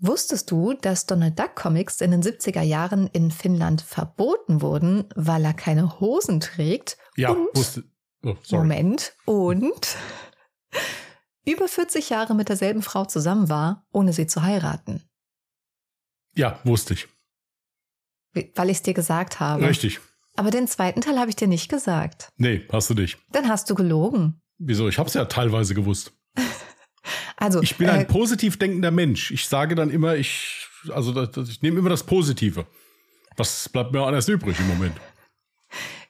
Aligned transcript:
Wusstest 0.00 0.50
du, 0.50 0.74
dass 0.74 1.06
Donald 1.06 1.38
Duck 1.38 1.54
Comics 1.56 2.00
in 2.00 2.10
den 2.10 2.22
70er 2.22 2.60
Jahren 2.60 3.06
in 3.08 3.30
Finnland 3.30 3.80
verboten 3.80 4.60
wurden, 4.60 5.04
weil 5.14 5.44
er 5.44 5.54
keine 5.54 6.00
Hosen 6.00 6.40
trägt? 6.40 6.98
Ja, 7.16 7.30
und, 7.30 7.48
wusste. 7.54 7.84
Oh. 8.22 8.36
Moment. 8.50 9.14
Und 9.24 9.96
über 11.46 11.68
40 11.68 12.10
Jahre 12.10 12.34
mit 12.34 12.48
derselben 12.48 12.82
Frau 12.82 13.04
zusammen 13.06 13.48
war, 13.48 13.86
ohne 13.90 14.12
sie 14.12 14.26
zu 14.26 14.42
heiraten. 14.42 15.08
Ja, 16.34 16.60
wusste 16.64 16.94
ich. 16.94 17.08
Weil 18.54 18.68
ich 18.68 18.78
es 18.78 18.82
dir 18.82 18.92
gesagt 18.92 19.40
habe. 19.40 19.66
Richtig. 19.66 20.00
Aber 20.36 20.50
den 20.50 20.68
zweiten 20.68 21.00
Teil 21.00 21.18
habe 21.18 21.30
ich 21.30 21.36
dir 21.36 21.48
nicht 21.48 21.70
gesagt. 21.70 22.28
Nee, 22.36 22.66
hast 22.70 22.90
du 22.90 22.94
nicht. 22.94 23.18
Dann 23.32 23.48
hast 23.48 23.70
du 23.70 23.74
gelogen. 23.74 24.42
Wieso? 24.58 24.88
Ich 24.88 24.98
habe 24.98 25.08
es 25.08 25.14
ja 25.14 25.24
teilweise 25.24 25.74
gewusst. 25.74 26.12
Also, 27.36 27.62
Ich 27.62 27.76
bin 27.76 27.88
äh, 27.88 27.92
ein 27.92 28.06
positiv 28.06 28.58
denkender 28.58 28.90
Mensch. 28.90 29.30
Ich 29.30 29.46
sage 29.48 29.74
dann 29.74 29.90
immer, 29.90 30.16
ich, 30.16 30.66
also 30.90 31.12
das, 31.12 31.48
ich 31.48 31.62
nehme 31.62 31.78
immer 31.78 31.90
das 31.90 32.04
Positive. 32.04 32.66
Was 33.36 33.68
bleibt 33.68 33.92
mir 33.92 34.02
anders 34.02 34.28
übrig 34.28 34.58
im 34.58 34.68
Moment? 34.68 34.96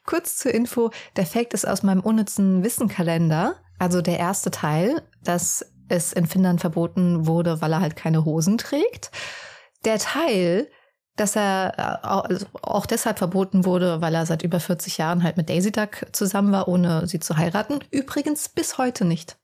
Kurz 0.04 0.36
zur 0.36 0.54
Info, 0.54 0.92
der 1.16 1.26
Fact 1.26 1.52
ist 1.52 1.66
aus 1.66 1.82
meinem 1.82 2.00
unnützen 2.00 2.62
Wissenkalender, 2.62 3.56
also 3.78 4.00
der 4.00 4.18
erste 4.18 4.52
Teil, 4.52 5.02
dass 5.24 5.66
es 5.88 6.12
in 6.12 6.26
Finnland 6.26 6.60
verboten 6.60 7.26
wurde, 7.26 7.60
weil 7.60 7.72
er 7.72 7.80
halt 7.80 7.96
keine 7.96 8.24
Hosen 8.24 8.56
trägt. 8.58 9.10
Der 9.84 9.98
Teil, 9.98 10.68
dass 11.16 11.34
er 11.34 11.74
äh, 11.76 12.06
also 12.06 12.46
auch 12.62 12.86
deshalb 12.86 13.18
verboten 13.18 13.64
wurde, 13.64 14.00
weil 14.00 14.14
er 14.14 14.26
seit 14.26 14.42
über 14.42 14.60
40 14.60 14.98
Jahren 14.98 15.22
halt 15.24 15.36
mit 15.36 15.48
Daisy 15.48 15.72
Duck 15.72 16.06
zusammen 16.12 16.52
war, 16.52 16.68
ohne 16.68 17.06
sie 17.08 17.18
zu 17.18 17.36
heiraten. 17.36 17.80
Übrigens 17.90 18.48
bis 18.48 18.78
heute 18.78 19.04
nicht. 19.04 19.36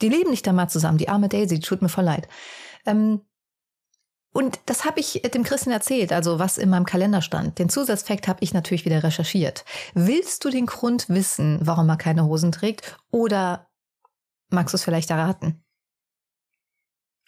Die 0.00 0.08
leben 0.08 0.30
nicht 0.30 0.46
einmal 0.48 0.68
zusammen, 0.68 0.98
die 0.98 1.08
arme 1.08 1.28
Daisy, 1.28 1.60
tut 1.60 1.82
mir 1.82 1.88
voll 1.88 2.04
leid. 2.04 2.28
Ähm, 2.86 3.22
und 4.32 4.60
das 4.66 4.84
habe 4.84 5.00
ich 5.00 5.22
dem 5.34 5.42
Christian 5.42 5.72
erzählt, 5.72 6.12
also 6.12 6.38
was 6.38 6.58
in 6.58 6.70
meinem 6.70 6.84
Kalender 6.84 7.22
stand. 7.22 7.58
Den 7.58 7.68
Zusatzfakt 7.68 8.28
habe 8.28 8.38
ich 8.42 8.54
natürlich 8.54 8.84
wieder 8.84 9.02
recherchiert. 9.02 9.64
Willst 9.94 10.44
du 10.44 10.50
den 10.50 10.66
Grund 10.66 11.08
wissen, 11.08 11.58
warum 11.62 11.88
er 11.88 11.96
keine 11.96 12.24
Hosen 12.24 12.52
trägt? 12.52 12.96
Oder 13.10 13.68
magst 14.50 14.74
du 14.74 14.76
es 14.76 14.84
vielleicht 14.84 15.10
erraten? 15.10 15.64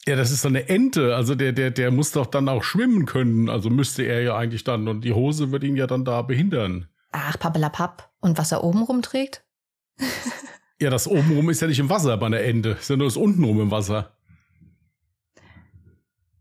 Ja, 0.06 0.16
das 0.16 0.30
ist 0.30 0.42
so 0.42 0.48
eine 0.48 0.68
Ente. 0.68 1.16
Also 1.16 1.34
der, 1.34 1.52
der, 1.52 1.70
der 1.70 1.90
muss 1.90 2.12
doch 2.12 2.26
dann 2.26 2.48
auch 2.48 2.62
schwimmen 2.62 3.06
können. 3.06 3.48
Also 3.48 3.70
müsste 3.70 4.02
er 4.02 4.22
ja 4.22 4.36
eigentlich 4.36 4.64
dann. 4.64 4.88
Und 4.88 5.02
die 5.02 5.12
Hose 5.12 5.52
wird 5.52 5.64
ihn 5.64 5.76
ja 5.76 5.86
dann 5.86 6.04
da 6.04 6.22
behindern. 6.22 6.88
Ach, 7.12 7.38
pappelapapp. 7.38 8.10
Und 8.20 8.38
was 8.38 8.52
er 8.52 8.62
oben 8.64 8.82
rumträgt? 8.82 9.44
Ja, 10.80 10.88
das 10.90 11.06
obenrum 11.06 11.50
ist 11.50 11.60
ja 11.60 11.68
nicht 11.68 11.78
im 11.78 11.90
Wasser 11.90 12.16
bei 12.16 12.26
einer 12.26 12.40
Ente. 12.40 12.78
Nur 12.88 12.98
das 12.98 13.16
untenrum 13.16 13.60
im 13.60 13.70
Wasser. 13.70 14.16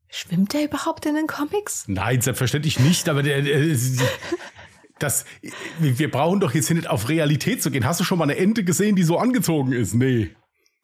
Schwimmt 0.07 0.55
er 0.55 0.63
überhaupt 0.63 1.05
in 1.05 1.15
den 1.15 1.27
Comics? 1.27 1.83
Nein, 1.87 2.21
selbstverständlich 2.21 2.79
nicht, 2.79 3.09
aber 3.09 3.21
der, 3.21 3.41
der 3.41 3.59
das, 4.99 5.25
wir 5.79 6.11
brauchen 6.11 6.39
doch 6.39 6.53
jetzt 6.53 6.69
nicht 6.71 6.89
auf 6.89 7.09
Realität 7.09 7.61
zu 7.61 7.69
gehen. 7.71 7.85
Hast 7.85 7.99
du 7.99 8.03
schon 8.03 8.17
mal 8.17 8.25
eine 8.25 8.37
Ente 8.37 8.63
gesehen, 8.63 8.95
die 8.95 9.03
so 9.03 9.17
angezogen 9.17 9.71
ist? 9.71 9.93
Nee. 9.93 10.31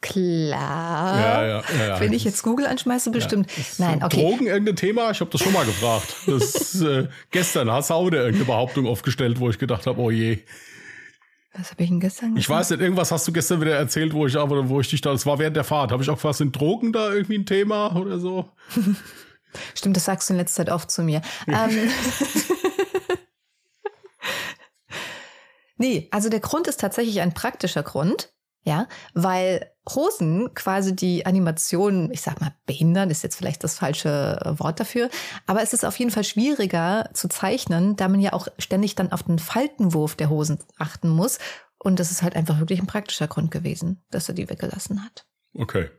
Klar. 0.01 1.19
Ja, 1.19 1.47
ja, 1.47 1.63
ja. 1.87 1.99
Wenn 1.99 2.13
ich 2.13 2.23
jetzt 2.23 2.43
Google 2.43 2.67
anschmeiße, 2.67 3.09
bestimmt. 3.09 3.49
Nein, 3.79 4.03
okay. 4.03 4.21
Drogen 4.21 4.45
irgendein 4.45 4.75
Thema? 4.75 5.09
Ich 5.11 5.19
habe 5.19 5.31
das 5.31 5.41
schon 5.41 5.53
mal 5.53 5.65
gefragt. 5.65 6.15
Das, 6.27 6.81
äh, 6.81 7.07
gestern 7.31 7.71
hast 7.71 7.89
du 7.89 7.95
auch 7.95 8.11
irgendeine 8.11 8.45
Behauptung 8.45 8.85
aufgestellt, 8.85 9.39
wo 9.39 9.49
ich 9.49 9.57
gedacht 9.57 9.87
habe, 9.87 9.99
oh 9.99 10.11
je. 10.11 10.39
Was 11.57 11.71
habe 11.71 11.83
ich 11.83 11.89
denn 11.89 11.99
gestern 11.99 12.35
Ich 12.35 12.49
weiß 12.49 12.71
nicht, 12.71 12.81
irgendwas 12.81 13.11
hast 13.11 13.27
du 13.27 13.31
gestern 13.31 13.61
wieder 13.61 13.75
erzählt, 13.75 14.13
wo 14.13 14.27
ich 14.27 14.35
aber, 14.37 14.67
wo 14.67 14.81
ich 14.81 14.89
dich 14.89 14.99
da, 14.99 15.11
das 15.11 15.25
war 15.25 15.39
während 15.39 15.55
der 15.55 15.63
Fahrt. 15.63 15.91
Habe 15.91 16.03
ich 16.03 16.09
auch 16.09 16.15
gefragt, 16.15 16.37
sind 16.37 16.55
Drogen 16.55 16.91
da 16.91 17.13
irgendwie 17.13 17.37
ein 17.37 17.45
Thema 17.45 17.95
oder 17.95 18.19
so? 18.19 18.49
Stimmt, 19.73 19.95
das 19.95 20.05
sagst 20.05 20.29
du 20.29 20.33
in 20.33 20.39
letzter 20.39 20.65
Zeit 20.65 20.73
oft 20.73 20.91
zu 20.91 21.01
mir. 21.01 21.21
ähm, 21.47 21.69
nee, 25.77 26.09
also 26.11 26.27
der 26.27 26.41
Grund 26.41 26.67
ist 26.67 26.81
tatsächlich 26.81 27.21
ein 27.21 27.33
praktischer 27.33 27.83
Grund, 27.83 28.33
ja, 28.65 28.87
weil 29.13 29.71
Hosen 29.87 30.53
quasi 30.55 30.95
die 30.95 31.25
Animation, 31.27 32.11
ich 32.11 32.21
sag 32.21 32.41
mal, 32.41 32.53
behindern 32.65 33.11
ist 33.11 33.21
jetzt 33.21 33.35
vielleicht 33.35 33.63
das 33.63 33.77
falsche 33.77 34.39
Wort 34.57 34.79
dafür, 34.79 35.09
aber 35.45 35.61
es 35.61 35.71
ist 35.71 35.85
auf 35.85 35.97
jeden 35.99 36.09
Fall 36.09 36.23
schwieriger 36.23 37.09
zu 37.13 37.29
zeichnen, 37.29 37.95
da 37.95 38.07
man 38.07 38.19
ja 38.19 38.33
auch 38.33 38.47
ständig 38.57 38.95
dann 38.95 39.11
auf 39.11 39.23
den 39.23 39.37
Faltenwurf 39.37 40.15
der 40.15 40.29
Hosen 40.29 40.57
achten 40.79 41.09
muss. 41.09 41.37
Und 41.77 41.99
das 41.99 42.09
ist 42.09 42.23
halt 42.23 42.35
einfach 42.35 42.59
wirklich 42.59 42.79
ein 42.79 42.87
praktischer 42.87 43.27
Grund 43.27 43.51
gewesen, 43.51 44.03
dass 44.09 44.27
er 44.27 44.33
die 44.33 44.49
weggelassen 44.49 45.05
hat. 45.05 45.27
Okay. 45.53 45.91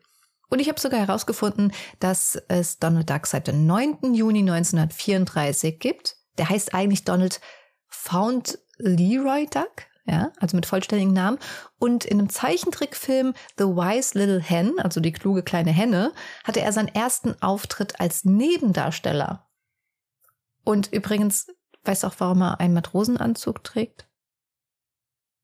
Und 0.48 0.59
ich 0.59 0.69
habe 0.69 0.81
sogar 0.81 1.00
herausgefunden, 1.00 1.72
dass 2.00 2.37
es 2.48 2.81
Donald 2.81 3.09
Duck 3.09 3.28
seit 3.28 3.47
dem 3.47 3.66
9. 3.66 4.15
Juni 4.15 4.41
1934 4.41 5.78
gibt. 5.78 6.16
Der 6.38 6.48
heißt 6.48 6.75
eigentlich 6.75 7.04
Donald 7.04 7.41
Found 7.87 8.59
Leroy 8.78 9.47
Duck, 9.47 9.87
ja, 10.06 10.33
also 10.39 10.56
mit 10.56 10.67
vollständigen 10.67 11.12
Namen. 11.12 11.39
Und 11.78 12.05
in 12.05 12.19
einem 12.19 12.28
Zeichentrickfilm 12.28 13.34
The 13.59 13.65
Wise 13.65 14.19
Little 14.19 14.41
Hen, 14.41 14.78
also 14.78 15.00
die 15.00 15.12
kluge 15.12 15.43
kleine 15.43 15.72
Henne, 15.72 16.12
hatte 16.44 16.61
er 16.61 16.72
seinen 16.72 16.89
ersten 16.89 17.41
Auftritt 17.43 18.00
als 18.00 18.25
Nebendarsteller. 18.25 19.49
Und 20.65 20.93
übrigens, 20.93 21.49
weißt 21.84 22.05
du 22.05 22.06
auch, 22.09 22.15
warum 22.19 22.43
er 22.43 22.61
einen 22.61 22.75
Matrosenanzug 22.75 23.65
trägt? 23.65 24.09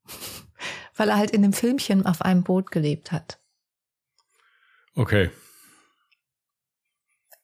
Weil 0.97 1.09
er 1.09 1.17
halt 1.17 1.31
in 1.31 1.43
dem 1.43 1.53
Filmchen 1.53 2.07
auf 2.07 2.23
einem 2.23 2.45
Boot 2.45 2.71
gelebt 2.71 3.13
hat. 3.13 3.41
Okay. 4.95 5.31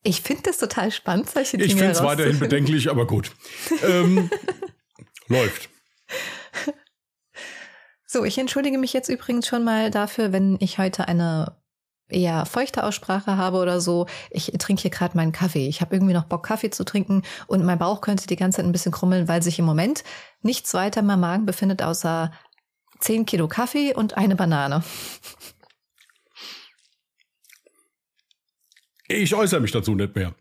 Ich 0.03 0.21
finde 0.23 0.43
das 0.45 0.59
total 0.59 0.93
spannend, 0.93 1.31
solche 1.31 1.57
Dinge 1.57 1.67
Ich 1.67 1.75
finde 1.77 1.93
es 1.93 2.03
weiterhin 2.03 2.39
bedenklich, 2.39 2.91
aber 2.91 3.07
gut. 3.07 3.33
ähm, 3.83 4.31
läuft. 5.27 5.69
So, 8.11 8.25
ich 8.25 8.39
entschuldige 8.39 8.79
mich 8.79 8.95
jetzt 8.95 9.11
übrigens 9.11 9.47
schon 9.47 9.65
mal 9.65 9.91
dafür, 9.91 10.33
wenn 10.33 10.57
ich 10.61 10.79
heute 10.79 11.09
eine 11.09 11.59
eher 12.09 12.47
feuchte 12.47 12.85
Aussprache 12.85 13.37
habe 13.37 13.59
oder 13.59 13.83
so. 13.83 14.07
Ich 14.31 14.47
trinke 14.59 14.81
hier 14.81 14.91
gerade 14.91 15.15
meinen 15.15 15.33
Kaffee. 15.33 15.69
Ich 15.69 15.83
habe 15.83 15.95
irgendwie 15.95 16.15
noch 16.15 16.25
Bock, 16.25 16.47
Kaffee 16.47 16.71
zu 16.71 16.85
trinken 16.85 17.21
und 17.49 17.67
mein 17.67 17.79
Bauch 17.79 18.01
könnte 18.01 18.27
die 18.27 18.37
ganze 18.37 18.57
Zeit 18.57 18.65
ein 18.65 18.73
bisschen 18.73 18.93
krummeln, 18.93 19.29
weil 19.29 19.43
sich 19.43 19.59
im 19.59 19.67
Moment 19.67 20.05
nichts 20.41 20.73
weiter 20.73 21.01
in 21.01 21.07
meinem 21.07 21.21
Magen 21.21 21.45
befindet, 21.45 21.83
außer 21.83 22.33
10 23.01 23.27
Kilo 23.27 23.47
Kaffee 23.47 23.95
und 23.95 24.17
eine 24.17 24.37
Banane. 24.37 24.83
Ich 29.07 29.35
äußere 29.35 29.61
mich 29.61 29.73
dazu 29.73 29.95
nicht 29.95 30.17
mehr. 30.17 30.35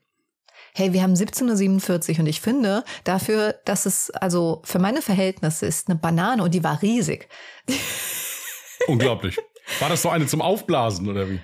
Hey, 0.77 0.93
wir 0.93 1.01
haben 1.01 1.15
17.47 1.15 2.13
Uhr 2.13 2.19
und 2.19 2.27
ich 2.27 2.39
finde 2.39 2.83
dafür, 3.03 3.55
dass 3.65 3.87
es, 3.87 4.11
also 4.11 4.61
für 4.63 4.77
meine 4.77 5.01
Verhältnisse 5.01 5.65
ist 5.65 5.89
eine 5.89 5.97
Banane 5.97 6.43
und 6.43 6.53
die 6.53 6.63
war 6.63 6.83
riesig. 6.83 7.27
Unglaublich. 8.87 9.39
War 9.79 9.89
das 9.89 10.03
so 10.03 10.09
eine 10.09 10.27
zum 10.27 10.39
Aufblasen 10.39 11.09
oder 11.09 11.27
wie? 11.31 11.39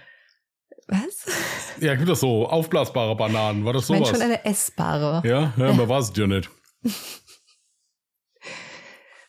Was? 0.88 1.25
Ja, 1.79 1.95
gibt 1.95 2.09
das 2.09 2.19
so 2.19 2.47
aufblasbare 2.47 3.16
Bananen? 3.16 3.66
War 3.66 3.73
das 3.73 3.85
Ich 3.85 3.89
meine 3.89 4.05
sowas? 4.05 4.19
schon 4.19 4.22
eine 4.23 4.45
essbare. 4.45 5.27
ja, 5.27 5.51
ja, 5.57 5.73
man 5.73 5.89
weiß 5.89 6.11
es 6.11 6.16
ja 6.16 6.27
nicht. 6.27 6.51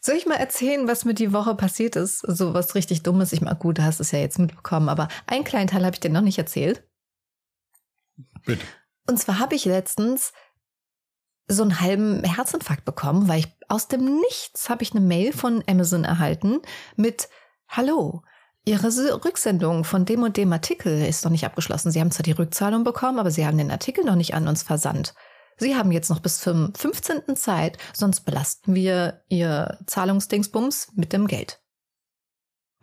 Soll 0.03 0.17
ich 0.17 0.27
mal 0.27 0.35
erzählen, 0.35 0.87
was 0.87 1.07
mir 1.07 1.15
die 1.15 1.33
Woche 1.33 1.55
passiert 1.55 1.97
ist? 1.97 2.19
So 2.19 2.53
was 2.53 2.75
richtig 2.75 3.05
Dummes. 3.05 3.33
Ich 3.33 3.41
meine, 3.41 3.57
gut, 3.57 3.79
du 3.79 3.83
hast 3.85 4.01
es 4.01 4.11
ja 4.11 4.19
jetzt 4.19 4.39
mitbekommen, 4.39 4.91
aber 4.91 5.09
einen 5.27 5.45
kleinen 5.45 5.69
Teil 5.69 5.83
habe 5.87 5.97
ich 5.97 6.01
dir 6.01 6.11
noch 6.11 6.21
nicht 6.21 6.37
erzählt. 6.37 6.87
Bitte. 8.45 8.67
Und 9.07 9.19
zwar 9.19 9.39
habe 9.39 9.55
ich 9.55 9.65
letztens 9.65 10.33
so 11.47 11.63
einen 11.63 11.81
halben 11.81 12.25
Herzinfarkt 12.25 12.85
bekommen, 12.85 13.29
weil 13.29 13.41
ich 13.41 13.49
aus 13.69 13.89
dem 13.89 14.21
Nichts 14.21 14.71
habe 14.71 14.83
ich 14.83 14.93
eine 14.93 15.01
Mail 15.01 15.33
von 15.33 15.63
Amazon 15.67 16.05
erhalten 16.05 16.61
mit 16.97 17.29
Hallo, 17.69 18.23
Ihre 18.67 18.89
Rücksendung 19.25 19.85
von 19.85 20.07
dem 20.07 20.23
und 20.23 20.39
dem 20.39 20.53
Artikel 20.53 21.05
ist 21.05 21.23
noch 21.25 21.31
nicht 21.31 21.45
abgeschlossen. 21.45 21.91
Sie 21.91 22.01
haben 22.01 22.11
zwar 22.11 22.23
die 22.23 22.33
Rückzahlung 22.33 22.83
bekommen, 22.83 23.19
aber 23.19 23.31
Sie 23.31 23.47
haben 23.47 23.59
den 23.59 23.71
Artikel 23.71 24.05
noch 24.05 24.15
nicht 24.15 24.33
an 24.33 24.49
uns 24.49 24.63
versandt. 24.63 25.15
Sie 25.59 25.77
haben 25.77 25.93
jetzt 25.93 26.09
noch 26.09 26.21
bis 26.21 26.41
zum 26.41 26.75
15. 26.75 27.37
Zeit, 27.37 27.77
sonst 27.93 28.23
belasten 28.23 28.75
wir 28.75 29.23
Ihr 29.29 29.79
Zahlungsdingsbums 29.87 30.93
mit 30.95 31.13
dem 31.13 31.27
Geld. 31.27 31.61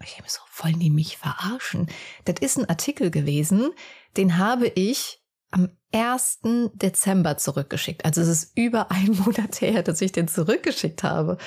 Ich 0.03 0.19
mir 0.21 0.29
so, 0.29 0.41
wollen 0.57 0.79
die 0.79 0.91
mich 0.91 1.17
verarschen? 1.17 1.87
Das 2.25 2.35
ist 2.41 2.57
ein 2.57 2.69
Artikel 2.69 3.09
gewesen, 3.09 3.71
den 4.17 4.37
habe 4.37 4.67
ich 4.67 5.20
am 5.51 5.69
1. 5.93 6.39
Dezember 6.73 7.37
zurückgeschickt. 7.37 8.05
Also 8.05 8.21
es 8.21 8.27
ist 8.27 8.57
über 8.57 8.91
einen 8.91 9.17
Monat 9.25 9.61
her, 9.61 9.83
dass 9.83 10.01
ich 10.01 10.11
den 10.11 10.27
zurückgeschickt 10.27 11.03
habe. 11.03 11.37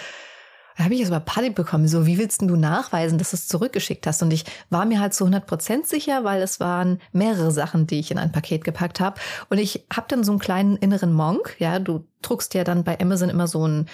Da 0.76 0.84
habe 0.84 0.94
ich 0.94 1.00
jetzt 1.00 1.10
mal 1.10 1.20
Panik 1.20 1.54
bekommen. 1.54 1.86
So, 1.86 2.04
wie 2.04 2.18
willst 2.18 2.42
du 2.42 2.56
nachweisen, 2.56 3.16
dass 3.16 3.30
du 3.30 3.36
es 3.36 3.46
zurückgeschickt 3.46 4.06
hast? 4.06 4.22
Und 4.22 4.32
ich 4.32 4.44
war 4.70 4.84
mir 4.86 4.98
halt 4.98 5.14
zu 5.14 5.24
100% 5.24 5.86
sicher, 5.86 6.24
weil 6.24 6.42
es 6.42 6.58
waren 6.58 7.00
mehrere 7.12 7.52
Sachen, 7.52 7.86
die 7.86 8.00
ich 8.00 8.10
in 8.10 8.18
ein 8.18 8.32
Paket 8.32 8.64
gepackt 8.64 8.98
habe. 8.98 9.20
Und 9.50 9.58
ich 9.58 9.86
habe 9.92 10.06
dann 10.08 10.24
so 10.24 10.32
einen 10.32 10.40
kleinen 10.40 10.76
inneren 10.76 11.12
Monk. 11.12 11.56
Ja, 11.60 11.78
du 11.78 12.06
druckst 12.22 12.54
ja 12.54 12.64
dann 12.64 12.82
bei 12.82 12.98
Amazon 12.98 13.28
immer 13.28 13.46
so 13.46 13.66
ein 13.66 13.88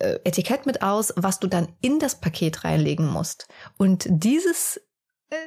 äh, 0.00 0.18
Etikett 0.24 0.64
mit 0.64 0.82
aus, 0.82 1.12
was 1.16 1.40
du 1.40 1.46
dann 1.46 1.68
in 1.82 1.98
das 1.98 2.14
Paket 2.14 2.64
reinlegen 2.64 3.06
musst. 3.06 3.46
Und 3.76 4.06
dieses 4.08 4.80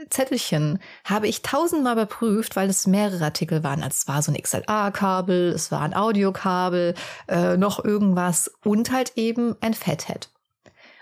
Zettelchen 0.09 0.79
habe 1.03 1.27
ich 1.27 1.41
tausendmal 1.41 1.93
überprüft, 1.93 2.55
weil 2.55 2.69
es 2.69 2.87
mehrere 2.87 3.23
Artikel 3.23 3.63
waren. 3.63 3.83
Also 3.83 3.95
es 3.95 4.07
war 4.07 4.21
so 4.21 4.31
ein 4.31 4.41
XLR-Kabel, 4.41 5.49
es 5.49 5.71
war 5.71 5.81
ein 5.81 5.93
Audiokabel, 5.93 6.93
äh, 7.27 7.57
noch 7.57 7.83
irgendwas 7.83 8.51
und 8.63 8.91
halt 8.91 9.13
eben 9.15 9.55
ein 9.61 9.73
Fathead. 9.73 10.29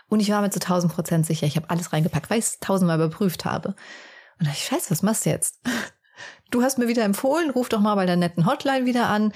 Und 0.07 0.19
ich 0.19 0.30
war 0.30 0.42
mir 0.42 0.51
zu 0.51 0.60
tausend 0.60 0.94
Prozent 0.94 1.25
sicher, 1.25 1.48
ich 1.48 1.56
habe 1.56 1.69
alles 1.69 1.92
reingepackt, 1.92 2.30
weil 2.30 2.39
ich 2.39 2.45
es 2.45 2.60
tausendmal 2.60 2.98
überprüft 2.98 3.45
habe. 3.45 3.69
Und 4.39 4.48
da 4.48 4.51
ich, 4.51 4.66
scheiße, 4.66 4.92
was 4.92 5.04
machst 5.04 5.25
du 5.25 5.30
jetzt? 5.31 5.60
Du 6.51 6.62
hast 6.62 6.77
mir 6.77 6.88
wieder 6.88 7.04
empfohlen, 7.04 7.50
ruf 7.50 7.68
doch 7.68 7.81
mal 7.81 7.95
bei 7.95 8.06
der 8.06 8.16
netten 8.16 8.45
Hotline 8.45 8.86
wieder 8.86 9.07
an. 9.07 9.33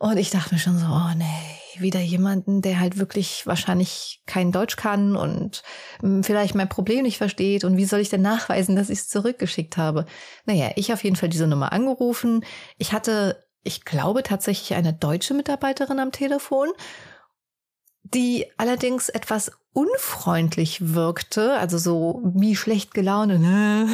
Und 0.00 0.16
ich 0.16 0.30
dachte 0.30 0.54
mir 0.54 0.58
schon 0.58 0.78
so, 0.78 0.86
oh 0.86 1.14
nee, 1.14 1.78
wieder 1.78 2.00
jemanden, 2.00 2.62
der 2.62 2.80
halt 2.80 2.96
wirklich 2.96 3.46
wahrscheinlich 3.46 4.22
kein 4.24 4.50
Deutsch 4.50 4.76
kann 4.76 5.14
und 5.14 5.62
hm, 6.00 6.24
vielleicht 6.24 6.54
mein 6.54 6.70
Problem 6.70 7.02
nicht 7.02 7.18
versteht. 7.18 7.64
Und 7.64 7.76
wie 7.76 7.84
soll 7.84 8.00
ich 8.00 8.08
denn 8.08 8.22
nachweisen, 8.22 8.76
dass 8.76 8.88
ich 8.88 9.00
es 9.00 9.08
zurückgeschickt 9.10 9.76
habe? 9.76 10.06
Naja, 10.46 10.70
ich 10.76 10.90
auf 10.94 11.04
jeden 11.04 11.16
Fall 11.16 11.28
diese 11.28 11.46
Nummer 11.46 11.74
angerufen. 11.74 12.46
Ich 12.78 12.94
hatte, 12.94 13.44
ich 13.62 13.84
glaube 13.84 14.22
tatsächlich 14.22 14.72
eine 14.74 14.94
deutsche 14.94 15.34
Mitarbeiterin 15.34 15.98
am 15.98 16.12
Telefon, 16.12 16.68
die 18.02 18.46
allerdings 18.56 19.10
etwas 19.10 19.52
unfreundlich 19.74 20.94
wirkte, 20.94 21.58
also 21.58 21.76
so 21.76 22.22
wie 22.24 22.56
schlecht 22.56 22.94
gelaunt. 22.94 23.32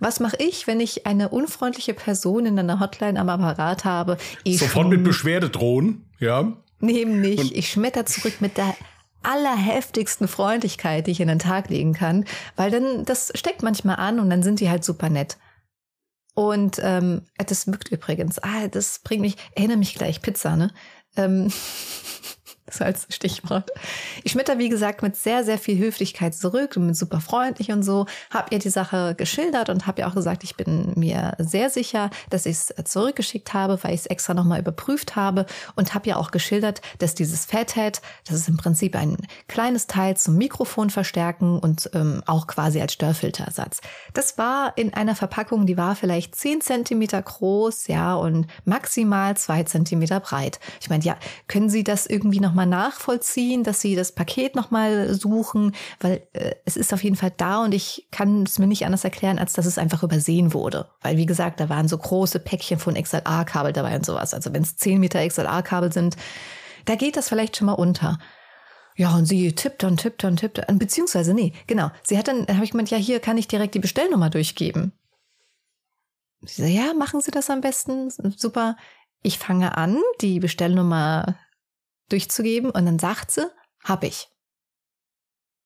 Was 0.00 0.20
mache 0.20 0.36
ich, 0.38 0.66
wenn 0.66 0.80
ich 0.80 1.06
eine 1.06 1.28
unfreundliche 1.28 1.94
Person 1.94 2.46
in 2.46 2.58
einer 2.58 2.80
Hotline 2.80 3.18
am 3.18 3.28
Apparat 3.28 3.84
habe? 3.84 4.16
Ich 4.42 4.58
Sofort 4.58 4.88
mit 4.88 5.04
Beschwerde 5.04 5.50
drohen, 5.50 6.04
ja. 6.18 6.52
Neben 6.80 7.20
nicht. 7.20 7.56
ich 7.56 7.70
schmetter 7.70 8.04
zurück 8.04 8.40
mit 8.40 8.56
der 8.56 8.74
allerheftigsten 9.22 10.28
Freundlichkeit, 10.28 11.06
die 11.06 11.12
ich 11.12 11.20
in 11.20 11.28
den 11.28 11.38
Tag 11.38 11.70
legen 11.70 11.94
kann, 11.94 12.26
weil 12.56 12.70
dann 12.70 13.04
das 13.04 13.32
steckt 13.34 13.62
manchmal 13.62 13.96
an 13.96 14.20
und 14.20 14.28
dann 14.30 14.42
sind 14.42 14.60
die 14.60 14.68
halt 14.68 14.84
super 14.84 15.08
nett. 15.08 15.38
Und 16.34 16.80
ähm, 16.82 17.22
das 17.38 17.66
wirkt 17.66 17.90
übrigens, 17.90 18.38
ah, 18.40 18.68
das 18.68 18.98
bringt 18.98 19.22
mich, 19.22 19.36
erinnere 19.54 19.78
mich 19.78 19.94
gleich, 19.94 20.20
Pizza, 20.20 20.56
ne? 20.56 20.72
Ähm, 21.16 21.52
Das 22.66 22.80
als 22.80 23.06
Stichwort. 23.10 23.70
Ich 24.22 24.32
schmetter, 24.32 24.58
wie 24.58 24.70
gesagt, 24.70 25.02
mit 25.02 25.16
sehr, 25.16 25.44
sehr 25.44 25.58
viel 25.58 25.78
Höflichkeit 25.78 26.34
zurück 26.34 26.76
und 26.76 26.86
mit 26.86 26.96
super 26.96 27.20
freundlich 27.20 27.70
und 27.70 27.82
so. 27.82 28.06
Hab 28.30 28.52
ihr 28.52 28.58
die 28.58 28.70
Sache 28.70 29.14
geschildert 29.14 29.68
und 29.68 29.86
habe 29.86 30.00
ihr 30.00 30.08
auch 30.08 30.14
gesagt, 30.14 30.44
ich 30.44 30.56
bin 30.56 30.92
mir 30.96 31.34
sehr 31.38 31.68
sicher, 31.68 32.08
dass 32.30 32.46
ich 32.46 32.52
es 32.52 32.74
zurückgeschickt 32.84 33.52
habe, 33.52 33.78
weil 33.82 33.92
ich 33.92 34.00
es 34.00 34.06
extra 34.06 34.32
nochmal 34.32 34.60
überprüft 34.60 35.14
habe 35.14 35.44
und 35.76 35.92
habe 35.92 36.08
ja 36.08 36.16
auch 36.16 36.30
geschildert, 36.30 36.80
dass 37.00 37.14
dieses 37.14 37.44
Fathead, 37.44 38.00
das 38.26 38.36
ist 38.36 38.48
im 38.48 38.56
Prinzip 38.56 38.96
ein 38.96 39.18
kleines 39.46 39.86
Teil 39.86 40.16
zum 40.16 40.36
Mikrofon 40.36 40.88
verstärken 40.88 41.58
und 41.58 41.90
ähm, 41.92 42.22
auch 42.24 42.46
quasi 42.46 42.80
als 42.80 42.94
Störfilterersatz. 42.94 43.82
Das 44.14 44.38
war 44.38 44.72
in 44.76 44.94
einer 44.94 45.14
Verpackung, 45.14 45.66
die 45.66 45.76
war 45.76 45.96
vielleicht 45.96 46.34
10 46.34 46.62
Zentimeter 46.62 47.20
groß, 47.20 47.88
ja, 47.88 48.14
und 48.14 48.46
maximal 48.64 49.36
zwei 49.36 49.64
Zentimeter 49.64 50.20
breit. 50.20 50.60
Ich 50.80 50.88
meine, 50.88 51.04
ja, 51.04 51.16
können 51.46 51.68
Sie 51.68 51.84
das 51.84 52.06
irgendwie 52.06 52.40
noch 52.40 52.53
nochmal 52.54 52.66
nachvollziehen, 52.66 53.64
dass 53.64 53.80
sie 53.80 53.96
das 53.96 54.12
Paket 54.12 54.54
nochmal 54.54 55.12
suchen, 55.12 55.74
weil 55.98 56.26
äh, 56.32 56.54
es 56.64 56.76
ist 56.76 56.94
auf 56.94 57.02
jeden 57.02 57.16
Fall 57.16 57.32
da 57.36 57.64
und 57.64 57.74
ich 57.74 58.06
kann 58.12 58.44
es 58.44 58.60
mir 58.60 58.68
nicht 58.68 58.86
anders 58.86 59.02
erklären, 59.02 59.40
als 59.40 59.54
dass 59.54 59.66
es 59.66 59.76
einfach 59.76 60.04
übersehen 60.04 60.54
wurde. 60.54 60.88
Weil, 61.02 61.16
wie 61.16 61.26
gesagt, 61.26 61.58
da 61.58 61.68
waren 61.68 61.88
so 61.88 61.98
große 61.98 62.38
Päckchen 62.38 62.78
von 62.78 62.94
XLR-Kabel 62.94 63.72
dabei 63.72 63.96
und 63.96 64.06
sowas. 64.06 64.34
Also 64.34 64.52
wenn 64.54 64.62
es 64.62 64.76
10 64.76 65.00
Meter 65.00 65.26
XLR-Kabel 65.26 65.92
sind, 65.92 66.16
da 66.84 66.94
geht 66.94 67.16
das 67.16 67.28
vielleicht 67.28 67.56
schon 67.56 67.66
mal 67.66 67.72
unter. 67.72 68.20
Ja, 68.96 69.16
und 69.16 69.26
sie 69.26 69.52
tippt 69.52 69.82
und 69.82 69.96
tippt 69.96 70.22
und 70.22 70.36
tippt, 70.36 70.64
beziehungsweise, 70.78 71.34
nee, 71.34 71.52
genau. 71.66 71.90
Sie 72.04 72.16
hat 72.16 72.28
dann, 72.28 72.46
habe 72.46 72.64
ich 72.64 72.70
gemeint, 72.70 72.90
ja, 72.90 72.98
hier 72.98 73.18
kann 73.18 73.36
ich 73.36 73.48
direkt 73.48 73.74
die 73.74 73.80
Bestellnummer 73.80 74.30
durchgeben. 74.30 74.92
Sie 76.42 76.62
so, 76.62 76.68
ja, 76.68 76.94
machen 76.94 77.20
Sie 77.20 77.32
das 77.32 77.50
am 77.50 77.60
besten. 77.60 78.10
Super. 78.10 78.76
Ich 79.22 79.38
fange 79.38 79.76
an, 79.76 79.98
die 80.20 80.38
Bestellnummer 80.38 81.36
durchzugeben 82.08 82.70
und 82.70 82.86
dann 82.86 82.98
sagt 82.98 83.30
sie, 83.30 83.50
hab 83.82 84.04
ich. 84.04 84.28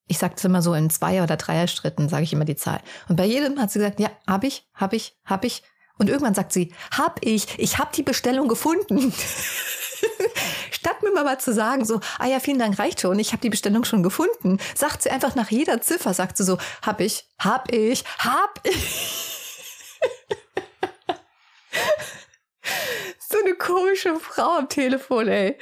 Ich 0.06 0.18
sage 0.18 0.34
es 0.36 0.44
immer 0.44 0.62
so 0.62 0.74
in 0.74 0.88
Zweier- 0.90 1.24
oder 1.24 1.36
Dreier-Schritten, 1.36 2.08
sage 2.08 2.24
ich 2.24 2.32
immer 2.32 2.46
die 2.46 2.56
Zahl. 2.56 2.80
Und 3.08 3.16
bei 3.16 3.26
jedem 3.26 3.60
hat 3.60 3.70
sie 3.70 3.78
gesagt, 3.78 4.00
ja, 4.00 4.10
hab 4.26 4.42
ich, 4.42 4.66
hab 4.74 4.92
ich, 4.92 5.16
hab 5.24 5.44
ich. 5.44 5.62
Und 5.98 6.08
irgendwann 6.08 6.34
sagt 6.34 6.52
sie, 6.52 6.72
hab 6.96 7.24
ich, 7.24 7.58
ich 7.58 7.78
hab 7.78 7.92
die 7.92 8.02
Bestellung 8.02 8.48
gefunden. 8.48 9.12
Statt 10.70 11.02
mir 11.02 11.12
mal 11.12 11.38
zu 11.38 11.52
sagen, 11.52 11.84
so, 11.84 12.00
ah 12.18 12.26
ja, 12.26 12.40
vielen 12.40 12.58
Dank, 12.58 12.78
reicht 12.78 13.00
schon, 13.00 13.18
ich 13.18 13.32
habe 13.32 13.42
die 13.42 13.50
Bestellung 13.50 13.84
schon 13.84 14.02
gefunden, 14.02 14.58
sagt 14.74 15.02
sie 15.02 15.10
einfach 15.10 15.34
nach 15.34 15.50
jeder 15.50 15.80
Ziffer, 15.80 16.14
sagt 16.14 16.36
sie 16.36 16.44
so, 16.44 16.56
hab 16.82 17.00
ich, 17.00 17.26
hab 17.38 17.72
ich, 17.72 18.04
hab 18.18 18.60
ich. 18.64 19.37
So 23.38 23.44
eine 23.44 23.54
komische 23.54 24.16
Frau 24.16 24.58
am 24.58 24.68
Telefon, 24.68 25.28
ey. 25.28 25.56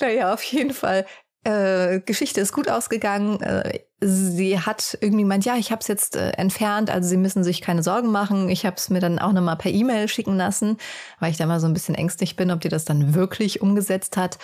Naja, 0.00 0.32
auf 0.32 0.42
jeden 0.44 0.72
Fall. 0.72 1.06
Äh, 1.44 2.00
Geschichte 2.00 2.40
ist 2.40 2.52
gut 2.52 2.68
ausgegangen. 2.68 3.40
Äh, 3.40 3.80
sie 4.00 4.60
hat 4.60 4.96
irgendwie 5.00 5.24
meint, 5.24 5.44
ja, 5.44 5.56
ich 5.56 5.72
habe 5.72 5.80
es 5.80 5.88
jetzt 5.88 6.16
äh, 6.16 6.30
entfernt, 6.30 6.90
also 6.90 7.08
sie 7.08 7.16
müssen 7.16 7.42
sich 7.42 7.60
keine 7.60 7.82
Sorgen 7.82 8.10
machen. 8.12 8.48
Ich 8.48 8.64
habe 8.64 8.76
es 8.76 8.90
mir 8.90 9.00
dann 9.00 9.18
auch 9.18 9.32
nochmal 9.32 9.56
per 9.56 9.72
E-Mail 9.72 10.08
schicken 10.08 10.36
lassen, 10.36 10.76
weil 11.18 11.30
ich 11.30 11.36
da 11.36 11.46
mal 11.46 11.60
so 11.60 11.66
ein 11.66 11.74
bisschen 11.74 11.94
ängstlich 11.94 12.36
bin, 12.36 12.50
ob 12.50 12.60
die 12.60 12.68
das 12.68 12.84
dann 12.84 13.14
wirklich 13.14 13.60
umgesetzt 13.60 14.16
hat. 14.16 14.38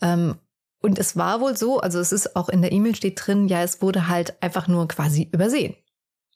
Ähm, 0.00 0.36
und 0.80 0.98
es 0.98 1.16
war 1.16 1.40
wohl 1.40 1.56
so, 1.56 1.80
also 1.80 1.98
es 1.98 2.12
ist 2.12 2.36
auch 2.36 2.48
in 2.48 2.60
der 2.60 2.72
E-Mail 2.72 2.94
steht 2.94 3.20
drin, 3.24 3.48
ja, 3.48 3.62
es 3.62 3.80
wurde 3.80 4.08
halt 4.08 4.40
einfach 4.42 4.68
nur 4.68 4.86
quasi 4.86 5.28
übersehen. 5.32 5.74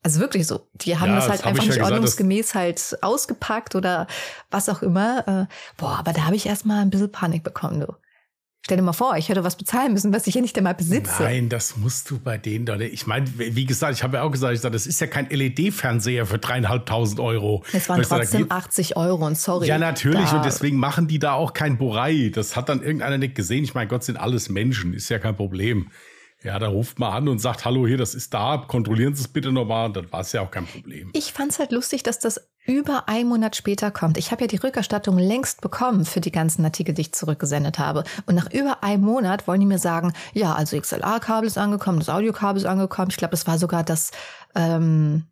Also 0.03 0.21
wirklich 0.21 0.47
so. 0.47 0.69
Die 0.75 0.97
haben 0.97 1.11
ja, 1.11 1.17
das 1.17 1.29
halt 1.29 1.41
das 1.41 1.47
einfach 1.47 1.65
nicht 1.65 1.77
ja 1.77 1.85
ordnungsgemäß 1.85 2.55
halt 2.55 2.99
ausgepackt 3.03 3.75
oder 3.75 4.07
was 4.51 4.69
auch 4.69 4.83
immer. 4.83 5.49
Äh, 5.49 5.55
boah, 5.77 5.99
aber 5.99 6.13
da 6.13 6.25
habe 6.25 6.37
ich 6.37 6.47
erstmal 6.47 6.83
ein 6.83 6.91
bisschen 6.91 7.11
Panik 7.11 7.43
bekommen, 7.43 7.81
du. 7.81 7.95
Stell 8.69 8.77
dir 8.77 8.83
mal 8.83 8.93
vor, 8.93 9.17
ich 9.17 9.31
hätte 9.31 9.45
was 9.45 9.57
bezahlen 9.57 9.95
müssen, 9.95 10.13
was 10.13 10.27
ich 10.27 10.35
ja 10.35 10.43
nicht 10.43 10.59
einmal 10.59 10.75
besitze. 10.75 11.23
Nein, 11.23 11.49
das 11.49 11.79
musst 11.79 12.11
du 12.11 12.19
bei 12.19 12.37
denen 12.37 12.67
doch 12.67 12.77
nicht. 12.77 12.93
Ich 12.93 13.07
meine, 13.07 13.27
wie 13.39 13.65
gesagt, 13.65 13.95
ich 13.95 14.03
habe 14.03 14.19
ja 14.19 14.25
auch 14.25 14.31
gesagt, 14.31 14.53
ich 14.53 14.61
sage, 14.61 14.75
das 14.75 14.87
ist 14.87 15.01
ja 15.01 15.07
kein 15.07 15.27
LED-Fernseher 15.31 16.27
für 16.27 16.39
dreieinhalbtausend 16.39 17.19
Euro. 17.19 17.65
Es 17.73 17.89
waren 17.89 18.03
trotzdem 18.03 18.43
sage, 18.43 18.51
80 18.51 18.97
Euro 18.99 19.27
und 19.27 19.39
sorry. 19.39 19.69
Ja, 19.69 19.79
natürlich. 19.79 20.31
Und 20.33 20.45
deswegen 20.45 20.77
machen 20.77 21.09
die 21.09 21.19
da 21.19 21.33
auch 21.33 21.55
kein 21.55 21.79
Borai. 21.79 22.31
Das 22.35 22.57
hat 22.57 22.69
dann 22.69 22.83
irgendeiner 22.83 23.17
nicht 23.17 23.35
gesehen. 23.35 23.65
Ich 23.65 23.73
meine, 23.73 23.89
Gott 23.89 24.05
sind 24.05 24.17
alles 24.19 24.51
Menschen. 24.51 24.93
Ist 24.93 25.09
ja 25.09 25.19
kein 25.19 25.37
Problem. 25.37 25.91
Ja, 26.45 26.59
da 26.61 26.69
ruft 26.69 27.01
man 27.01 27.13
an 27.13 27.29
und 27.29 27.41
sagt, 27.41 27.65
hallo, 27.65 27.87
hier, 27.87 27.97
das 27.97 28.15
ist 28.15 28.33
da, 28.33 28.65
kontrollieren 28.69 29.15
Sie 29.15 29.23
es 29.23 29.29
bitte 29.29 29.51
nochmal. 29.51 29.91
Dann 29.93 30.13
war 30.13 30.21
es 30.21 30.31
ja 30.31 30.41
auch 30.41 30.51
kein 30.53 30.67
Problem. 30.67 31.11
Ich 31.13 31.33
fand 31.33 31.51
es 31.51 31.59
halt 31.59 31.73
lustig, 31.73 32.05
dass 32.05 32.21
das 32.21 32.49
über 32.65 33.09
einen 33.09 33.29
Monat 33.29 33.57
später 33.57 33.91
kommt. 33.91 34.19
Ich 34.19 34.31
habe 34.31 34.43
ja 34.43 34.47
die 34.47 34.57
Rückerstattung 34.57 35.19
längst 35.19 35.63
bekommen 35.63 36.05
für 36.05 36.21
die 36.21 36.31
ganzen 36.31 36.65
Artikel, 36.65 36.95
die 36.95 37.01
ich 37.01 37.13
zurückgesendet 37.13 37.81
habe. 37.81 38.05
Und 38.27 38.37
nach 38.37 38.53
über 38.53 38.85
einem 38.85 39.03
Monat 39.03 39.49
wollen 39.49 39.61
die 39.61 39.67
mir 39.67 39.79
sagen, 39.79 40.13
ja, 40.33 40.55
also 40.55 40.79
XLR-Kabel 40.79 41.49
ist 41.49 41.59
angekommen, 41.59 41.99
das 41.99 42.09
Audiokabel 42.09 42.61
ist 42.61 42.67
angekommen. 42.67 43.11
Ich 43.11 43.17
glaube, 43.17 43.35
es 43.35 43.49
war 43.49 43.59
sogar 43.59 43.83
das, 43.83 44.13
ähm, 44.55 45.25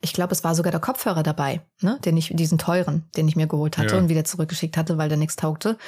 ich 0.00 0.12
glaube, 0.12 0.32
es 0.32 0.44
war 0.44 0.54
sogar 0.54 0.70
der 0.70 0.80
Kopfhörer 0.80 1.24
dabei, 1.24 1.62
ne, 1.80 1.98
den 2.04 2.16
ich, 2.16 2.30
diesen 2.32 2.58
teuren, 2.58 3.06
den 3.16 3.26
ich 3.26 3.34
mir 3.34 3.48
geholt 3.48 3.76
hatte 3.76 3.96
ja. 3.96 3.98
und 4.00 4.08
wieder 4.08 4.24
zurückgeschickt 4.24 4.76
hatte, 4.76 4.98
weil 4.98 5.08
der 5.08 5.18
nichts 5.18 5.34
taugte. 5.34 5.78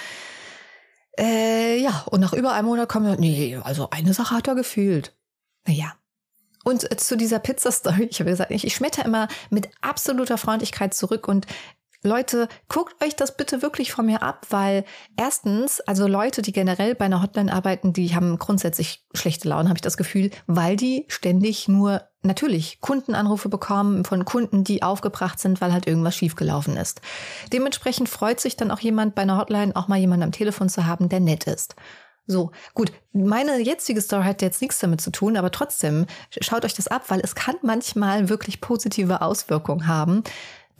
Äh, 1.19 1.79
ja, 1.81 2.05
und 2.11 2.21
nach 2.21 2.33
über 2.33 2.53
einem 2.53 2.69
Monat 2.69 2.89
kommen 2.89 3.07
wir, 3.07 3.17
nee, 3.17 3.57
also 3.57 3.91
eine 3.91 4.15
Sache 4.15 4.35
hat 4.35 4.49
er 4.49 4.55
gefühlt. 4.55 5.17
Naja. 5.67 5.95
Und 6.65 7.01
zu 7.01 7.17
dieser 7.17 7.39
Pizza-Story, 7.39 8.09
ich 8.11 8.21
habe 8.21 8.31
gesagt, 8.31 8.51
ich 8.51 8.75
schmetter 8.75 9.05
immer 9.05 9.29
mit 9.49 9.71
absoluter 9.81 10.37
Freundlichkeit 10.37 10.93
zurück 10.93 11.27
und 11.27 11.47
Leute, 12.03 12.49
guckt 12.69 13.03
euch 13.05 13.15
das 13.15 13.37
bitte 13.37 13.61
wirklich 13.61 13.93
von 13.93 14.07
mir 14.07 14.23
ab, 14.23 14.47
weil 14.49 14.85
erstens, 15.19 15.81
also 15.83 16.07
Leute, 16.07 16.41
die 16.41 16.53
generell 16.53 16.95
bei 16.95 17.05
einer 17.05 17.21
Hotline 17.23 17.53
arbeiten, 17.53 17.93
die 17.93 18.15
haben 18.15 18.39
grundsätzlich 18.39 19.05
schlechte 19.13 19.49
Laune, 19.49 19.69
habe 19.69 19.77
ich 19.77 19.83
das 19.83 19.99
Gefühl, 19.99 20.31
weil 20.47 20.77
die 20.77 21.05
ständig 21.09 21.69
nur 21.69 22.03
natürlich 22.23 22.81
Kundenanrufe 22.81 23.51
bekommen 23.51 24.05
von 24.05 24.25
Kunden, 24.25 24.65
die 24.65 24.83
aufgebracht 24.83 25.39
sind, 25.39 25.61
weil 25.61 25.75
halt 25.75 25.87
irgendwas 25.87 26.17
schiefgelaufen 26.17 26.79
ist. 26.79 27.03
Dementsprechend 27.53 28.09
freut 28.09 28.41
sich 28.41 28.57
dann 28.57 28.71
auch 28.71 28.81
jemand 28.81 29.15
bei 29.15 29.23
einer 29.23 29.37
Hotline, 29.39 29.77
auch 29.77 29.89
mal 29.89 29.99
jemanden 29.99 30.25
am 30.25 30.33
Telefon 30.33 30.71
zu 30.71 30.87
haben, 30.87 31.11
der 31.11 31.21
nett 31.21 31.45
ist. 31.45 31.75
So, 32.27 32.53
gut, 32.75 32.93
meine 33.13 33.59
jetzige 33.61 34.01
Story 34.01 34.25
hat 34.25 34.41
jetzt 34.41 34.63
nichts 34.63 34.79
damit 34.79 35.01
zu 35.01 35.11
tun, 35.11 35.37
aber 35.37 35.51
trotzdem 35.51 36.07
schaut 36.41 36.65
euch 36.65 36.75
das 36.75 36.87
ab, 36.87 37.05
weil 37.09 37.21
es 37.21 37.35
kann 37.35 37.57
manchmal 37.63 38.29
wirklich 38.29 38.61
positive 38.61 39.21
Auswirkungen 39.21 39.89
haben, 39.89 40.23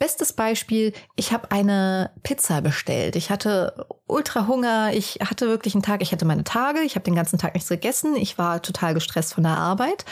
Bestes 0.01 0.33
Beispiel, 0.33 0.93
ich 1.15 1.31
habe 1.31 1.51
eine 1.51 2.09
Pizza 2.23 2.61
bestellt. 2.61 3.15
Ich 3.15 3.29
hatte 3.29 3.85
ultra 4.07 4.47
Hunger, 4.47 4.91
ich 4.95 5.19
hatte 5.23 5.47
wirklich 5.47 5.75
einen 5.75 5.83
Tag, 5.83 6.01
ich 6.01 6.11
hatte 6.11 6.25
meine 6.25 6.43
Tage, 6.43 6.79
ich 6.79 6.95
habe 6.95 7.03
den 7.03 7.13
ganzen 7.13 7.37
Tag 7.37 7.53
nichts 7.53 7.69
gegessen, 7.69 8.15
ich 8.15 8.39
war 8.39 8.63
total 8.63 8.95
gestresst 8.95 9.35
von 9.35 9.43
der 9.43 9.59
Arbeit. 9.59 10.05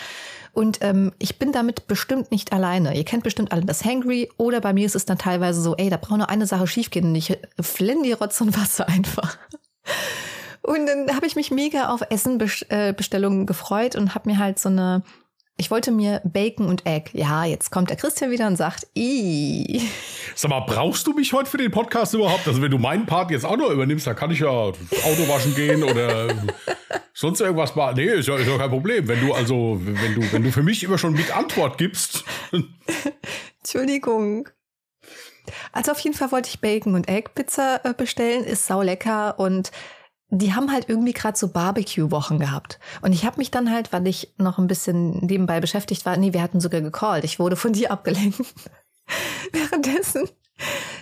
Und 0.53 0.77
ähm, 0.81 1.12
ich 1.17 1.39
bin 1.39 1.51
damit 1.51 1.88
bestimmt 1.88 2.29
nicht 2.29 2.53
alleine. 2.53 2.96
Ihr 2.96 3.03
kennt 3.03 3.24
bestimmt 3.24 3.51
alle 3.51 3.65
das 3.65 3.84
Hangry 3.84 4.29
oder 4.38 4.62
bei 4.62 4.74
mir 4.74 4.86
ist 4.86 4.96
es 4.96 5.05
dann 5.05 5.17
teilweise 5.17 5.60
so, 5.60 5.75
ey, 5.75 5.89
da 5.89 5.98
braucht 5.98 6.19
nur 6.19 6.29
eine 6.29 6.46
Sache 6.46 6.67
schiefgehen 6.67 7.08
und 7.08 7.15
ich 7.15 7.36
flenne 7.60 8.03
die 8.03 8.12
Rotz 8.12 8.39
und 8.41 8.55
Wasser 8.62 8.88
einfach. 8.88 9.39
Und 10.62 10.86
dann 10.86 11.15
habe 11.15 11.25
ich 11.25 11.36
mich 11.36 11.50
mega 11.50 11.89
auf 11.89 12.01
Essenbestellungen 12.12 13.48
gefreut 13.48 13.96
und 13.96 14.13
habe 14.13 14.29
mir 14.29 14.38
halt 14.38 14.60
so 14.60 14.69
eine 14.69 15.01
Ich 15.60 15.70
wollte 15.70 15.92
mir 15.92 16.22
Bacon 16.24 16.70
und 16.70 16.86
Egg. 16.86 17.12
Ja, 17.12 17.44
jetzt 17.44 17.70
kommt 17.70 17.89
der 17.89 17.98
Christian 17.98 18.32
wieder 18.32 18.48
und 18.48 18.56
sagt, 18.56 18.88
Ih. 18.94 19.82
Sag 20.34 20.51
mal, 20.51 20.62
brauchst 20.62 21.06
du 21.06 21.12
mich 21.12 21.34
heute 21.34 21.50
für 21.50 21.58
den 21.58 21.70
Podcast 21.70 22.13
überhaupt? 22.13 22.48
Also 22.48 22.62
wenn 22.62 22.72
du 22.72 22.78
meinen 22.78 23.06
Part 23.06 23.30
jetzt 23.30 23.46
auch 23.46 23.58
noch 23.58 23.70
übernimmst, 23.70 24.08
dann 24.08 24.16
kann 24.16 24.32
ich 24.32 24.39
ja 24.39 24.48
Auto 24.48 25.28
waschen 25.28 25.54
gehen 25.56 25.84
oder 25.84 26.34
sonst 27.13 27.42
irgendwas 27.42 27.75
machen. 27.75 27.98
Nee, 27.98 28.06
ist 28.06 28.30
ja, 28.30 28.38
ist 28.38 28.48
ja 28.48 28.58
kein 28.58 28.70
Problem. 28.70 29.06
Wenn 29.10 29.20
du 29.20 29.34
also, 29.34 29.78
wenn 29.82 30.16
du, 30.16 30.32
wenn 30.32 30.44
du 30.44 30.51
für 30.54 30.63
mich 30.63 30.82
immer 30.82 30.98
schon 30.98 31.12
mit 31.12 31.36
Antwort 31.36 31.78
gibst. 31.78 32.24
Entschuldigung. 33.60 34.48
Also 35.74 35.92
auf 35.92 36.00
jeden 36.00 36.16
Fall 36.16 36.32
wollte 36.32 36.48
ich 36.48 36.62
Bacon 36.62 36.96
und 36.96 37.10
Egg 37.10 37.32
Pizza 37.36 37.82
äh, 37.84 37.94
bestellen. 37.94 38.46
Ist 38.46 38.66
sau 38.66 38.82
lecker 38.82 39.38
und 39.38 39.72
die 40.32 40.54
haben 40.54 40.72
halt 40.72 40.90
irgendwie 40.90 41.14
gerade 41.14 41.38
so 41.38 41.48
Barbecue-Wochen 41.48 42.40
gehabt. 42.40 42.80
Und 43.02 43.14
ich 43.14 43.26
habe 43.26 43.38
mich 43.38 43.52
dann 43.52 43.72
halt, 43.72 43.92
weil 43.92 44.06
ich 44.08 44.34
noch 44.38 44.58
ein 44.58 44.68
bisschen 44.68 45.26
nebenbei 45.26 45.60
beschäftigt 45.60 46.06
war, 46.06 46.18
nee, 46.18 46.34
wir 46.34 46.42
hatten 46.42 46.60
sogar 46.60 46.82
gecallt. 46.82 47.24
Ich 47.24 47.40
wurde 47.40 47.56
von 47.56 47.74
dir 47.74 47.92
abgelenkt. 47.92 48.40
Währenddessen 49.52 50.30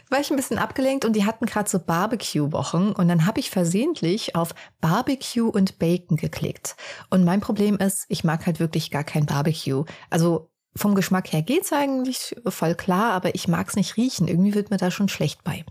war 0.10 0.20
ich 0.20 0.30
ein 0.30 0.38
bisschen 0.38 0.60
abgelenkt 0.60 1.04
und 1.04 1.14
die 1.14 1.26
hatten 1.26 1.46
gerade 1.46 1.70
so 1.70 1.80
Barbecue-Wochen 1.80 2.92
und 2.92 3.08
dann 3.08 3.26
habe 3.26 3.40
ich 3.40 3.50
versehentlich 3.50 4.36
auf 4.36 4.56
Barbecue 4.80 5.50
und 5.50 5.80
Bacon 5.80 6.16
geklickt. 6.16 6.78
Und 7.10 7.26
mein 7.26 7.42
Problem 7.42 7.78
ist, 7.78 8.06
ich 8.08 8.24
mag 8.24 8.46
halt 8.46 8.60
wirklich 8.60 8.92
gar 8.92 9.04
kein 9.04 9.26
Barbecue. 9.26 9.84
Also 10.10 10.50
vom 10.76 10.96
Geschmack 10.96 11.34
her 11.34 11.42
geht's 11.42 11.74
eigentlich 11.74 12.36
voll 12.46 12.76
klar, 12.76 13.14
aber 13.14 13.36
ich 13.36 13.48
mag's 13.48 13.76
nicht 13.76 13.98
riechen. 13.98 14.28
Irgendwie 14.28 14.54
wird 14.54 14.70
mir 14.70 14.78
da 14.78 14.92
schon 14.92 15.10
schlecht 15.10 15.44
bei. 15.44 15.66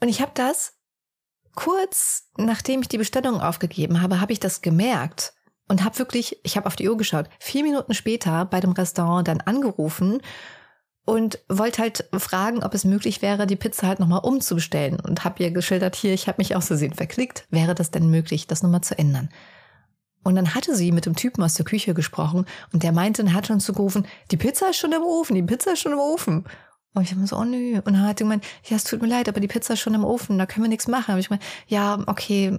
Und 0.00 0.08
ich 0.08 0.20
habe 0.20 0.32
das 0.34 0.74
kurz 1.54 2.30
nachdem 2.36 2.82
ich 2.82 2.88
die 2.88 2.98
Bestellung 2.98 3.40
aufgegeben 3.40 4.02
habe, 4.02 4.20
habe 4.20 4.32
ich 4.32 4.40
das 4.40 4.62
gemerkt 4.62 5.34
und 5.68 5.84
habe 5.84 5.98
wirklich, 5.98 6.38
ich 6.42 6.56
habe 6.56 6.66
auf 6.66 6.76
die 6.76 6.88
Uhr 6.88 6.96
geschaut, 6.96 7.28
vier 7.38 7.62
Minuten 7.62 7.94
später 7.94 8.44
bei 8.44 8.60
dem 8.60 8.72
Restaurant 8.72 9.28
dann 9.28 9.40
angerufen 9.40 10.20
und 11.04 11.38
wollte 11.48 11.82
halt 11.82 12.08
fragen, 12.16 12.62
ob 12.62 12.74
es 12.74 12.84
möglich 12.84 13.22
wäre, 13.22 13.46
die 13.46 13.56
Pizza 13.56 13.86
halt 13.86 14.00
nochmal 14.00 14.20
umzubestellen 14.22 15.00
und 15.00 15.24
habe 15.24 15.42
ihr 15.42 15.50
geschildert, 15.50 15.96
hier, 15.96 16.14
ich 16.14 16.28
habe 16.28 16.36
mich 16.38 16.56
aus 16.56 16.66
Versehen 16.66 16.94
verklickt, 16.94 17.46
wäre 17.50 17.74
das 17.74 17.90
denn 17.90 18.10
möglich, 18.10 18.46
das 18.46 18.62
nochmal 18.62 18.82
zu 18.82 18.98
ändern? 18.98 19.28
Und 20.22 20.36
dann 20.36 20.54
hatte 20.54 20.74
sie 20.74 20.90
mit 20.90 21.04
dem 21.04 21.16
Typen 21.16 21.42
aus 21.42 21.54
der 21.54 21.66
Küche 21.66 21.92
gesprochen 21.92 22.46
und 22.72 22.82
der 22.82 22.92
meinte, 22.92 23.22
dann 23.22 23.34
hat 23.34 23.46
schon 23.46 23.60
zugerufen, 23.60 24.06
die 24.30 24.38
Pizza 24.38 24.70
ist 24.70 24.78
schon 24.78 24.92
im 24.92 25.02
Ofen, 25.02 25.34
die 25.34 25.42
Pizza 25.42 25.72
ist 25.72 25.80
schon 25.80 25.92
im 25.92 25.98
Ofen. 25.98 26.46
Und 26.94 27.02
ich 27.02 27.10
habe 27.10 27.26
so, 27.26 27.36
oh 27.36 27.44
nö. 27.44 27.78
Und 27.78 27.94
dann 27.94 28.02
hat 28.02 28.20
er 28.20 28.24
gemeint, 28.24 28.44
ja, 28.64 28.76
es 28.76 28.84
tut 28.84 29.02
mir 29.02 29.08
leid, 29.08 29.28
aber 29.28 29.40
die 29.40 29.48
Pizza 29.48 29.74
ist 29.74 29.80
schon 29.80 29.94
im 29.94 30.04
Ofen, 30.04 30.38
da 30.38 30.46
können 30.46 30.64
wir 30.64 30.68
nichts 30.68 30.86
machen. 30.86 31.14
Und 31.14 31.20
ich 31.20 31.28
meine, 31.28 31.42
ja, 31.66 31.98
okay, 32.06 32.56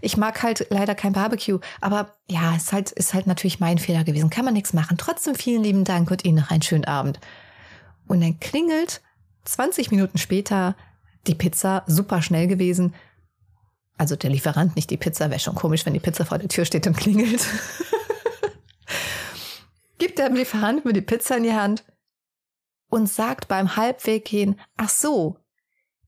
ich 0.00 0.16
mag 0.16 0.42
halt 0.42 0.66
leider 0.70 0.96
kein 0.96 1.12
Barbecue, 1.12 1.60
aber 1.80 2.16
ja, 2.28 2.56
ist 2.56 2.72
halt, 2.72 2.90
ist 2.90 3.14
halt 3.14 3.28
natürlich 3.28 3.60
mein 3.60 3.78
Fehler 3.78 4.02
gewesen. 4.02 4.30
Kann 4.30 4.44
man 4.44 4.54
nichts 4.54 4.72
machen. 4.72 4.96
Trotzdem 4.98 5.36
vielen 5.36 5.62
lieben 5.62 5.84
Dank 5.84 6.10
und 6.10 6.24
Ihnen 6.24 6.38
noch 6.38 6.50
einen 6.50 6.62
schönen 6.62 6.86
Abend. 6.86 7.20
Und 8.08 8.20
dann 8.20 8.40
klingelt 8.40 9.00
20 9.44 9.92
Minuten 9.92 10.18
später 10.18 10.74
die 11.28 11.36
Pizza, 11.36 11.84
super 11.86 12.20
schnell 12.20 12.48
gewesen. 12.48 12.94
Also 13.96 14.16
der 14.16 14.30
Lieferant, 14.30 14.74
nicht 14.74 14.90
die 14.90 14.96
Pizza, 14.96 15.30
wäre 15.30 15.40
schon 15.40 15.54
komisch, 15.54 15.86
wenn 15.86 15.94
die 15.94 16.00
Pizza 16.00 16.24
vor 16.24 16.38
der 16.38 16.48
Tür 16.48 16.64
steht 16.64 16.86
und 16.88 16.96
klingelt. 16.96 17.46
Gibt 19.98 20.18
der 20.18 20.30
Lieferant 20.30 20.84
mir 20.84 20.92
die 20.92 21.00
Pizza 21.00 21.36
in 21.36 21.44
die 21.44 21.54
Hand 21.54 21.84
und 22.88 23.08
sagt 23.08 23.48
beim 23.48 23.76
Halbweggehen, 23.76 24.58
ach 24.76 24.88
so, 24.88 25.36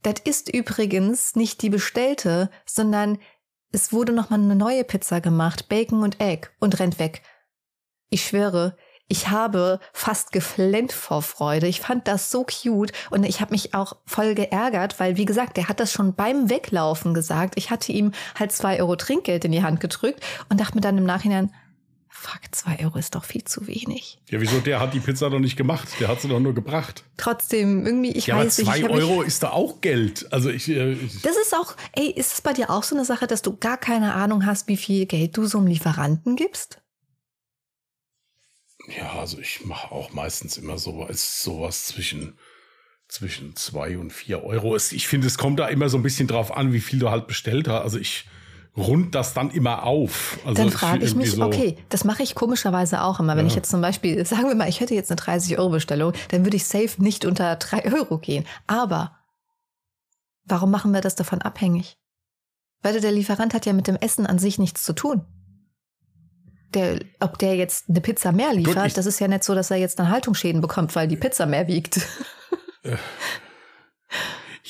das 0.02 0.14
ist 0.24 0.52
übrigens 0.52 1.36
nicht 1.36 1.62
die 1.62 1.70
bestellte, 1.70 2.50
sondern 2.64 3.18
es 3.72 3.92
wurde 3.92 4.12
nochmal 4.12 4.40
eine 4.40 4.56
neue 4.56 4.84
Pizza 4.84 5.20
gemacht, 5.20 5.68
Bacon 5.68 6.02
und 6.02 6.20
Egg 6.20 6.48
und 6.58 6.78
rennt 6.80 6.98
weg. 6.98 7.22
Ich 8.08 8.24
schwöre, 8.24 8.76
ich 9.12 9.28
habe 9.28 9.80
fast 9.92 10.30
geflennt 10.30 10.92
vor 10.92 11.22
Freude. 11.22 11.66
Ich 11.66 11.80
fand 11.80 12.06
das 12.06 12.30
so 12.30 12.44
cute 12.44 12.92
und 13.10 13.24
ich 13.24 13.40
habe 13.40 13.50
mich 13.50 13.74
auch 13.74 13.96
voll 14.06 14.36
geärgert, 14.36 15.00
weil 15.00 15.16
wie 15.16 15.24
gesagt, 15.24 15.56
der 15.56 15.68
hat 15.68 15.80
das 15.80 15.92
schon 15.92 16.14
beim 16.14 16.48
Weglaufen 16.48 17.12
gesagt. 17.12 17.54
Ich 17.56 17.70
hatte 17.70 17.90
ihm 17.90 18.12
halt 18.38 18.52
zwei 18.52 18.80
Euro 18.80 18.94
Trinkgeld 18.94 19.44
in 19.44 19.50
die 19.50 19.64
Hand 19.64 19.80
gedrückt 19.80 20.24
und 20.48 20.60
dachte 20.60 20.76
mir 20.76 20.80
dann 20.80 20.96
im 20.96 21.06
Nachhinein, 21.06 21.52
fuck, 22.10 22.40
zwei 22.50 22.78
Euro 22.84 22.98
ist 22.98 23.14
doch 23.14 23.24
viel 23.24 23.44
zu 23.44 23.66
wenig. 23.66 24.18
Ja, 24.28 24.40
wieso? 24.40 24.60
Der 24.60 24.80
hat 24.80 24.92
die 24.92 25.00
Pizza 25.00 25.30
doch 25.30 25.38
nicht 25.38 25.56
gemacht. 25.56 25.88
Der 26.00 26.08
hat 26.08 26.20
sie 26.20 26.28
doch 26.28 26.40
nur 26.40 26.54
gebracht. 26.54 27.04
Trotzdem, 27.16 27.86
irgendwie, 27.86 28.10
ich 28.10 28.26
ja, 28.26 28.36
weiß 28.36 28.60
aber 28.60 28.70
nicht. 28.72 28.86
zwei 28.86 28.90
Euro 28.90 29.22
ist 29.22 29.42
da 29.42 29.50
auch 29.50 29.80
Geld. 29.80 30.30
Also 30.32 30.50
ich, 30.50 30.68
äh, 30.68 30.92
ich 30.92 31.22
Das 31.22 31.36
ist 31.36 31.54
auch, 31.54 31.76
ey, 31.92 32.10
ist 32.10 32.34
es 32.34 32.40
bei 32.42 32.52
dir 32.52 32.68
auch 32.70 32.82
so 32.82 32.94
eine 32.94 33.04
Sache, 33.04 33.26
dass 33.26 33.42
du 33.42 33.56
gar 33.56 33.78
keine 33.78 34.14
Ahnung 34.14 34.44
hast, 34.44 34.68
wie 34.68 34.76
viel 34.76 35.06
Geld 35.06 35.36
du 35.36 35.46
so 35.46 35.58
einem 35.58 35.68
Lieferanten 35.68 36.36
gibst? 36.36 36.82
Ja, 38.88 39.18
also 39.18 39.38
ich 39.38 39.64
mache 39.64 39.92
auch 39.92 40.12
meistens 40.12 40.56
immer 40.58 40.76
sowas, 40.78 41.42
sowas 41.42 41.86
zwischen, 41.86 42.38
zwischen 43.08 43.54
zwei 43.56 43.96
und 43.98 44.12
vier 44.12 44.42
Euro. 44.42 44.76
Ich 44.76 45.06
finde, 45.06 45.26
es 45.26 45.38
kommt 45.38 45.60
da 45.60 45.68
immer 45.68 45.88
so 45.88 45.96
ein 45.96 46.02
bisschen 46.02 46.26
drauf 46.26 46.56
an, 46.56 46.72
wie 46.72 46.80
viel 46.80 46.98
du 46.98 47.10
halt 47.10 47.26
bestellt 47.28 47.68
hast. 47.68 47.82
Also 47.82 47.98
ich 47.98 48.26
rund 48.76 49.14
das 49.14 49.34
dann 49.34 49.50
immer 49.50 49.82
auf. 49.84 50.38
Also 50.44 50.54
Dann 50.62 50.70
frage 50.70 51.04
ich 51.04 51.14
mich, 51.14 51.32
so, 51.32 51.44
okay, 51.44 51.76
das 51.88 52.04
mache 52.04 52.22
ich 52.22 52.34
komischerweise 52.34 53.02
auch 53.02 53.18
immer. 53.20 53.36
Wenn 53.36 53.46
Ja. 53.46 53.50
ich 53.50 53.56
jetzt 53.56 53.70
zum 53.70 53.80
Beispiel, 53.80 54.24
sagen 54.24 54.48
wir 54.48 54.54
mal, 54.54 54.68
ich 54.68 54.80
hätte 54.80 54.94
jetzt 54.94 55.10
eine 55.10 55.20
30-Euro-Bestellung, 55.20 56.12
dann 56.28 56.44
würde 56.44 56.56
ich 56.56 56.64
safe 56.66 57.02
nicht 57.02 57.24
unter 57.24 57.56
3 57.56 57.84
Euro 57.94 58.18
gehen. 58.18 58.44
Aber 58.66 59.16
warum 60.44 60.70
machen 60.70 60.92
wir 60.92 61.00
das 61.00 61.14
davon 61.16 61.42
abhängig? 61.42 61.96
Weil 62.82 62.98
der 63.00 63.12
Lieferant 63.12 63.52
hat 63.54 63.66
ja 63.66 63.72
mit 63.72 63.86
dem 63.88 63.96
Essen 63.96 64.26
an 64.26 64.38
sich 64.38 64.58
nichts 64.58 64.82
zu 64.84 64.92
tun. 64.94 65.24
Der, 66.72 67.00
ob 67.18 67.36
der 67.38 67.56
jetzt 67.56 67.88
eine 67.88 68.00
Pizza 68.00 68.30
mehr 68.32 68.54
liefert, 68.54 68.86
ich- 68.86 68.94
das 68.94 69.04
ist 69.06 69.18
ja 69.18 69.26
nicht 69.28 69.42
so, 69.44 69.54
dass 69.56 69.70
er 69.72 69.76
jetzt 69.78 69.98
dann 69.98 70.08
Haltungsschäden 70.08 70.60
bekommt, 70.60 70.94
weil 70.94 71.08
die 71.08 71.16
Pizza 71.16 71.44
mehr 71.46 71.66
wiegt. 71.66 72.00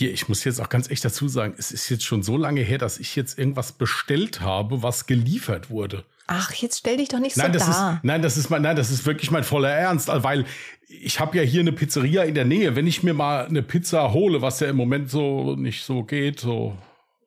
Hier, 0.01 0.15
ich 0.15 0.31
muss 0.31 0.45
jetzt 0.45 0.63
auch 0.63 0.71
ganz 0.71 0.89
echt 0.89 1.05
dazu 1.05 1.29
sagen, 1.29 1.53
es 1.59 1.73
ist 1.73 1.91
jetzt 1.91 2.05
schon 2.05 2.23
so 2.23 2.39
lange 2.39 2.63
her, 2.63 2.79
dass 2.79 2.99
ich 2.99 3.17
jetzt 3.17 3.39
irgendwas 3.39 3.73
bestellt 3.73 4.41
habe, 4.41 4.83
was 4.83 5.05
geliefert 5.05 5.69
wurde. 5.69 6.07
Ach, 6.27 6.55
jetzt 6.55 6.79
stell 6.79 6.97
dich 6.97 7.11
doch 7.11 7.19
nicht 7.19 7.37
Nein, 7.37 7.53
so 7.53 7.59
das 7.59 7.67
da. 7.67 7.93
ist, 7.93 8.05
nein, 8.05 8.23
das 8.23 8.39
ist 8.39 8.49
mein, 8.49 8.63
nein, 8.63 8.77
das 8.77 8.91
ist 8.91 9.05
wirklich 9.05 9.31
mein 9.31 9.45
voller 9.45 9.69
Ernst, 9.69 10.09
weil 10.09 10.47
ich 10.89 11.21
habe 11.21 11.37
ja 11.37 11.43
hier 11.43 11.61
eine 11.61 11.73
Pizzeria 11.73 12.23
in 12.23 12.35
der 12.35 12.47
Nähe. 12.47 12.77
Wenn 12.77 12.87
ich 12.87 13.03
mir 13.03 13.13
mal 13.13 13.45
eine 13.45 13.63
Pizza 13.63 14.15
hole, 14.15 14.41
was 14.41 14.61
ja 14.61 14.71
im 14.71 14.77
Moment 14.77 15.11
so 15.11 15.55
nicht 15.55 15.85
so 15.85 16.03
geht, 16.03 16.41
so 16.41 16.79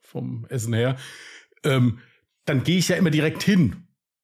vom 0.02 0.48
Essen 0.50 0.74
her, 0.74 0.96
ähm, 1.64 2.00
dann 2.46 2.64
gehe 2.64 2.80
ich 2.80 2.88
ja 2.88 2.96
immer 2.96 3.12
direkt 3.12 3.44
hin. 3.44 3.83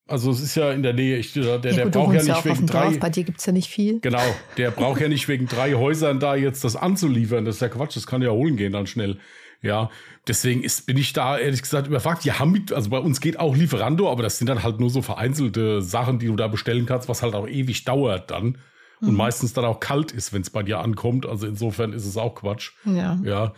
Also 0.10 0.32
es 0.32 0.42
ist 0.42 0.56
ja 0.56 0.72
in 0.72 0.84
der 0.84 0.94
Nähe. 0.94 1.18
Ich, 1.18 1.34
der 1.34 1.60
der 1.60 1.74
ja, 1.74 1.84
gut, 1.84 1.94
braucht 1.94 2.14
ja 2.14 2.20
ja 2.20 2.24
nicht 2.24 2.36
auf 2.36 2.46
wegen 2.46 2.58
dem 2.58 2.68
Dorf, 2.68 2.92
drei. 2.92 2.98
bei 2.98 3.10
dir 3.10 3.24
gibt's 3.24 3.46
ja 3.46 3.54
nicht 3.54 3.70
viel. 3.70 4.00
Genau, 4.00 4.36
der 4.58 4.72
braucht 4.72 5.02
ja 5.02 5.08
nicht 5.08 5.28
wegen 5.28 5.48
drei 5.48 5.74
Häusern 5.74 6.20
da 6.20 6.36
jetzt 6.36 6.64
das 6.64 6.76
anzuliefern. 6.76 7.46
Das 7.46 7.56
ist 7.56 7.62
ja 7.62 7.70
Quatsch, 7.70 7.96
das 7.96 8.08
kann 8.08 8.22
ja 8.22 8.32
holen 8.32 8.58
gehen 8.58 8.74
dann 8.74 8.88
schnell. 8.88 9.20
Ja, 9.62 9.90
deswegen 10.28 10.64
ist, 10.64 10.86
bin 10.86 10.98
ich 10.98 11.14
da 11.14 11.38
ehrlich 11.38 11.62
gesagt 11.62 11.88
überfragt. 11.88 12.24
Die 12.24 12.32
haben 12.32 12.52
mit, 12.52 12.72
also 12.72 12.90
bei 12.90 12.98
uns 12.98 13.20
geht 13.20 13.40
auch 13.40 13.56
Lieferando, 13.56 14.10
aber 14.10 14.24
das 14.24 14.38
sind 14.38 14.48
dann 14.48 14.64
halt 14.64 14.80
nur 14.80 14.90
so 14.90 15.02
vereinzelte 15.02 15.82
Sachen, 15.82 16.18
die 16.18 16.28
du 16.28 16.36
da 16.36 16.48
bestellen 16.48 16.86
kannst, 16.86 17.10
was 17.10 17.22
halt 17.22 17.36
auch 17.36 17.48
ewig 17.48 17.84
dauert 17.84 18.32
dann. 18.32 18.58
Und 19.02 19.16
meistens 19.16 19.54
dann 19.54 19.64
auch 19.64 19.80
kalt 19.80 20.12
ist, 20.12 20.34
wenn 20.34 20.42
es 20.42 20.50
bei 20.50 20.62
dir 20.62 20.80
ankommt. 20.80 21.26
Also 21.26 21.48
insofern 21.48 21.94
ist 21.94 22.06
es 22.06 22.18
auch 22.18 22.36
Quatsch. 22.36 22.72
Ja. 22.84 23.18
Ja. 23.24 23.54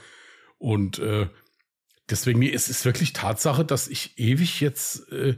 Und 0.60 1.00
äh, 1.00 1.27
deswegen 2.12 2.43
ist 2.43 2.70
es 2.70 2.86
wirklich 2.86 3.13
Tatsache, 3.13 3.65
dass 3.65 3.88
ich 3.88 4.20
ewig 4.20 4.62
jetzt 4.62 5.12
äh, 5.12 5.36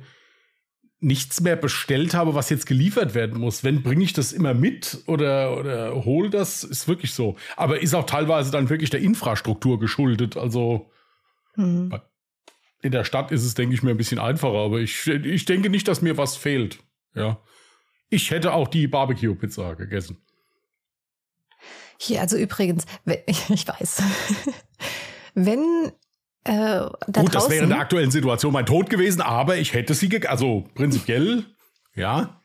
nichts 1.03 1.41
mehr 1.41 1.55
bestellt 1.57 2.13
habe, 2.13 2.33
was 2.33 2.49
jetzt 2.49 2.65
geliefert 2.65 3.13
werden 3.13 3.39
muss. 3.39 3.63
Wenn 3.63 3.83
bringe 3.83 4.03
ich 4.03 4.13
das 4.13 4.31
immer 4.31 4.53
mit 4.53 5.03
oder 5.05 5.57
oder 5.57 6.05
hol 6.05 6.29
das, 6.29 6.63
ist 6.63 6.87
wirklich 6.87 7.13
so. 7.13 7.35
Aber 7.57 7.81
ist 7.81 7.93
auch 7.93 8.05
teilweise 8.05 8.51
dann 8.51 8.69
wirklich 8.69 8.89
der 8.89 9.01
Infrastruktur 9.01 9.79
geschuldet. 9.79 10.37
Also 10.37 10.89
Hm. 11.55 11.93
in 12.81 12.91
der 12.91 13.03
Stadt 13.03 13.31
ist 13.31 13.43
es, 13.43 13.53
denke 13.53 13.75
ich, 13.75 13.83
mir 13.83 13.91
ein 13.91 13.97
bisschen 13.97 14.19
einfacher. 14.19 14.57
Aber 14.57 14.79
ich, 14.79 15.05
ich 15.07 15.45
denke 15.45 15.69
nicht, 15.69 15.87
dass 15.87 16.01
mir 16.01 16.17
was 16.17 16.35
fehlt. 16.37 16.79
Ja. 17.13 17.39
Ich 18.09 18.31
hätte 18.31 18.53
auch 18.53 18.67
die 18.67 18.87
Barbecue-Pizza 18.87 19.75
gegessen. 19.75 20.17
Hier, 21.97 22.21
also 22.21 22.37
übrigens, 22.37 22.85
ich 23.27 23.67
weiß, 23.67 24.03
wenn 25.35 25.91
äh, 26.45 26.51
da 26.51 26.91
Gut, 27.07 27.15
das 27.15 27.25
draußen, 27.43 27.51
wäre 27.51 27.63
in 27.63 27.69
der 27.69 27.79
aktuellen 27.79 28.11
Situation 28.11 28.53
mein 28.53 28.65
Tod 28.65 28.89
gewesen, 28.89 29.21
aber 29.21 29.57
ich 29.57 29.73
hätte 29.73 29.93
sie. 29.93 30.25
Also 30.27 30.65
prinzipiell, 30.75 31.45
ja. 31.95 32.41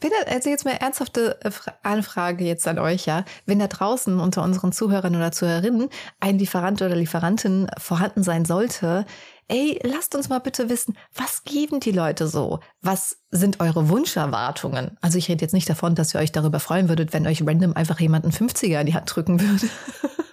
wenn 0.00 0.10
da, 0.10 0.30
also 0.32 0.50
jetzt 0.50 0.64
mal 0.64 0.72
ernsthafte 0.72 1.40
äh, 1.42 1.50
Fra- 1.50 1.74
Anfrage 1.82 2.44
jetzt 2.44 2.66
an 2.66 2.78
euch, 2.78 3.06
ja, 3.06 3.24
wenn 3.46 3.58
da 3.58 3.68
draußen 3.68 4.18
unter 4.18 4.42
unseren 4.42 4.72
Zuhörern 4.72 5.14
oder 5.14 5.32
Zuhörerinnen 5.32 5.88
ein 6.20 6.38
Lieferant 6.38 6.82
oder 6.82 6.96
Lieferantin 6.96 7.68
vorhanden 7.78 8.22
sein 8.22 8.44
sollte, 8.44 9.06
ey, 9.48 9.80
lasst 9.82 10.14
uns 10.14 10.28
mal 10.28 10.40
bitte 10.40 10.68
wissen, 10.68 10.96
was 11.14 11.44
geben 11.44 11.80
die 11.80 11.92
Leute 11.92 12.28
so? 12.28 12.60
Was 12.80 13.18
sind 13.30 13.60
eure 13.60 13.88
Wunscherwartungen? 13.88 14.98
Also 15.00 15.18
ich 15.18 15.28
rede 15.28 15.42
jetzt 15.42 15.54
nicht 15.54 15.68
davon, 15.70 15.94
dass 15.94 16.14
ihr 16.14 16.20
euch 16.20 16.32
darüber 16.32 16.60
freuen 16.60 16.88
würdet, 16.88 17.12
wenn 17.12 17.26
euch 17.26 17.46
random 17.46 17.74
einfach 17.74 17.98
jemand 17.98 18.24
einen 18.24 18.34
50er 18.34 18.80
in 18.80 18.86
die 18.86 18.94
Hand 18.94 19.14
drücken 19.14 19.40
würde. 19.40 19.68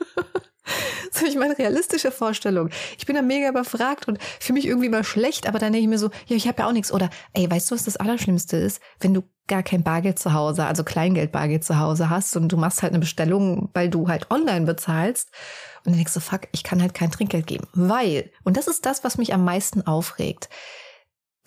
Das 1.05 1.21
ist 1.21 1.21
nämlich 1.21 1.39
meine 1.39 1.57
realistische 1.57 2.11
Vorstellung. 2.11 2.69
Ich 2.97 3.05
bin 3.05 3.15
da 3.15 3.21
mega 3.21 3.47
überfragt 3.47 4.07
und 4.07 4.19
fühle 4.39 4.55
mich 4.55 4.67
irgendwie 4.67 4.89
mal 4.89 5.05
schlecht, 5.05 5.47
aber 5.47 5.59
dann 5.59 5.71
denke 5.71 5.83
ich 5.83 5.89
mir 5.89 5.97
so, 5.97 6.09
ja, 6.27 6.35
ich 6.35 6.47
habe 6.47 6.61
ja 6.61 6.67
auch 6.67 6.73
nichts. 6.73 6.91
Oder, 6.91 7.09
ey, 7.33 7.49
weißt 7.49 7.71
du, 7.71 7.75
was 7.75 7.85
das 7.85 7.95
Allerschlimmste 7.95 8.57
ist? 8.57 8.81
Wenn 8.99 9.13
du 9.13 9.23
gar 9.47 9.63
kein 9.63 9.83
Bargeld 9.83 10.19
zu 10.19 10.33
Hause, 10.33 10.65
also 10.65 10.83
Kleingeld-Bargeld 10.83 11.63
zu 11.63 11.79
Hause 11.79 12.09
hast 12.09 12.35
und 12.35 12.49
du 12.49 12.57
machst 12.57 12.81
halt 12.81 12.91
eine 12.91 12.99
Bestellung, 12.99 13.69
weil 13.73 13.89
du 13.89 14.07
halt 14.07 14.29
online 14.31 14.65
bezahlst 14.65 15.29
und 15.79 15.91
dann 15.91 15.95
denkst 15.95 16.13
du, 16.13 16.19
fuck, 16.19 16.47
ich 16.51 16.63
kann 16.63 16.81
halt 16.81 16.93
kein 16.93 17.11
Trinkgeld 17.11 17.47
geben. 17.47 17.67
Weil, 17.73 18.31
und 18.43 18.57
das 18.57 18.67
ist 18.67 18.85
das, 18.85 19.03
was 19.03 19.17
mich 19.17 19.33
am 19.33 19.45
meisten 19.45 19.85
aufregt. 19.85 20.49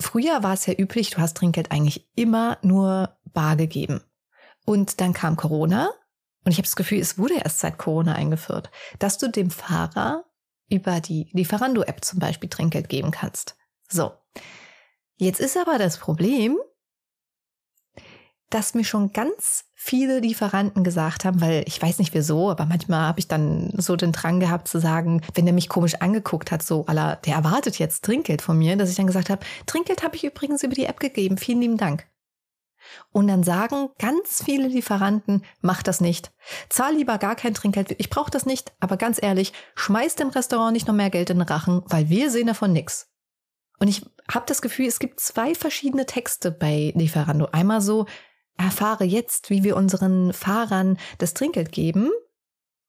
Früher 0.01 0.43
war 0.43 0.55
es 0.55 0.67
ja 0.67 0.75
üblich, 0.75 1.11
du 1.11 1.19
hast 1.19 1.37
Trinkgeld 1.37 1.73
eigentlich 1.73 2.09
immer 2.15 2.59
nur 2.63 3.17
bar 3.25 3.57
gegeben. 3.57 4.01
Und 4.65 5.01
dann 5.01 5.13
kam 5.13 5.37
Corona 5.37 5.91
und 6.49 6.53
ich 6.53 6.57
habe 6.57 6.67
das 6.67 6.77
Gefühl, 6.77 6.99
es 6.99 7.19
wurde 7.19 7.35
erst 7.35 7.59
seit 7.59 7.77
Corona 7.77 8.15
eingeführt, 8.15 8.71
dass 8.99 9.19
du 9.19 9.29
dem 9.29 9.51
Fahrer 9.51 10.25
über 10.71 10.99
die 11.01 11.29
Lieferando-App 11.33 12.03
zum 12.03 12.21
Beispiel 12.21 12.49
Trinkgeld 12.49 12.89
geben 12.89 13.11
kannst. 13.11 13.55
So. 13.87 14.13
Jetzt 15.17 15.41
ist 15.41 15.59
aber 15.59 15.77
das 15.77 15.99
Problem, 15.99 16.57
dass 18.49 18.73
mir 18.73 18.85
schon 18.85 19.13
ganz 19.13 19.67
viele 19.75 20.21
Lieferanten 20.21 20.85
gesagt 20.85 21.27
haben, 21.27 21.43
weil 21.43 21.65
ich 21.67 21.83
weiß 21.83 21.99
nicht 21.99 22.15
wieso, 22.15 22.49
aber 22.49 22.65
manchmal 22.65 23.03
habe 23.03 23.21
ich 23.21 23.29
dann 23.29 23.71
so 23.77 23.95
den 23.95 24.13
Drang 24.13 24.41
gehabt 24.41 24.69
zu 24.69 24.79
sagen, 24.79 25.21
wenn 25.35 25.45
der 25.45 25.53
mich 25.53 25.69
komisch 25.69 25.97
angeguckt 25.97 26.51
hat, 26.51 26.63
so 26.63 26.87
aller, 26.87 27.17
der 27.27 27.35
erwartet 27.35 27.79
jetzt 27.79 28.07
Trinkgeld 28.07 28.41
von 28.41 28.57
mir, 28.57 28.75
dass 28.79 28.89
ich 28.89 28.97
dann 28.97 29.07
gesagt 29.07 29.29
habe, 29.29 29.45
Trinkgeld 29.67 30.03
habe 30.03 30.17
ich 30.17 30.25
übrigens 30.25 30.63
über 30.63 30.75
die 30.75 30.87
App 30.87 30.99
gegeben, 30.99 31.37
vielen 31.37 31.61
lieben 31.61 31.77
Dank. 31.77 32.07
Und 33.11 33.29
dann 33.29 33.43
sagen 33.43 33.91
ganz 33.99 34.43
viele 34.45 34.69
Lieferanten, 34.69 35.45
mach 35.61 35.83
das 35.83 36.01
nicht. 36.01 36.33
Zahl 36.69 36.95
lieber 36.95 37.19
gar 37.19 37.37
kein 37.37 37.55
Trinkgeld. 37.55 37.95
Ich 37.99 38.11
brauche 38.11 38.31
das 38.31 38.47
nicht, 38.47 38.73
aber 38.81 38.97
ganz 38.97 39.19
ehrlich, 39.21 39.53
schmeiß 39.75 40.17
dem 40.17 40.29
Restaurant 40.29 40.73
nicht 40.73 40.87
noch 40.87 40.95
mehr 40.95 41.11
Geld 41.11 41.31
in 41.31 41.39
den 41.39 41.49
Rachen, 41.49 41.83
weil 41.87 42.09
wir 42.09 42.31
sehen 42.31 42.47
davon 42.47 42.73
nix. 42.73 43.11
Und 43.79 43.89
ich 43.89 44.05
habe 44.31 44.47
das 44.47 44.63
Gefühl, 44.63 44.87
es 44.87 44.99
gibt 44.99 45.21
zwei 45.21 45.55
verschiedene 45.55 46.07
Texte 46.07 46.51
bei 46.51 46.93
Lieferando. 46.97 47.49
Einmal 47.53 47.81
so, 47.81 48.07
erfahre 48.57 49.05
jetzt, 49.05 49.51
wie 49.51 49.63
wir 49.63 49.77
unseren 49.77 50.33
Fahrern 50.33 50.99
das 51.19 51.35
Trinkgeld 51.35 51.73
geben. 51.73 52.11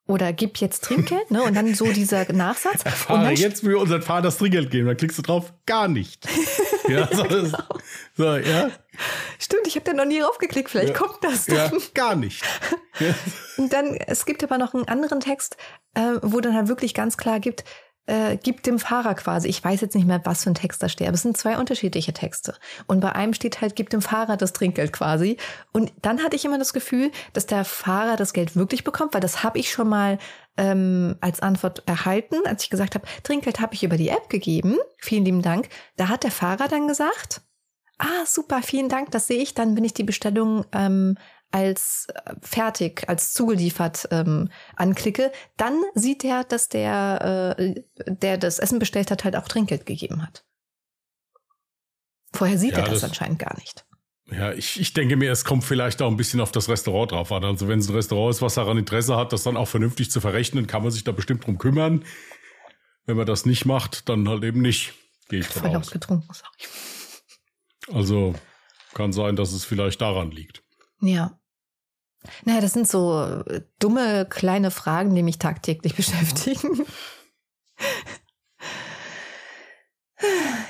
Oder 0.10 0.34
gib 0.34 0.58
jetzt 0.58 0.86
Trinkgeld, 0.86 1.30
ne? 1.30 1.44
Und 1.44 1.56
dann 1.56 1.76
so 1.76 1.86
dieser 1.92 2.34
Nachsatz. 2.34 2.82
Erfahre 2.84 3.32
jetzt, 3.34 3.64
wie 3.64 3.70
wir 3.70 3.80
unseren 3.80 4.02
Fahrern 4.02 4.24
das 4.24 4.40
Trinkgeld 4.40 4.72
geben. 4.72 4.88
Dann 4.88 4.98
klickst 4.98 5.20
du 5.20 5.22
drauf, 5.22 5.54
gar 5.68 5.88
nicht. 5.88 6.28
ja, 6.88 7.08
so, 7.16 7.24
genau. 7.26 7.60
so, 8.18 8.36
ja. 8.38 8.72
Stimmt, 9.38 9.68
ich 9.68 9.76
habe 9.76 9.86
da 9.86 9.94
noch 9.94 10.06
nie 10.06 10.20
draufgeklickt. 10.20 10.72
Vielleicht 10.72 10.94
ja. 10.94 10.96
kommt 10.96 11.24
das 11.24 11.46
dann. 11.46 11.74
Ja, 11.74 11.80
gar 11.94 12.16
nicht. 12.16 12.44
Und 13.58 13.72
dann, 13.72 13.98
es 13.98 14.26
gibt 14.26 14.44
aber 14.44 14.58
noch 14.58 14.74
einen 14.74 14.88
anderen 14.88 15.20
Text, 15.20 15.58
äh, 15.94 16.14
wo 16.24 16.40
dann 16.42 16.56
halt 16.56 16.70
wirklich 16.70 16.96
ganz 16.96 17.16
klar 17.16 17.40
gibt, 17.40 17.64
äh, 18.06 18.38
gibt 18.38 18.66
dem 18.66 18.80
Fahrer 18.80 19.14
quasi, 19.16 19.48
ich 19.48 19.64
weiß 19.64 19.82
jetzt 19.82 19.96
nicht 19.96 20.08
mehr, 20.08 20.22
was 20.24 20.44
für 20.44 20.50
ein 20.50 20.56
Text 20.56 20.82
da 20.82 20.90
steht, 20.90 21.08
aber 21.08 21.16
es 21.16 21.22
sind 21.22 21.38
zwei 21.38 21.58
unterschiedliche 21.58 22.14
Texte. 22.14 22.56
Und 22.88 23.00
bei 23.00 23.14
einem 23.14 23.34
steht 23.34 23.62
halt, 23.62 23.76
gibt 23.76 23.94
dem 23.94 24.02
Fahrer 24.02 24.36
das 24.36 24.54
Trinkgeld 24.54 24.94
quasi. 24.94 25.38
Und 25.72 25.94
dann 26.02 26.24
hatte 26.24 26.36
ich 26.36 26.46
immer 26.46 26.58
das 26.58 26.74
Gefühl, 26.74 27.12
dass 27.34 27.46
der 27.46 27.66
Fahrer 27.66 28.16
das 28.16 28.34
Geld 28.34 28.56
wirklich 28.56 28.84
bekommt, 28.84 29.14
weil 29.14 29.22
das 29.22 29.44
habe 29.44 29.60
ich 29.60 29.72
schon 29.72 29.90
mal 29.90 30.18
ähm, 30.58 31.18
als 31.22 31.40
Antwort 31.42 31.84
erhalten, 31.86 32.38
als 32.46 32.64
ich 32.64 32.70
gesagt 32.70 32.96
habe, 32.96 33.08
Trinkgeld 33.24 33.60
habe 33.60 33.76
ich 33.76 33.84
über 33.84 33.98
die 33.98 34.10
App 34.10 34.30
gegeben. 34.30 34.78
Vielen 34.98 35.26
lieben 35.26 35.42
Dank. 35.42 35.70
Da 35.96 36.10
hat 36.10 36.24
der 36.24 36.32
Fahrer 36.32 36.68
dann 36.68 36.88
gesagt, 36.88 37.42
ah, 38.00 38.26
super, 38.26 38.62
vielen 38.64 38.90
Dank, 38.90 39.12
das 39.12 39.28
sehe 39.28 39.42
ich, 39.42 39.54
dann 39.54 39.76
bin 39.76 39.84
ich 39.84 39.94
die 39.94 40.04
Bestellung 40.04 40.66
ähm, 40.72 41.16
als 41.52 42.08
äh, 42.14 42.34
fertig, 42.42 43.08
als 43.08 43.34
zugeliefert 43.34 44.08
ähm, 44.12 44.50
anklicke, 44.76 45.32
dann 45.58 45.82
sieht 45.96 46.24
er, 46.24 46.44
dass 46.44 46.70
der, 46.70 47.56
äh, 47.58 47.84
der 48.06 48.38
das 48.38 48.60
Essen 48.60 48.80
bestellt 48.80 49.12
hat, 49.12 49.24
halt 49.24 49.36
auch 49.36 49.48
Trinkgeld 49.48 49.86
gegeben 49.86 50.22
hat. 50.22 50.46
Vorher 52.34 52.58
sieht 52.58 52.74
ja, 52.74 52.80
er 52.80 52.86
das, 52.86 53.02
das 53.02 53.04
anscheinend 53.06 53.40
gar 53.40 53.56
nicht. 53.58 53.86
Ja, 54.32 54.54
ich, 54.54 54.80
ich 54.80 54.94
denke 54.94 55.16
mir, 55.16 55.32
es 55.32 55.44
kommt 55.44 55.64
vielleicht 55.64 56.02
auch 56.02 56.10
ein 56.10 56.18
bisschen 56.18 56.40
auf 56.40 56.52
das 56.52 56.70
Restaurant 56.70 57.12
drauf 57.12 57.32
an. 57.32 57.44
Also 57.44 57.68
wenn 57.68 57.80
es 57.80 57.90
ein 57.90 57.96
Restaurant 57.96 58.36
ist, 58.36 58.42
was 58.42 58.54
daran 58.54 58.78
Interesse 58.78 59.16
hat, 59.16 59.34
das 59.34 59.44
dann 59.44 59.58
auch 59.58 59.68
vernünftig 59.68 60.12
zu 60.12 60.22
verrechnen, 60.22 60.68
kann 60.68 60.84
man 60.84 60.92
sich 60.92 61.04
da 61.04 61.12
bestimmt 61.12 61.46
drum 61.46 61.58
kümmern. 61.58 62.06
Wenn 63.06 63.18
man 63.18 63.26
das 63.26 63.48
nicht 63.48 63.66
macht, 63.66 64.08
dann 64.08 64.30
halt 64.30 64.44
eben 64.44 64.62
nicht. 64.62 64.94
Gehe 65.30 65.40
ich 65.40 65.48
Voll 65.48 65.72
laut 65.72 65.90
getrunken, 65.90 66.32
sorry. 66.32 67.98
Also 67.98 68.36
kann 68.94 69.14
sein, 69.14 69.36
dass 69.36 69.52
es 69.52 69.66
vielleicht 69.66 70.02
daran 70.02 70.30
liegt. 70.30 70.62
Ja. 71.02 71.40
Naja, 72.44 72.62
das 72.62 72.74
sind 72.74 72.88
so 72.88 73.24
äh, 73.48 73.62
dumme 73.80 74.26
kleine 74.30 74.72
Fragen, 74.72 75.16
die 75.16 75.24
mich 75.24 75.40
tagtäglich 75.40 75.96
beschäftigen. 75.96 76.86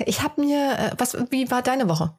Ich 0.05 0.21
habe 0.21 0.41
mir, 0.41 0.77
äh, 0.77 0.91
was, 0.97 1.15
wie 1.31 1.49
war 1.49 1.61
deine 1.61 1.89
Woche? 1.89 2.17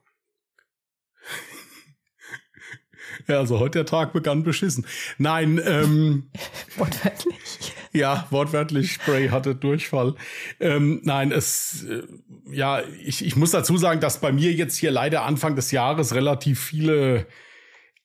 Ja, 3.29 3.39
also 3.39 3.61
heute 3.61 3.81
der 3.81 3.87
Tag 3.87 4.13
begann 4.13 4.43
beschissen. 4.43 4.87
Nein, 5.19 5.61
ähm. 5.65 6.31
wortwörtlich. 6.77 7.75
Ja, 7.93 8.27
wortwörtlich, 8.31 8.93
Spray 8.93 9.29
hatte 9.29 9.55
Durchfall. 9.55 10.15
Ähm, 10.59 11.01
nein, 11.05 11.33
es, 11.33 11.85
äh, 11.85 12.03
ja, 12.51 12.83
ich, 13.03 13.25
ich 13.25 13.37
muss 13.37 13.51
dazu 13.51 13.77
sagen, 13.77 14.01
dass 14.01 14.21
bei 14.21 14.33
mir 14.33 14.53
jetzt 14.53 14.77
hier 14.77 14.91
leider 14.91 15.23
Anfang 15.23 15.57
des 15.57 15.71
Jahres 15.71 16.15
relativ 16.15 16.61
viele 16.61 17.27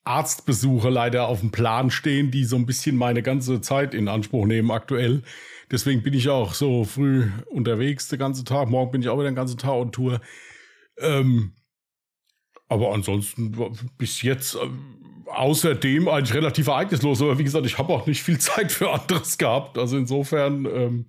Arztbesuche 0.05 0.89
leider 0.89 1.27
auf 1.27 1.39
dem 1.39 1.51
Plan 1.51 1.89
stehen, 1.89 2.31
die 2.31 2.43
so 2.45 2.55
ein 2.55 2.65
bisschen 2.65 2.95
meine 2.95 3.23
ganze 3.23 3.59
Zeit 3.61 3.93
in 3.93 4.07
Anspruch 4.07 4.45
nehmen 4.45 4.71
aktuell. 4.71 5.23
Deswegen 5.71 6.03
bin 6.03 6.13
ich 6.13 6.29
auch 6.29 6.53
so 6.53 6.83
früh 6.83 7.29
unterwegs 7.47 8.07
den 8.07 8.19
ganzen 8.19 8.45
Tag. 8.45 8.69
Morgen 8.69 8.91
bin 8.91 9.01
ich 9.01 9.09
auch 9.09 9.17
wieder 9.17 9.29
den 9.29 9.35
ganzen 9.35 9.57
Tag 9.57 9.71
on 9.71 9.91
Tour. 9.91 10.21
Ähm, 10.99 11.53
aber 12.67 12.93
ansonsten 12.93 13.57
bis 13.97 14.21
jetzt 14.21 14.55
äh, 14.55 14.59
außerdem 15.25 16.07
eigentlich 16.07 16.35
relativ 16.35 16.67
ereignislos. 16.67 17.21
Aber 17.21 17.39
wie 17.39 17.43
gesagt, 17.43 17.65
ich 17.65 17.79
habe 17.79 17.91
auch 17.91 18.05
nicht 18.05 18.21
viel 18.21 18.37
Zeit 18.39 18.71
für 18.71 18.91
anderes 18.91 19.39
gehabt. 19.39 19.79
Also 19.79 19.97
insofern 19.97 20.65
ähm, 20.65 21.05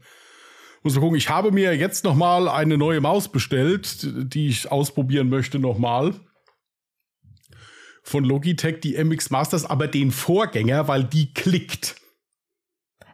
muss 0.83 0.95
man 0.95 1.03
gucken. 1.03 1.19
Ich 1.19 1.29
habe 1.29 1.53
mir 1.53 1.77
jetzt 1.77 2.05
noch 2.05 2.15
mal 2.15 2.49
eine 2.49 2.79
neue 2.79 3.03
Maus 3.03 3.29
bestellt, 3.29 4.09
die 4.33 4.49
ich 4.49 4.73
ausprobieren 4.73 5.29
möchte 5.29 5.59
noch 5.59 5.77
mal 5.77 6.15
von 8.07 8.25
Logitech, 8.25 8.81
die 8.81 9.03
MX 9.03 9.31
Masters, 9.31 9.65
aber 9.65 9.89
den 9.89 10.13
Vorgänger, 10.13 10.87
weil 10.87 11.03
die 11.03 11.35
klickt. 11.35 11.97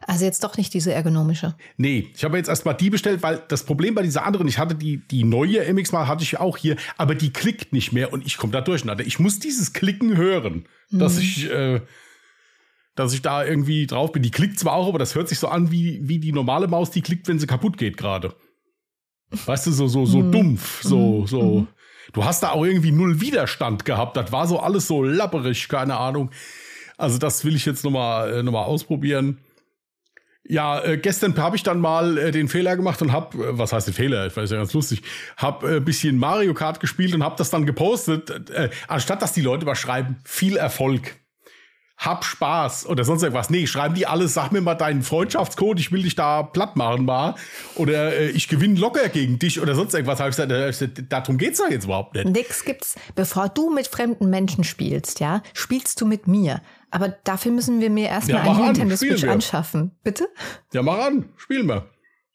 Also 0.05 0.25
jetzt 0.25 0.43
doch 0.43 0.55
nicht 0.55 0.73
diese 0.73 0.93
ergonomische. 0.93 1.55
Nee, 1.77 2.11
ich 2.13 2.23
habe 2.23 2.37
jetzt 2.37 2.49
erstmal 2.49 2.75
die 2.75 2.91
bestellt, 2.91 3.23
weil 3.23 3.41
das 3.47 3.63
Problem 3.63 3.95
bei 3.95 4.03
dieser 4.03 4.23
anderen, 4.23 4.47
ich 4.47 4.59
hatte 4.59 4.75
die, 4.75 4.97
die 4.97 5.23
neue 5.23 5.65
MX 5.73 5.93
mal, 5.93 6.07
hatte 6.07 6.23
ich 6.23 6.39
auch 6.39 6.57
hier, 6.57 6.75
aber 6.95 7.15
die 7.15 7.31
klickt 7.31 7.73
nicht 7.73 7.91
mehr 7.91 8.13
und 8.13 8.23
ich 8.25 8.37
komme 8.37 8.53
da 8.53 8.61
durcheinander. 8.61 9.05
Ich 9.05 9.17
muss 9.17 9.39
dieses 9.39 9.73
Klicken 9.73 10.15
hören, 10.15 10.67
mhm. 10.91 10.99
dass 10.99 11.17
ich, 11.17 11.49
äh, 11.49 11.81
dass 12.95 13.13
ich 13.13 13.23
da 13.23 13.43
irgendwie 13.43 13.87
drauf 13.87 14.11
bin. 14.11 14.21
Die 14.21 14.31
klickt 14.31 14.59
zwar 14.59 14.73
auch, 14.73 14.89
aber 14.89 14.99
das 14.99 15.15
hört 15.15 15.27
sich 15.27 15.39
so 15.39 15.47
an 15.47 15.71
wie, 15.71 16.07
wie 16.07 16.19
die 16.19 16.33
normale 16.33 16.67
Maus, 16.67 16.91
die 16.91 17.01
klickt, 17.01 17.27
wenn 17.27 17.39
sie 17.39 17.47
kaputt 17.47 17.79
geht 17.79 17.97
gerade. 17.97 18.35
Weißt 19.31 19.65
du, 19.65 19.71
so, 19.71 19.87
so, 19.87 20.05
so 20.05 20.19
mhm. 20.19 20.31
dumpf, 20.31 20.83
so, 20.83 21.21
mhm. 21.21 21.27
so. 21.27 21.59
Mhm 21.61 21.67
du 22.11 22.25
hast 22.25 22.43
da 22.43 22.51
auch 22.51 22.65
irgendwie 22.65 22.91
null 22.91 23.21
Widerstand 23.21 23.85
gehabt. 23.85 24.17
Das 24.17 24.31
war 24.31 24.47
so 24.47 24.59
alles 24.59 24.87
so 24.87 25.03
lapperig, 25.03 25.69
keine 25.69 25.97
Ahnung. 25.97 26.31
Also 26.97 27.17
das 27.17 27.45
will 27.45 27.55
ich 27.55 27.65
jetzt 27.65 27.83
nochmal 27.83 28.33
äh, 28.33 28.43
noch 28.43 28.51
mal 28.51 28.63
ausprobieren. 28.63 29.39
Ja, 30.45 30.83
äh, 30.83 30.97
gestern 30.97 31.37
habe 31.37 31.55
ich 31.55 31.63
dann 31.63 31.79
mal 31.79 32.17
äh, 32.17 32.31
den 32.31 32.49
Fehler 32.49 32.75
gemacht 32.75 33.01
und 33.01 33.13
hab, 33.13 33.33
äh, 33.35 33.57
was 33.57 33.71
heißt 33.71 33.87
den 33.87 33.93
Fehler? 33.93 34.27
Ich 34.27 34.35
weiß 34.35 34.51
ja 34.51 34.57
ganz 34.57 34.73
lustig, 34.73 35.01
hab 35.37 35.63
äh, 35.63 35.79
bisschen 35.79 36.17
Mario 36.17 36.53
Kart 36.53 36.81
gespielt 36.81 37.15
und 37.15 37.23
hab 37.23 37.37
das 37.37 37.49
dann 37.49 37.65
gepostet, 37.65 38.49
äh, 38.49 38.69
anstatt 38.87 39.21
dass 39.21 39.31
die 39.31 39.41
Leute 39.41 39.65
mal 39.65 39.75
schreiben, 39.75 40.17
viel 40.25 40.57
Erfolg 40.57 41.15
hab 42.05 42.25
Spaß 42.25 42.87
oder 42.87 43.03
sonst 43.03 43.23
irgendwas. 43.23 43.49
Nee, 43.49 43.65
schreiben 43.67 43.95
die 43.95 44.05
alles, 44.05 44.33
sag 44.33 44.51
mir 44.51 44.61
mal 44.61 44.75
deinen 44.75 45.03
Freundschaftscode, 45.03 45.79
ich 45.79 45.91
will 45.91 46.03
dich 46.03 46.15
da 46.15 46.43
platt 46.43 46.75
machen 46.75 47.05
mal. 47.05 47.35
Oder 47.75 48.13
äh, 48.13 48.29
ich 48.29 48.47
gewinne 48.47 48.79
locker 48.79 49.07
gegen 49.09 49.39
dich 49.39 49.61
oder 49.61 49.75
sonst 49.75 49.93
irgendwas. 49.93 50.19
Hab 50.19 50.29
ich 50.29 50.35
gesagt, 50.35 50.51
äh, 50.51 51.03
darum 51.09 51.37
geht's 51.37 51.59
doch 51.59 51.69
jetzt 51.69 51.85
überhaupt 51.85 52.15
nicht. 52.15 52.27
Nix 52.27 52.65
gibt's. 52.65 52.95
Bevor 53.15 53.49
du 53.49 53.73
mit 53.73 53.87
fremden 53.87 54.29
Menschen 54.29 54.63
spielst, 54.63 55.19
ja, 55.19 55.41
spielst 55.53 56.01
du 56.01 56.05
mit 56.05 56.27
mir. 56.27 56.61
Aber 56.91 57.09
dafür 57.09 57.51
müssen 57.51 57.79
wir 57.79 57.89
mir 57.89 58.09
erstmal 58.09 58.45
ja, 58.45 58.51
einen 58.51 58.65
Nintendo 58.65 58.95
Switch 58.95 59.23
anschaffen. 59.23 59.91
Bitte? 60.03 60.27
Ja, 60.73 60.83
mach 60.83 60.99
an, 60.99 61.29
spielen 61.37 61.67
wir. 61.67 61.89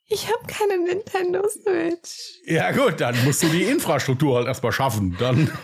Ich 0.06 0.26
habe 0.26 0.40
keine 0.46 0.82
Nintendo 0.82 1.46
Switch. 1.48 2.40
Ja, 2.46 2.72
gut, 2.72 3.00
dann 3.00 3.22
musst 3.24 3.42
du 3.42 3.48
die 3.48 3.64
Infrastruktur 3.64 4.36
halt 4.36 4.46
erstmal 4.46 4.72
schaffen. 4.72 5.16
Dann. 5.18 5.50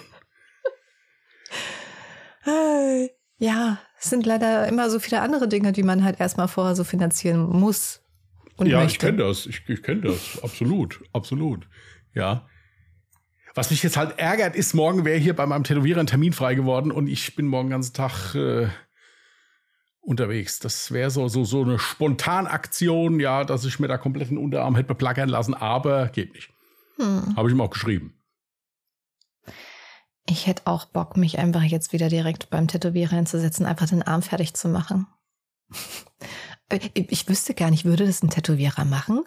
Ja, 3.39 3.79
es 4.05 4.11
sind 4.11 4.27
leider 4.27 4.69
immer 4.69 4.91
so 4.91 4.99
viele 4.99 5.23
andere 5.23 5.49
Dinge, 5.49 5.73
die 5.73 5.83
man 5.83 6.05
halt 6.05 6.21
erstmal 6.21 6.47
vorher 6.47 6.77
so 6.77 6.85
finanzieren 6.85 7.49
muss. 7.49 8.03
Und 8.57 8.67
ja, 8.67 8.81
möchte. 8.81 8.93
ich 8.93 8.99
kenne 8.99 9.19
das. 9.19 9.47
Ich, 9.47 9.63
ich 9.67 9.83
kenne 9.83 10.03
das. 10.03 10.43
Absolut. 10.43 11.03
Absolut. 11.13 11.67
Ja. 12.13 12.47
Was 13.55 13.71
mich 13.71 13.83
jetzt 13.83 13.97
halt 13.97 14.19
ärgert, 14.19 14.57
ist, 14.57 14.75
morgen 14.75 15.05
wäre 15.05 15.19
hier 15.19 15.35
bei 15.35 15.47
meinem 15.47 15.65
Tätowierer 15.65 16.01
ein 16.01 16.07
Termin 16.07 16.33
frei 16.33 16.55
geworden 16.55 16.93
und 16.93 17.07
ich 17.07 17.35
bin 17.35 17.47
morgen 17.47 17.69
den 17.69 17.73
ganzen 17.73 17.95
Tag 17.95 18.35
äh, 18.35 18.69
unterwegs. 20.03 20.59
Das 20.59 20.93
wäre 20.93 21.11
so, 21.11 21.29
so, 21.29 21.45
so 21.45 21.63
eine 21.63 21.79
Spontanaktion, 21.79 23.21
ja, 23.21 23.45
dass 23.45 23.65
ich 23.65 23.81
mir 23.81 23.89
da 23.89 23.97
komplett 23.97 24.31
den 24.31 24.39
Unterarm 24.39 24.77
hätte 24.77 24.89
beplackern 24.89 25.29
lassen, 25.31 25.55
aber 25.55 26.09
geht 26.09 26.35
nicht. 26.35 26.51
Hm. 26.97 27.37
Habe 27.37 27.49
ich 27.49 27.55
ihm 27.55 27.61
auch 27.61 27.71
geschrieben. 27.71 28.15
Ich 30.29 30.47
hätte 30.47 30.63
auch 30.67 30.87
Bock, 30.87 31.17
mich 31.17 31.39
einfach 31.39 31.63
jetzt 31.63 31.93
wieder 31.93 32.09
direkt 32.09 32.51
beim 32.51 32.67
Tätowierer 32.67 33.17
hinzusetzen, 33.17 33.67
einfach 33.67 33.89
den 33.89 34.03
Arm 34.03 34.23
fertig 34.23 34.55
zu 34.55 34.69
machen. 34.69 35.07
Ich 36.95 37.29
wüsste 37.29 37.55
gar 37.55 37.71
nicht, 37.71 37.85
würde 37.85 38.07
das 38.07 38.23
ein 38.23 38.31
Tätowierer 38.31 38.85
machen? 38.85 39.25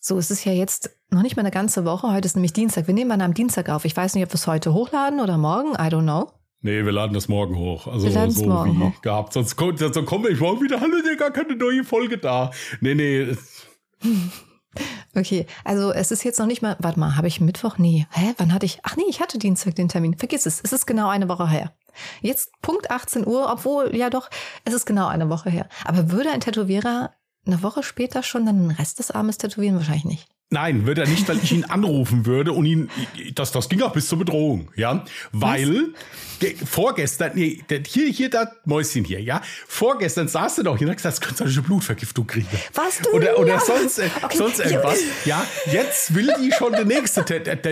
So, 0.00 0.18
es 0.18 0.30
ist 0.30 0.44
ja 0.44 0.52
jetzt 0.52 0.90
noch 1.10 1.22
nicht 1.22 1.36
mal 1.36 1.42
eine 1.42 1.50
ganze 1.50 1.84
Woche. 1.84 2.12
Heute 2.12 2.26
ist 2.26 2.36
nämlich 2.36 2.52
Dienstag. 2.52 2.86
Wir 2.86 2.94
nehmen 2.94 3.08
mal 3.08 3.20
am 3.20 3.34
Dienstag 3.34 3.68
auf. 3.68 3.84
Ich 3.84 3.96
weiß 3.96 4.14
nicht, 4.14 4.24
ob 4.24 4.30
wir 4.30 4.36
es 4.36 4.46
heute 4.46 4.72
hochladen 4.72 5.20
oder 5.20 5.38
morgen. 5.38 5.72
I 5.72 5.88
don't 5.88 6.02
know. 6.02 6.30
Nee, 6.60 6.84
wir 6.84 6.92
laden 6.92 7.14
das 7.14 7.28
morgen 7.28 7.56
hoch. 7.56 7.86
Also 7.86 8.12
wir 8.12 8.30
so 8.30 8.46
morgen 8.46 8.78
wie 8.78 8.84
hoch. 8.84 9.00
gehabt. 9.00 9.32
Sonst, 9.32 9.56
kommt, 9.56 9.78
sonst 9.78 10.04
komme 10.06 10.28
ich 10.28 10.40
morgen 10.40 10.60
wieder. 10.62 10.80
Hallo, 10.80 10.96
gar 11.16 11.30
keine 11.30 11.56
neue 11.56 11.84
Folge 11.84 12.18
da. 12.18 12.50
Nee, 12.80 12.94
nee. 12.94 13.36
Okay, 15.16 15.46
also 15.64 15.92
es 15.92 16.10
ist 16.10 16.24
jetzt 16.24 16.38
noch 16.38 16.46
nicht 16.46 16.62
mal, 16.62 16.76
warte 16.78 17.00
mal, 17.00 17.16
habe 17.16 17.28
ich 17.28 17.40
Mittwoch? 17.40 17.78
Nee. 17.78 18.06
Hä, 18.12 18.34
wann 18.38 18.52
hatte 18.52 18.66
ich? 18.66 18.80
Ach 18.82 18.96
nee, 18.96 19.04
ich 19.08 19.20
hatte 19.20 19.38
Dienstag 19.38 19.74
den 19.74 19.88
Termin. 19.88 20.16
Vergiss 20.16 20.46
es, 20.46 20.60
es 20.62 20.72
ist 20.72 20.86
genau 20.86 21.08
eine 21.08 21.28
Woche 21.28 21.48
her. 21.48 21.72
Jetzt 22.20 22.50
Punkt 22.62 22.90
18 22.90 23.26
Uhr, 23.26 23.50
obwohl, 23.50 23.94
ja 23.96 24.10
doch, 24.10 24.30
es 24.64 24.74
ist 24.74 24.86
genau 24.86 25.08
eine 25.08 25.28
Woche 25.28 25.50
her. 25.50 25.68
Aber 25.84 26.10
würde 26.10 26.30
ein 26.30 26.40
Tätowierer 26.40 27.12
eine 27.46 27.62
Woche 27.62 27.82
später 27.82 28.22
schon 28.22 28.46
dann 28.46 28.68
den 28.68 28.70
Rest 28.70 28.98
des 28.98 29.10
Armes 29.10 29.38
tätowieren? 29.38 29.76
Wahrscheinlich 29.76 30.04
nicht. 30.04 30.28
Nein, 30.50 30.86
wird 30.86 30.96
er 30.96 31.06
nicht, 31.06 31.28
weil 31.28 31.38
ich 31.42 31.52
ihn 31.52 31.64
anrufen 31.68 32.24
würde 32.24 32.52
und 32.52 32.64
ihn, 32.64 32.90
das, 33.34 33.52
das 33.52 33.68
ging 33.68 33.82
auch 33.82 33.92
bis 33.92 34.08
zur 34.08 34.18
Bedrohung, 34.18 34.70
ja, 34.76 35.04
weil 35.30 35.92
ge, 36.38 36.54
vorgestern, 36.64 37.32
nee, 37.34 37.62
hier, 37.86 38.08
hier, 38.08 38.30
da 38.30 38.50
Mäuschen 38.64 39.04
hier, 39.04 39.20
ja, 39.20 39.42
vorgestern 39.66 40.26
saß 40.26 40.58
er 40.58 40.64
doch 40.64 40.78
hier 40.78 40.86
und 40.86 40.92
hat 40.92 40.96
gesagt, 40.96 41.18
das 41.18 41.20
könnte 41.20 41.44
eine 41.44 41.62
Blutvergiftung 41.62 42.26
kriegen. 42.26 42.48
Was 42.72 42.98
du? 42.98 43.10
Oder, 43.10 43.38
oder 43.38 43.60
sonst, 43.60 43.98
äh, 43.98 44.08
okay. 44.22 44.38
sonst 44.38 44.60
irgendwas, 44.60 45.00
ja, 45.26 45.44
jetzt 45.70 46.14
will 46.14 46.32
die 46.40 46.50
schon 46.52 46.72
die 46.72 46.84
nächste, 46.86 47.24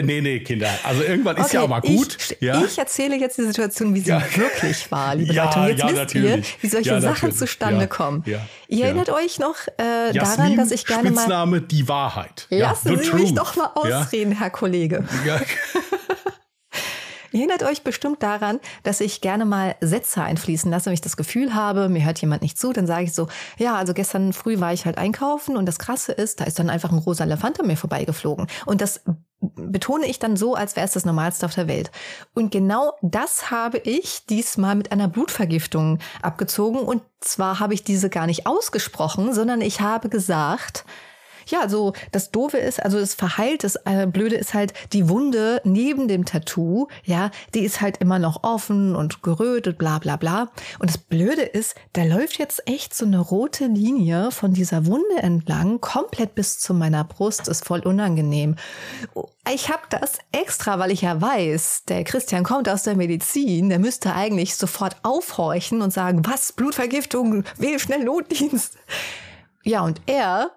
nee, 0.02 0.20
nee, 0.20 0.40
Kinder, 0.40 0.68
also 0.84 1.02
irgendwann 1.02 1.38
ist 1.38 1.46
okay, 1.46 1.56
ja 1.56 1.62
auch 1.62 1.68
mal 1.68 1.80
gut, 1.80 2.18
ich, 2.20 2.36
ja. 2.42 2.62
Ich 2.62 2.76
erzähle 2.76 3.16
jetzt 3.16 3.38
die 3.38 3.44
Situation, 3.44 3.94
wie 3.94 4.00
sie 4.00 4.10
ja. 4.10 4.22
wirklich 4.36 4.90
war, 4.90 5.14
liebe 5.14 5.32
ja, 5.32 5.46
Leute, 5.46 5.60
und 5.60 5.68
jetzt 5.68 5.78
ja, 5.78 5.86
wisst 5.86 5.96
natürlich. 5.96 6.30
ihr, 6.30 6.42
wie 6.60 6.68
solche 6.68 6.90
ja, 6.90 7.00
Sachen 7.00 7.32
zustande 7.32 7.88
kommen. 7.88 8.22
Ihr 8.68 8.84
erinnert 8.84 9.08
euch 9.08 9.38
noch 9.38 9.56
äh, 9.78 10.12
daran, 10.12 10.56
dass 10.56 10.72
ich 10.72 10.84
gerne 10.84 11.10
mal... 11.10 11.22
Spitzname 11.22 11.62
die 11.62 11.88
Wahrheit. 11.88 12.46
Ja. 12.50 12.65
Lassen 12.68 12.98
Sie 12.98 13.12
mich 13.12 13.34
doch 13.34 13.56
mal 13.56 13.70
ausreden, 13.74 14.32
ja. 14.32 14.38
Herr 14.38 14.50
Kollege. 14.50 15.04
Ja. 15.24 15.40
Ihr 17.32 17.40
erinnert 17.40 17.62
euch 17.64 17.82
bestimmt 17.82 18.22
daran, 18.22 18.60
dass 18.82 19.00
ich 19.00 19.20
gerne 19.20 19.44
mal 19.44 19.76
Sätze 19.80 20.22
einfließen 20.22 20.70
lasse, 20.70 20.86
wenn 20.86 20.94
ich 20.94 21.00
das 21.00 21.16
Gefühl 21.16 21.54
habe, 21.54 21.88
mir 21.88 22.04
hört 22.04 22.20
jemand 22.20 22.42
nicht 22.42 22.58
zu, 22.58 22.72
dann 22.72 22.86
sage 22.86 23.04
ich 23.04 23.14
so, 23.14 23.28
ja, 23.58 23.76
also 23.76 23.94
gestern 23.94 24.32
früh 24.32 24.60
war 24.60 24.72
ich 24.72 24.86
halt 24.86 24.98
einkaufen 24.98 25.56
und 25.56 25.66
das 25.66 25.78
Krasse 25.78 26.12
ist, 26.12 26.40
da 26.40 26.44
ist 26.44 26.58
dann 26.58 26.70
einfach 26.70 26.92
ein 26.92 26.98
rosa 26.98 27.24
Elefant 27.24 27.60
an 27.60 27.66
mir 27.66 27.76
vorbeigeflogen. 27.76 28.46
Und 28.64 28.80
das 28.80 29.02
betone 29.40 30.06
ich 30.06 30.18
dann 30.18 30.36
so, 30.36 30.54
als 30.54 30.76
wäre 30.76 30.86
es 30.86 30.92
das 30.92 31.04
Normalste 31.04 31.44
auf 31.44 31.54
der 31.54 31.68
Welt. 31.68 31.90
Und 32.34 32.52
genau 32.52 32.94
das 33.02 33.50
habe 33.50 33.78
ich 33.78 34.24
diesmal 34.26 34.74
mit 34.74 34.92
einer 34.92 35.08
Blutvergiftung 35.08 35.98
abgezogen. 36.22 36.80
Und 36.80 37.02
zwar 37.20 37.60
habe 37.60 37.74
ich 37.74 37.84
diese 37.84 38.08
gar 38.08 38.26
nicht 38.26 38.46
ausgesprochen, 38.46 39.34
sondern 39.34 39.60
ich 39.60 39.80
habe 39.80 40.08
gesagt, 40.08 40.84
ja, 41.46 41.68
so 41.68 41.92
das 42.12 42.30
Doofe 42.30 42.58
ist, 42.58 42.82
also 42.82 42.98
es 42.98 43.14
verheilt, 43.14 43.64
das 43.64 43.76
äh, 43.84 44.06
Blöde 44.06 44.36
ist 44.36 44.54
halt, 44.54 44.72
die 44.92 45.08
Wunde 45.08 45.60
neben 45.64 46.08
dem 46.08 46.24
Tattoo, 46.24 46.88
ja, 47.04 47.30
die 47.54 47.60
ist 47.60 47.80
halt 47.80 47.98
immer 47.98 48.18
noch 48.18 48.42
offen 48.42 48.94
und 48.94 49.22
gerötet, 49.22 49.78
bla 49.78 49.98
bla 49.98 50.16
bla. 50.16 50.50
Und 50.78 50.90
das 50.90 50.98
Blöde 50.98 51.42
ist, 51.42 51.74
da 51.92 52.04
läuft 52.04 52.38
jetzt 52.38 52.62
echt 52.66 52.94
so 52.94 53.06
eine 53.06 53.20
rote 53.20 53.66
Linie 53.66 54.30
von 54.30 54.52
dieser 54.52 54.86
Wunde 54.86 55.16
entlang, 55.22 55.80
komplett 55.80 56.34
bis 56.34 56.58
zu 56.58 56.74
meiner 56.74 57.04
Brust, 57.04 57.48
ist 57.48 57.64
voll 57.64 57.80
unangenehm. 57.80 58.56
Ich 59.52 59.68
habe 59.68 59.82
das 59.90 60.18
extra, 60.32 60.78
weil 60.78 60.90
ich 60.90 61.02
ja 61.02 61.20
weiß, 61.20 61.84
der 61.88 62.04
Christian 62.04 62.44
kommt 62.44 62.68
aus 62.68 62.82
der 62.82 62.96
Medizin, 62.96 63.68
der 63.68 63.78
müsste 63.78 64.14
eigentlich 64.14 64.56
sofort 64.56 64.96
aufhorchen 65.02 65.82
und 65.82 65.92
sagen, 65.92 66.22
was, 66.26 66.52
Blutvergiftung, 66.52 67.44
wähl 67.56 67.78
schnell 67.78 68.04
Notdienst. 68.04 68.76
Ja, 69.62 69.82
und 69.82 70.00
er 70.06 70.50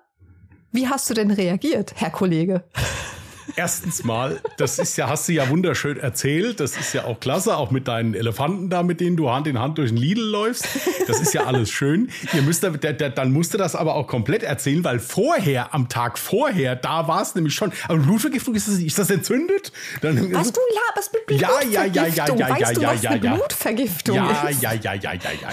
wie 0.72 0.88
hast 0.88 1.10
du 1.10 1.14
denn 1.14 1.32
reagiert, 1.32 1.94
Herr 1.96 2.12
Kollege? 2.12 2.64
Erstens 3.56 4.04
mal, 4.04 4.40
das 4.58 4.80
ist 4.80 4.98
ja, 4.98 5.10
hast 5.10 5.28
du 5.28 5.34
ja 5.34 5.50
wunderschön 5.50 5.98
erzählt. 5.98 6.60
Das 6.60 6.78
ist 6.78 6.94
ja 6.94 7.06
auch 7.06 7.20
klasse, 7.20 7.58
auch 7.58 7.72
mit 7.72 7.88
deinen 7.88 8.14
Elefanten 8.14 8.70
da, 8.70 8.84
mit 8.84 9.00
denen 9.00 9.18
du 9.18 9.30
Hand 9.30 9.48
in 9.48 9.60
Hand 9.60 9.78
durch 9.78 9.90
den 9.90 9.98
Lidl 9.98 10.22
läufst. 10.22 10.68
Das 11.08 11.20
ist 11.20 11.34
ja 11.34 11.46
alles 11.46 11.70
schön. 11.72 12.10
Ihr 12.34 12.42
müsst, 12.42 12.64
da, 12.64 12.70
da, 12.70 13.10
dann 13.10 13.32
musst 13.32 13.54
du 13.54 13.58
das 13.58 13.76
aber 13.76 13.96
auch 13.96 14.08
komplett 14.08 14.44
erzählen, 14.44 14.84
weil 14.84 15.00
vorher, 15.00 15.74
am 15.74 15.90
Tag 15.90 16.18
vorher, 16.18 16.76
da 16.76 17.08
war 17.08 17.22
es 17.22 17.36
nämlich 17.36 17.54
schon. 17.54 17.72
Aber 17.88 17.98
Blutvergiftung 18.00 18.56
ist 18.56 18.68
das, 18.68 18.76
ist 18.76 18.98
das 19.00 19.10
entzündet? 19.10 19.72
Dann, 20.02 20.34
was 20.34 20.52
du 20.52 20.62
laberst 20.88 21.14
mit 21.14 21.26
Blutvergiftung? 21.26 21.72
Ja, 21.72 21.86
ja, 21.86 22.06
ja, 22.06 22.08
ja, 22.08 22.36
ja, 22.36 22.50
weißt 22.50 22.62
ja, 22.62 22.74
du, 22.74 22.82
ja, 22.82 22.94
was 22.94 23.02
ja, 23.02 23.16
ja. 23.16 23.36
Blutvergiftung 23.36 24.16
ja, 24.16 24.48
ist? 24.50 24.62
Ja, 24.62 24.74
ja, 24.74 24.94
ja, 24.94 24.94
ja, 24.94 25.14
ja, 25.14 25.32
ja. 25.42 25.50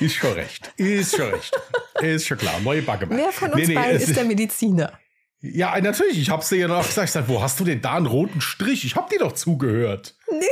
Ist 0.00 0.14
schon 0.14 0.32
recht. 0.32 0.72
Ist 0.76 1.16
schon 1.16 1.30
recht. 1.30 1.54
Ist 2.00 2.26
schon 2.26 2.38
klar. 2.38 2.54
Neue 2.62 2.82
Backe. 2.82 3.06
Wer 3.08 3.32
von 3.32 3.52
uns 3.52 3.62
nee, 3.62 3.66
nee, 3.68 3.74
beiden 3.74 4.00
ist 4.00 4.16
der 4.16 4.24
Mediziner? 4.34 4.92
Ja, 5.52 5.78
natürlich. 5.78 6.18
Ich 6.18 6.30
hab's 6.30 6.48
dir 6.48 6.56
ja 6.56 6.68
noch 6.68 6.86
gesagt. 6.86 7.08
Ich 7.08 7.12
sag, 7.12 7.28
wo 7.28 7.42
hast 7.42 7.60
du 7.60 7.64
denn 7.64 7.82
da 7.82 7.96
einen 7.96 8.06
roten 8.06 8.40
Strich? 8.40 8.84
Ich 8.84 8.96
hab 8.96 9.10
dir 9.10 9.18
doch 9.18 9.32
zugehört. 9.32 10.16
Nee. 10.30 10.46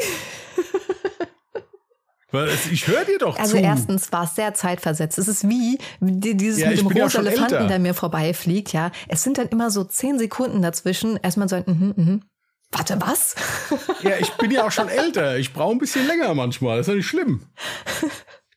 Ich 2.70 2.86
höre 2.86 3.04
dir 3.04 3.18
doch 3.18 3.38
also 3.38 3.52
zu. 3.52 3.56
Also 3.56 3.68
erstens 3.68 4.10
war 4.12 4.24
es 4.24 4.34
sehr 4.34 4.54
zeitversetzt. 4.54 5.18
Es 5.18 5.28
ist 5.28 5.48
wie 5.48 5.78
dieses 6.00 6.60
ja, 6.60 6.70
mit 6.70 6.80
dem 6.80 6.86
rosa 6.86 7.20
ja 7.20 7.28
Elefanten, 7.28 7.54
älter. 7.54 7.68
der 7.68 7.78
mir 7.78 7.94
vorbeifliegt. 7.94 8.72
Ja, 8.72 8.90
es 9.08 9.22
sind 9.22 9.38
dann 9.38 9.48
immer 9.48 9.70
so 9.70 9.84
zehn 9.84 10.18
Sekunden 10.18 10.62
dazwischen. 10.62 11.18
Erstmal 11.22 11.48
so 11.48 11.56
ein, 11.56 11.64
mhm, 11.66 11.94
mhm. 11.96 12.22
Warte, 12.70 12.98
was? 13.00 13.34
Ja, 14.02 14.16
ich 14.18 14.30
bin 14.32 14.50
ja 14.50 14.66
auch 14.66 14.72
schon 14.72 14.88
älter. 14.88 15.36
Ich 15.36 15.52
brauche 15.52 15.72
ein 15.72 15.78
bisschen 15.78 16.06
länger 16.06 16.34
manchmal. 16.34 16.78
Das 16.78 16.88
ist 16.88 16.92
ja 16.92 16.96
nicht 16.96 17.06
schlimm. 17.06 17.46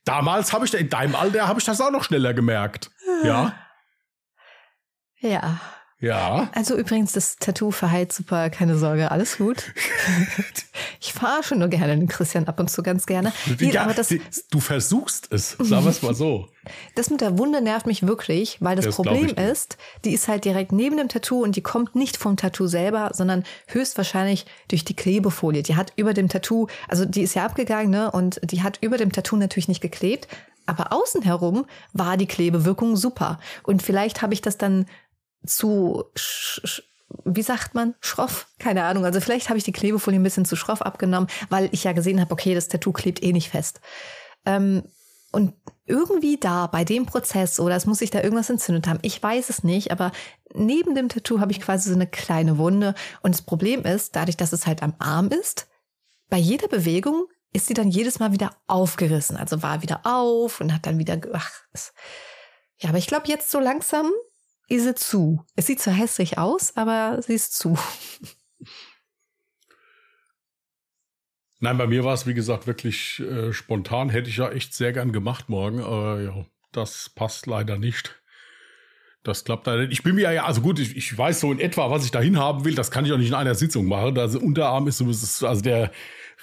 Damals 0.06 0.54
habe 0.54 0.66
ich, 0.66 0.74
in 0.74 0.90
deinem 0.90 1.16
Alter 1.16 1.48
habe 1.48 1.60
ich 1.60 1.66
das 1.66 1.82
auch 1.82 1.92
noch 1.92 2.04
schneller 2.04 2.34
gemerkt. 2.34 2.92
Ja. 3.24 3.54
Ja. 5.20 5.60
Ja. 6.06 6.50
Also 6.54 6.78
übrigens, 6.78 7.14
das 7.14 7.38
Tattoo 7.38 7.72
verheilt 7.72 8.14
super, 8.14 8.52
keine 8.52 8.78
Sorge, 8.78 9.10
alles 9.10 9.38
gut. 9.38 9.74
ich 11.02 11.14
verarsche 11.14 11.56
nur 11.56 11.68
gerne 11.68 11.98
den 11.98 12.08
Christian 12.08 12.46
ab 12.48 12.60
und 12.60 12.70
zu 12.70 12.84
ganz 12.84 13.08
gerne. 13.08 13.34
Ja, 13.60 13.82
aber 13.82 13.96
das, 13.96 14.14
du 14.52 14.60
versuchst 14.60 15.30
es, 15.32 15.52
sagen 15.54 15.84
wir 15.84 15.90
es 15.90 16.04
mal 16.04 16.14
so. 16.14 16.48
Das 16.94 17.10
mit 17.10 17.22
der 17.22 17.40
Wunde 17.40 17.60
nervt 17.60 17.88
mich 17.88 18.06
wirklich, 18.06 18.58
weil 18.60 18.76
das, 18.76 18.86
das 18.86 18.96
Problem 18.96 19.30
ist, 19.30 19.78
die 20.04 20.14
ist 20.14 20.28
halt 20.28 20.46
direkt 20.46 20.72
neben 20.72 20.98
dem 20.98 21.10
Tattoo 21.10 21.42
und 21.42 21.56
die 21.56 21.64
kommt 21.64 21.96
nicht 21.96 22.18
vom 22.18 22.38
Tattoo 22.38 22.68
selber, 22.68 23.10
sondern 23.14 23.44
höchstwahrscheinlich 23.68 24.46
durch 24.68 24.86
die 24.86 24.96
Klebefolie. 24.96 25.64
Die 25.64 25.76
hat 25.76 25.92
über 25.96 26.14
dem 26.14 26.30
Tattoo, 26.30 26.68
also 26.88 27.06
die 27.06 27.24
ist 27.24 27.34
ja 27.34 27.46
abgegangen, 27.46 27.90
ne, 27.90 28.12
und 28.12 28.40
die 28.44 28.62
hat 28.62 28.78
über 28.82 28.98
dem 28.98 29.12
Tattoo 29.12 29.38
natürlich 29.38 29.68
nicht 29.68 29.82
geklebt, 29.82 30.28
aber 30.68 30.94
außen 30.94 31.22
herum 31.22 31.66
war 31.94 32.18
die 32.18 32.26
Klebewirkung 32.28 32.96
super. 32.96 33.40
Und 33.64 33.84
vielleicht 33.84 34.22
habe 34.22 34.34
ich 34.34 34.42
das 34.42 34.58
dann 34.58 34.86
zu, 35.48 36.06
wie 37.24 37.42
sagt 37.42 37.76
man, 37.76 37.96
schroff? 38.02 38.48
Keine 38.60 38.84
Ahnung. 38.84 39.06
Also 39.06 39.20
vielleicht 39.22 39.50
habe 39.50 39.58
ich 39.58 39.64
die 39.64 39.72
Klebefolie 39.72 40.20
ein 40.20 40.24
bisschen 40.24 40.46
zu 40.46 40.56
schroff 40.56 40.82
abgenommen, 40.82 41.30
weil 41.50 41.70
ich 41.72 41.84
ja 41.84 41.94
gesehen 41.94 42.20
habe, 42.20 42.32
okay, 42.32 42.56
das 42.56 42.68
Tattoo 42.68 42.92
klebt 42.92 43.24
eh 43.24 43.34
nicht 43.34 43.50
fest. 43.50 43.82
Ähm, 44.46 44.84
und 45.32 45.54
irgendwie 45.86 46.38
da 46.38 46.68
bei 46.68 46.84
dem 46.84 47.06
Prozess 47.06 47.60
oder 47.60 47.76
es 47.76 47.86
muss 47.86 48.00
sich 48.00 48.10
da 48.10 48.22
irgendwas 48.22 48.50
entzündet 48.50 48.88
haben. 48.88 49.00
Ich 49.02 49.22
weiß 49.22 49.50
es 49.50 49.64
nicht, 49.64 49.92
aber 49.92 50.12
neben 50.54 50.96
dem 50.96 51.10
Tattoo 51.10 51.40
habe 51.40 51.52
ich 51.52 51.62
quasi 51.62 51.90
so 51.90 51.96
eine 51.96 52.08
kleine 52.08 52.58
Wunde. 52.58 52.96
Und 53.22 53.36
das 53.36 53.42
Problem 53.42 53.84
ist, 53.84 54.16
dadurch, 54.16 54.38
dass 54.38 54.54
es 54.54 54.66
halt 54.66 54.82
am 54.82 54.96
Arm 54.98 55.30
ist, 55.30 55.68
bei 56.30 56.38
jeder 56.38 56.68
Bewegung 56.68 57.26
ist 57.54 57.68
sie 57.68 57.74
dann 57.74 57.90
jedes 57.90 58.20
Mal 58.20 58.32
wieder 58.32 58.52
aufgerissen. 58.68 59.38
Also 59.38 59.62
war 59.62 59.82
wieder 59.82 60.02
auf 60.06 60.60
und 60.60 60.74
hat 60.74 60.86
dann 60.86 61.00
wieder, 61.00 61.20
ach, 61.34 61.52
ja, 62.78 62.90
aber 62.90 62.98
ich 62.98 63.08
glaube 63.08 63.28
jetzt 63.28 63.52
so 63.52 63.60
langsam 63.60 64.12
ist 64.68 64.84
sie 64.84 64.96
zu. 64.96 65.46
Es 65.56 65.68
sieht 65.68 65.80
zwar 65.80 65.94
hässlich 65.94 66.38
aus, 66.38 66.76
aber 66.76 67.22
sie 67.22 67.34
ist 67.34 67.56
zu. 67.56 67.78
Nein, 71.60 71.78
bei 71.78 71.88
mir 71.88 72.04
war 72.04 72.14
es, 72.14 72.28
wie 72.28 72.34
gesagt, 72.34 72.68
wirklich 72.68 73.20
äh, 73.22 73.54
spontan. 73.54 74.10
Hätte 74.10 74.30
ich 74.30 74.38
ja 74.38 74.50
echt 74.50 74.74
sehr 74.74 74.94
gern 74.94 75.12
gemacht 75.12 75.50
morgen, 75.50 75.82
aber 75.82 76.22
ja, 76.22 76.46
das 76.72 77.10
passt 77.10 77.48
leider 77.48 77.78
nicht. 77.78 78.22
Das 79.24 79.44
klappt 79.44 79.66
leider 79.66 79.82
nicht. 79.82 79.94
Ich 79.94 80.04
bin 80.04 80.16
mir 80.16 80.32
ja, 80.32 80.46
also 80.46 80.62
gut, 80.62 80.78
ich, 80.80 80.96
ich 80.96 81.18
weiß 81.18 81.40
so 81.40 81.52
in 81.52 81.60
etwa, 81.60 81.90
was 81.90 82.06
ich 82.06 82.12
dahin 82.12 82.38
haben 82.38 82.66
will. 82.66 82.76
Das 82.76 82.92
kann 82.92 83.06
ich 83.06 83.12
auch 83.12 83.18
nicht 83.18 83.30
in 83.30 83.34
einer 83.34 83.56
Sitzung 83.56 83.86
machen. 83.86 84.18
Also 84.20 84.40
Unterarm 84.40 84.88
ist 84.88 85.00
so, 85.00 85.06
also 85.48 85.62
der 85.62 85.92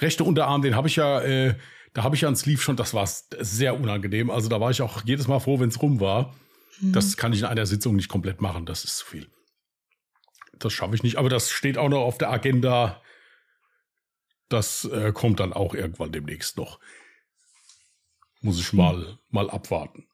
rechte 0.00 0.24
Unterarm, 0.24 0.62
den 0.62 0.74
habe 0.74 0.88
ich 0.88 0.96
ja, 0.96 1.20
äh, 1.20 1.54
da 1.92 2.02
habe 2.02 2.16
ich 2.16 2.22
ja 2.22 2.28
ein 2.28 2.35
Sleeve 2.35 2.61
schon. 2.61 2.76
Das 2.76 2.94
war 2.94 3.06
sehr 3.06 3.78
unangenehm. 3.78 4.30
Also 4.30 4.48
da 4.48 4.61
war 4.61 4.70
ich 4.70 4.82
auch 4.82 5.04
jedes 5.04 5.28
Mal 5.28 5.38
froh, 5.38 5.61
wenn 5.61 5.68
es 5.68 5.80
rum 5.80 6.00
war. 6.00 6.35
Das 6.83 7.11
mhm. 7.11 7.16
kann 7.16 7.33
ich 7.33 7.40
in 7.40 7.47
einer 7.47 7.66
Sitzung 7.66 7.95
nicht 7.97 8.09
komplett 8.09 8.40
machen. 8.40 8.66
Das 8.66 8.85
ist 8.85 8.99
zu 8.99 9.07
viel. 9.07 9.31
Das 10.59 10.73
schaffe 10.73 10.95
ich 10.95 11.03
nicht. 11.03 11.16
Aber 11.16 11.29
das 11.29 11.51
steht 11.51 11.79
auch 11.79 11.88
noch 11.88 12.03
auf 12.03 12.18
der 12.18 12.31
Agenda. 12.31 13.01
Das 14.49 14.85
äh, 14.85 15.12
kommt 15.12 15.40
dann 15.40 15.53
auch 15.53 15.75
irgendwann 15.75 16.12
demnächst 16.12 16.57
noch. 16.57 16.81
Muss 18.40 18.59
ich 18.59 18.73
mal, 18.73 19.18
mal 19.31 19.49
abwarten. 19.49 20.07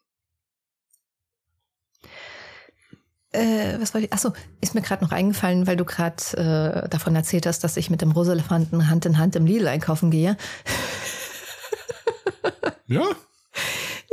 Äh, 3.31 3.79
was 3.81 3.95
wollte 3.95 4.07
ich? 4.07 4.13
Achso, 4.13 4.33
ist 4.61 4.75
mir 4.75 4.83
gerade 4.83 5.05
noch 5.05 5.13
eingefallen, 5.13 5.67
weil 5.67 5.77
du 5.77 5.85
gerade 5.85 6.85
äh, 6.85 6.89
davon 6.89 7.17
erzählt 7.17 7.47
hast, 7.47 7.65
dass 7.65 7.77
ich 7.77 7.91
mit 7.91 8.01
dem 8.03 8.13
Roselefanten 8.13 8.89
Hand 8.89 9.07
in 9.07 9.19
Hand 9.19 9.37
im 9.37 9.47
Lidl 9.47 9.69
einkaufen 9.69 10.11
gehe. 10.11 10.37
Ja? 12.89 13.05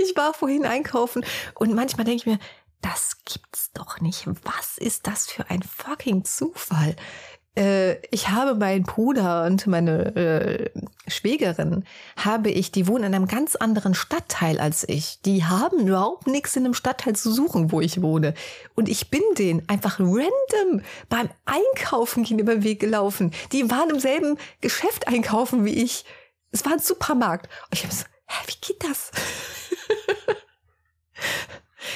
Ich 0.06 0.15
war 0.15 0.34
vorhin 0.34 0.65
einkaufen 0.65 1.26
und 1.56 1.74
manchmal 1.74 2.06
denke 2.06 2.18
ich 2.18 2.26
mir, 2.26 2.39
das 2.82 3.18
gibt's 3.26 3.72
doch 3.74 4.00
nicht. 4.02 4.28
Was 4.44 4.78
ist 4.78 5.08
das 5.08 5.28
für 5.28 5.50
ein 5.50 5.63
fucking 5.63 6.24
Zufall? 6.24 6.96
Äh, 7.58 7.96
ich 8.12 8.30
habe 8.30 8.56
meinen 8.56 8.84
Bruder 8.84 9.46
und 9.46 9.65
meine 9.65 10.15
äh, 10.15 10.70
Schwägerin, 11.08 11.86
habe 12.18 12.50
ich, 12.50 12.72
die 12.72 12.88
wohnen 12.88 13.06
in 13.06 13.15
einem 13.15 13.28
ganz 13.28 13.56
anderen 13.56 13.96
Stadtteil 13.96 14.60
als 14.60 14.88
ich. 14.88 15.22
Die 15.22 15.46
haben 15.46 15.88
überhaupt 15.88 16.28
nichts 16.28 16.56
in 16.56 16.65
einem 16.65 16.74
Stadtteil 16.74 17.15
zu 17.15 17.32
suchen, 17.32 17.72
wo 17.72 17.82
ich 17.82 18.02
wohne. 18.02 18.34
Und 18.76 18.89
ich 18.89 19.10
bin 19.10 19.24
denen 19.38 19.68
einfach 19.68 20.00
random 20.00 20.82
beim 21.10 21.30
Einkaufen 21.46 22.24
gehen 22.24 22.39
über 22.39 22.56
den 22.56 22.63
Weg 22.63 22.80
gelaufen. 22.80 23.32
Die 23.52 23.70
waren 23.72 23.89
im 23.89 24.00
selben 24.00 24.38
Geschäft 24.62 25.08
einkaufen 25.08 25.65
wie 25.65 25.84
ich. 25.84 26.06
Es 26.52 26.65
war 26.65 26.74
ein 26.74 26.80
Supermarkt. 26.80 27.48
Und 27.65 27.74
ich 27.74 27.84
habe 27.84 27.96
so, 27.96 28.04
hä, 28.28 28.44
wie 28.48 28.68
geht 28.68 28.84
das? 28.84 29.12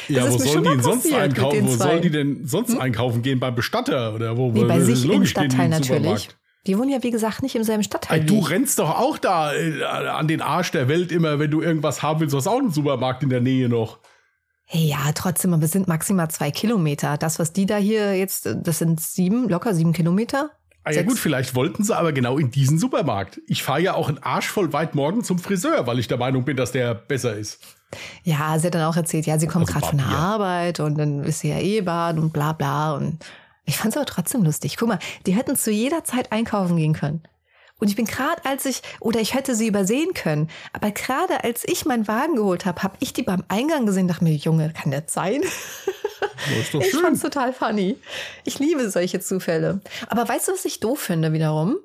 Ja, 0.10 0.26
Das 0.26 0.34
wo 0.34 0.38
sollen 0.40 0.64
die 0.64 0.70
denn 0.70 0.82
sonst 0.82 1.14
einkaufen? 1.14 1.68
Wo 1.68 1.76
sollen 1.76 2.02
die 2.02 2.10
denn 2.10 2.46
sonst 2.46 2.76
einkaufen 2.78 3.22
gehen? 3.22 3.40
Beim 3.40 3.56
Bestatter 3.56 4.16
oder 4.16 4.38
wo? 4.38 4.52
Nee, 4.52 4.64
bei 4.64 4.80
sich 4.82 5.06
im 5.10 5.26
Stadtteil 5.26 5.70
natürlich. 5.70 6.30
Die 6.68 6.78
wohnen 6.78 6.90
ja, 6.90 7.02
wie 7.04 7.12
gesagt, 7.12 7.42
nicht 7.42 7.56
im 7.56 7.64
selben 7.64 7.84
Stadtteil. 7.84 8.24
Du 8.24 8.40
rennst 8.40 8.80
doch 8.80 8.90
auch 8.90 9.18
da 9.18 9.54
äh, 9.54 9.84
an 9.84 10.28
den 10.28 10.42
Arsch 10.42 10.72
der 10.72 10.88
Welt 10.88 11.12
immer, 11.12 11.40
wenn 11.40 11.50
du 11.50 11.62
irgendwas 11.62 12.04
haben 12.04 12.20
willst. 12.20 12.34
Du 12.34 12.38
hast 12.38 12.48
auch 12.48 12.60
einen 12.60 12.72
Supermarkt 12.72 13.24
in 13.24 13.30
der 13.30 13.40
Nähe 13.40 13.70
noch. 13.70 14.00
Hey, 14.66 14.86
ja, 14.86 15.12
trotzdem, 15.16 15.54
aber 15.54 15.64
es 15.64 15.72
sind 15.72 15.88
maximal 15.88 16.30
zwei 16.30 16.52
Kilometer. 16.52 17.18
Das, 17.18 17.40
was 17.40 17.54
die 17.54 17.66
da 17.66 17.78
hier 17.78 18.16
jetzt, 18.16 18.50
das 18.62 18.80
sind 18.80 19.00
sieben, 19.00 19.50
locker 19.50 19.74
sieben 19.74 19.94
Kilometer. 19.94 20.52
Ah, 20.84 20.92
ja 20.92 21.00
Sechs. 21.00 21.08
gut, 21.08 21.18
vielleicht 21.18 21.56
wollten 21.56 21.84
sie 21.84 21.98
aber 21.98 22.14
genau 22.14 22.38
in 22.38 22.52
diesen 22.52 22.78
Supermarkt. 22.78 23.42
Ich 23.48 23.64
fahre 23.64 23.82
ja 23.82 23.94
auch 23.96 24.10
einen 24.10 24.20
Arsch 24.20 24.48
voll 24.48 24.72
weit 24.72 24.96
morgen 24.96 25.24
zum 25.24 25.40
Friseur, 25.40 25.88
weil 25.88 25.98
ich 25.98 26.08
der 26.08 26.18
Meinung 26.18 26.46
bin, 26.46 26.56
dass 26.56 26.72
der 26.72 26.94
besser 26.94 27.36
ist. 27.36 27.60
Ja, 28.24 28.58
sie 28.60 28.68
hat 28.68 28.76
dann 28.76 28.84
auch 28.84 28.96
erzählt, 28.96 29.26
ja, 29.26 29.40
sie 29.40 29.48
kommt 29.48 29.68
Also 29.68 29.80
gerade 29.80 29.88
von 29.88 29.98
der. 29.98 30.08
Arbeit 30.08 30.80
und 30.80 30.98
dann 30.98 31.24
ist 31.24 31.40
sie 31.40 31.50
ja 31.50 31.60
eh 31.60 31.82
Bad 31.82 32.18
und 32.18 32.32
bla 32.32 32.54
bla. 32.54 32.94
Und 32.94 33.20
ich 33.66 33.78
fand 33.78 33.94
es 33.94 33.98
aber 33.98 34.06
trotzdem 34.06 34.44
lustig. 34.44 34.78
Guck 34.78 34.88
mal, 34.90 35.00
die 35.26 35.34
hätten 35.34 35.56
zu 35.56 35.72
jeder 35.72 36.04
Zeit 36.04 36.32
einkaufen 36.32 36.78
gehen 36.78 36.94
können. 36.94 37.24
Und 37.80 37.88
ich 37.88 37.96
bin 37.96 38.06
gerade 38.06 38.44
als 38.44 38.66
ich, 38.66 38.82
oder 39.00 39.22
ich 39.22 39.34
hätte 39.34 39.56
sie 39.56 39.68
übersehen 39.68 40.14
können, 40.14 40.50
aber 40.74 40.92
gerade 40.92 41.44
als 41.46 41.64
ich 41.66 41.86
meinen 41.86 42.10
Wagen 42.10 42.36
geholt 42.36 42.66
habe, 42.66 42.84
habe 42.84 42.98
ich 43.00 43.14
die 43.14 43.24
beim 43.24 43.44
Eingang 43.48 43.86
gesehen, 43.86 44.08
dachte 44.10 44.26
mir, 44.26 44.36
Junge, 44.36 44.74
kann 44.74 44.92
das 44.92 45.04
sein? 45.08 45.42
Das 45.42 46.74
Ich 46.74 46.92
schön. 46.92 47.00
fand's 47.02 47.22
total 47.22 47.54
funny. 47.54 47.96
Ich 48.44 48.60
liebe 48.60 48.90
solche 48.90 49.22
Zufälle. 49.22 49.80
Aber 50.08 50.28
weißt 50.28 50.50
du, 50.50 50.52
was 50.54 50.66
ich 50.66 50.82
doof 50.82 51.00
finde 51.00 51.32
wiederum? 51.32 51.78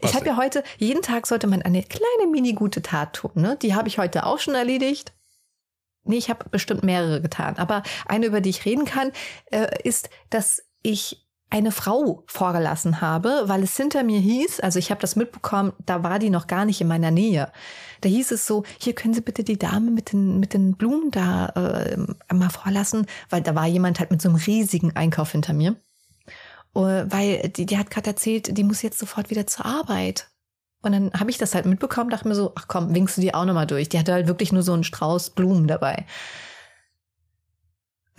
Was 0.00 0.10
Ich 0.10 0.16
habe 0.16 0.26
ja 0.26 0.36
heute, 0.36 0.62
jeden 0.78 1.02
Tag 1.02 1.26
sollte 1.26 1.46
man 1.46 1.62
eine 1.62 1.82
kleine 1.82 2.30
mini 2.30 2.52
gute 2.52 2.82
Tat 2.82 3.14
tun. 3.14 3.32
Ne? 3.34 3.56
Die 3.60 3.74
habe 3.74 3.88
ich 3.88 3.98
heute 3.98 4.26
auch 4.26 4.38
schon 4.38 4.54
erledigt. 4.54 5.12
Nee, 6.04 6.16
ich 6.18 6.30
habe 6.30 6.48
bestimmt 6.50 6.84
mehrere 6.84 7.20
getan. 7.20 7.56
Aber 7.56 7.82
eine, 8.06 8.26
über 8.26 8.40
die 8.40 8.50
ich 8.50 8.64
reden 8.64 8.84
kann, 8.84 9.12
äh, 9.50 9.66
ist, 9.82 10.08
dass 10.30 10.62
ich 10.82 11.26
eine 11.48 11.70
Frau 11.70 12.24
vorgelassen 12.26 13.00
habe, 13.00 13.42
weil 13.46 13.62
es 13.62 13.76
hinter 13.76 14.02
mir 14.02 14.18
hieß, 14.18 14.60
also 14.60 14.78
ich 14.78 14.90
habe 14.90 15.00
das 15.00 15.14
mitbekommen, 15.14 15.72
da 15.84 16.02
war 16.02 16.18
die 16.18 16.30
noch 16.30 16.48
gar 16.48 16.64
nicht 16.64 16.80
in 16.80 16.88
meiner 16.88 17.12
Nähe. 17.12 17.52
Da 18.00 18.08
hieß 18.08 18.32
es 18.32 18.46
so, 18.46 18.64
hier 18.78 18.94
können 18.94 19.14
Sie 19.14 19.20
bitte 19.20 19.44
die 19.44 19.58
Dame 19.58 19.90
mit 19.90 20.12
den, 20.12 20.40
mit 20.40 20.54
den 20.54 20.76
Blumen 20.76 21.10
da 21.12 21.46
äh, 21.50 21.96
mal 22.34 22.50
vorlassen, 22.50 23.06
weil 23.30 23.42
da 23.42 23.54
war 23.54 23.66
jemand 23.66 24.00
halt 24.00 24.10
mit 24.10 24.20
so 24.20 24.28
einem 24.28 24.38
riesigen 24.38 24.96
Einkauf 24.96 25.32
hinter 25.32 25.52
mir. 25.52 25.76
Äh, 26.76 27.10
Weil 27.10 27.48
die, 27.48 27.66
die 27.66 27.78
hat 27.78 27.90
gerade 27.90 28.10
erzählt, 28.10 28.56
die 28.56 28.64
muss 28.64 28.82
jetzt 28.82 28.98
sofort 28.98 29.30
wieder 29.30 29.46
zur 29.46 29.64
Arbeit. 29.64 30.28
Und 30.82 30.92
dann 30.92 31.12
habe 31.14 31.30
ich 31.30 31.38
das 31.38 31.54
halt 31.54 31.66
mitbekommen, 31.66 32.10
dachte 32.10 32.28
mir 32.28 32.34
so, 32.34 32.52
ach 32.54 32.68
komm, 32.68 32.94
winkst 32.94 33.16
du 33.16 33.20
die 33.20 33.34
auch 33.34 33.44
nochmal 33.44 33.66
durch. 33.66 33.88
Die 33.88 33.98
hatte 33.98 34.12
halt 34.12 34.28
wirklich 34.28 34.52
nur 34.52 34.62
so 34.62 34.72
einen 34.72 34.84
Strauß 34.84 35.30
Blumen 35.30 35.66
dabei. 35.66 36.06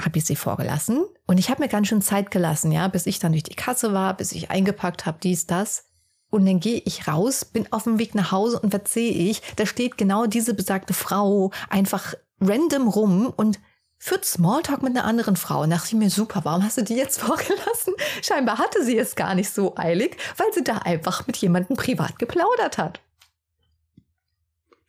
Habe 0.02 0.18
ich 0.18 0.26
sie 0.26 0.36
vorgelassen 0.36 1.06
und 1.26 1.38
ich 1.40 1.50
habe 1.50 1.64
mir 1.64 1.70
ganz 1.70 1.88
schön 1.88 2.02
Zeit 2.02 2.30
gelassen, 2.30 2.72
ja, 2.72 2.88
bis 2.88 3.08
ich 3.08 3.20
dann 3.20 3.32
durch 3.32 3.44
die 3.44 3.56
Kasse 3.56 3.94
war, 3.94 4.16
bis 4.16 4.32
ich 4.32 4.52
eingepackt 4.52 5.06
habe, 5.06 5.18
dies, 5.24 5.48
das. 5.48 5.86
Und 6.30 6.46
dann 6.46 6.60
gehe 6.60 6.82
ich 6.84 7.08
raus, 7.08 7.46
bin 7.46 7.72
auf 7.72 7.84
dem 7.84 8.00
Weg 8.00 8.14
nach 8.14 8.32
Hause 8.32 8.60
und 8.60 8.74
was 8.74 8.94
sehe 8.94 9.12
ich? 9.12 9.42
Da 9.56 9.66
steht 9.66 9.98
genau 9.98 10.26
diese 10.26 10.54
besagte 10.54 10.94
Frau 10.94 11.52
einfach 11.70 12.14
random 12.42 12.90
rum 12.90 13.34
und 13.36 13.60
führt 13.98 14.26
Smalltalk 14.26 14.84
mit 14.84 14.96
einer 14.96 15.06
anderen 15.06 15.36
Frau. 15.36 15.62
Und 15.62 15.72
dachte 15.72 15.88
ich 15.88 15.94
mir, 15.94 16.10
super, 16.10 16.42
warum 16.44 16.64
hast 16.64 16.78
du 16.78 16.84
die 16.84 16.96
jetzt 16.96 17.20
vorgelassen? 17.22 17.94
Scheinbar 18.22 18.58
hatte 18.58 18.84
sie 18.84 18.98
es 18.98 19.16
gar 19.16 19.36
nicht 19.36 19.50
so 19.50 19.76
eilig, 19.78 20.18
weil 20.38 20.48
sie 20.54 20.64
da 20.64 20.80
einfach 20.80 21.28
mit 21.28 21.38
jemandem 21.38 21.76
privat 21.76 22.20
geplaudert 22.20 22.78
hat. 22.78 23.02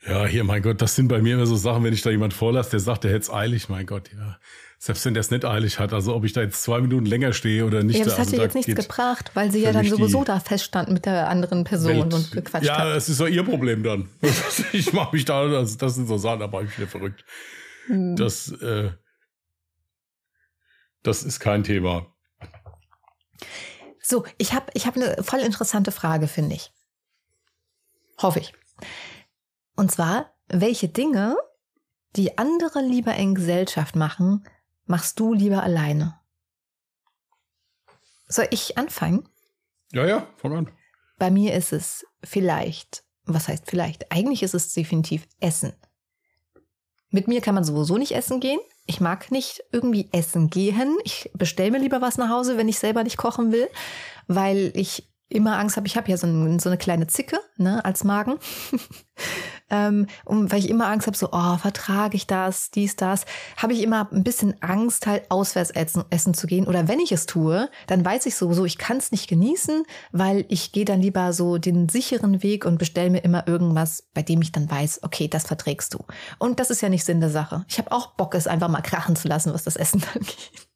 Ja, 0.06 0.26
hier, 0.26 0.44
mein 0.44 0.62
Gott, 0.62 0.80
das 0.80 0.94
sind 0.94 1.08
bei 1.08 1.20
mir 1.20 1.34
immer 1.34 1.46
so 1.46 1.56
Sachen, 1.56 1.82
wenn 1.84 1.92
ich 1.92 2.02
da 2.02 2.10
jemand 2.10 2.32
vorlasse, 2.32 2.70
der 2.70 2.80
sagt, 2.80 3.04
der 3.04 3.10
hätte 3.10 3.22
es 3.22 3.30
eilig, 3.30 3.68
mein 3.68 3.84
Gott, 3.84 4.10
ja. 4.16 4.38
Selbst 4.80 5.04
wenn 5.04 5.12
der 5.12 5.22
es 5.22 5.32
nicht 5.32 5.44
eilig 5.44 5.80
hat, 5.80 5.92
also 5.92 6.14
ob 6.14 6.24
ich 6.24 6.32
da 6.32 6.40
jetzt 6.40 6.62
zwei 6.62 6.80
Minuten 6.80 7.04
länger 7.04 7.32
stehe 7.32 7.66
oder 7.66 7.82
nicht. 7.82 7.98
Ja, 7.98 8.04
das 8.04 8.16
also 8.16 8.30
hat 8.30 8.38
da 8.38 8.42
jetzt 8.44 8.54
nichts 8.54 8.76
gebracht, 8.76 9.32
weil 9.34 9.50
sie 9.50 9.60
ja 9.60 9.72
dann 9.72 9.84
sowieso 9.84 10.22
da 10.22 10.38
feststand 10.38 10.88
mit 10.90 11.04
der 11.04 11.28
anderen 11.28 11.64
Person 11.64 11.96
Welt. 11.96 12.14
und 12.14 12.30
gequatscht 12.30 12.64
Ja, 12.64 12.78
hat. 12.78 12.94
das 12.94 13.08
ist 13.08 13.20
doch 13.20 13.26
ihr 13.26 13.42
Problem 13.42 13.82
dann. 13.82 14.08
ich 14.72 14.92
mache 14.92 15.16
mich 15.16 15.24
da, 15.24 15.40
also 15.40 15.76
das 15.76 15.96
sind 15.96 16.06
so 16.06 16.16
Sachen, 16.16 16.38
da 16.38 16.46
mache 16.46 16.64
ich 16.64 16.78
wieder 16.78 16.86
verrückt. 16.86 17.24
Hm. 17.88 18.16
Das, 18.16 18.52
äh, 18.52 18.92
das 21.02 21.24
ist 21.24 21.40
kein 21.40 21.64
Thema. 21.64 22.06
So, 24.02 24.24
ich 24.38 24.52
habe 24.52 24.66
ich 24.74 24.86
hab 24.86 24.96
eine 24.96 25.22
voll 25.22 25.40
interessante 25.40 25.90
Frage, 25.90 26.28
finde 26.28 26.54
ich. 26.54 26.72
Hoffe 28.18 28.40
ich. 28.40 28.54
Und 29.76 29.90
zwar, 29.92 30.34
welche 30.48 30.88
Dinge, 30.88 31.36
die 32.16 32.38
andere 32.38 32.80
lieber 32.80 33.14
in 33.14 33.34
Gesellschaft 33.34 33.96
machen, 33.96 34.44
machst 34.86 35.20
du 35.20 35.34
lieber 35.34 35.62
alleine? 35.62 36.20
Soll 38.26 38.48
ich 38.50 38.76
anfangen? 38.76 39.28
Ja, 39.92 40.06
ja, 40.06 40.26
fang 40.36 40.56
an. 40.56 40.72
Bei 41.18 41.30
mir 41.30 41.54
ist 41.54 41.72
es 41.72 42.06
vielleicht, 42.22 43.04
was 43.24 43.48
heißt 43.48 43.64
vielleicht? 43.66 44.12
Eigentlich 44.12 44.42
ist 44.42 44.54
es 44.54 44.72
definitiv 44.72 45.26
Essen. 45.40 45.74
Mit 47.10 47.28
mir 47.28 47.40
kann 47.40 47.54
man 47.54 47.64
sowieso 47.64 47.96
nicht 47.96 48.12
essen 48.12 48.40
gehen. 48.40 48.60
Ich 48.86 49.00
mag 49.00 49.30
nicht 49.30 49.62
irgendwie 49.72 50.08
essen 50.12 50.50
gehen. 50.50 50.96
Ich 51.04 51.30
bestelle 51.34 51.70
mir 51.70 51.78
lieber 51.78 52.00
was 52.00 52.18
nach 52.18 52.28
Hause, 52.28 52.56
wenn 52.56 52.68
ich 52.68 52.78
selber 52.78 53.02
nicht 53.02 53.16
kochen 53.16 53.52
will, 53.52 53.68
weil 54.26 54.72
ich 54.74 55.08
immer 55.28 55.58
Angst 55.58 55.76
habe. 55.76 55.86
Ich 55.86 55.96
habe 55.96 56.10
ja 56.10 56.16
so, 56.16 56.26
ein, 56.26 56.58
so 56.58 56.68
eine 56.68 56.78
kleine 56.78 57.06
Zicke 57.06 57.38
ne, 57.56 57.84
als 57.84 58.04
Magen. 58.04 58.38
ähm, 59.70 60.06
und 60.24 60.50
weil 60.50 60.60
ich 60.60 60.70
immer 60.70 60.88
Angst 60.88 61.06
habe, 61.06 61.16
so, 61.16 61.28
oh, 61.32 61.56
vertrage 61.58 62.16
ich 62.16 62.26
das, 62.26 62.70
dies, 62.70 62.96
das, 62.96 63.24
habe 63.56 63.72
ich 63.72 63.82
immer 63.82 64.08
ein 64.12 64.24
bisschen 64.24 64.60
Angst, 64.62 65.06
halt 65.06 65.30
auswärts 65.30 65.70
essen, 65.70 66.04
essen 66.10 66.34
zu 66.34 66.46
gehen. 66.46 66.66
Oder 66.66 66.88
wenn 66.88 67.00
ich 67.00 67.12
es 67.12 67.26
tue, 67.26 67.68
dann 67.86 68.04
weiß 68.04 68.26
ich 68.26 68.36
sowieso, 68.36 68.64
ich 68.64 68.78
kann 68.78 68.96
es 68.96 69.12
nicht 69.12 69.28
genießen, 69.28 69.84
weil 70.12 70.44
ich 70.48 70.72
gehe 70.72 70.84
dann 70.84 71.00
lieber 71.00 71.32
so 71.32 71.58
den 71.58 71.88
sicheren 71.88 72.42
Weg 72.42 72.64
und 72.64 72.78
bestelle 72.78 73.10
mir 73.10 73.24
immer 73.24 73.46
irgendwas, 73.46 74.08
bei 74.14 74.22
dem 74.22 74.40
ich 74.42 74.52
dann 74.52 74.70
weiß, 74.70 75.02
okay, 75.02 75.28
das 75.28 75.46
verträgst 75.46 75.94
du. 75.94 76.04
Und 76.38 76.60
das 76.60 76.70
ist 76.70 76.80
ja 76.80 76.88
nicht 76.88 77.04
Sinn 77.04 77.20
der 77.20 77.30
Sache. 77.30 77.64
Ich 77.68 77.78
habe 77.78 77.92
auch 77.92 78.14
Bock, 78.14 78.34
es 78.34 78.46
einfach 78.46 78.68
mal 78.68 78.82
krachen 78.82 79.16
zu 79.16 79.28
lassen, 79.28 79.52
was 79.52 79.64
das 79.64 79.76
Essen 79.76 80.02
angeht. 80.14 80.68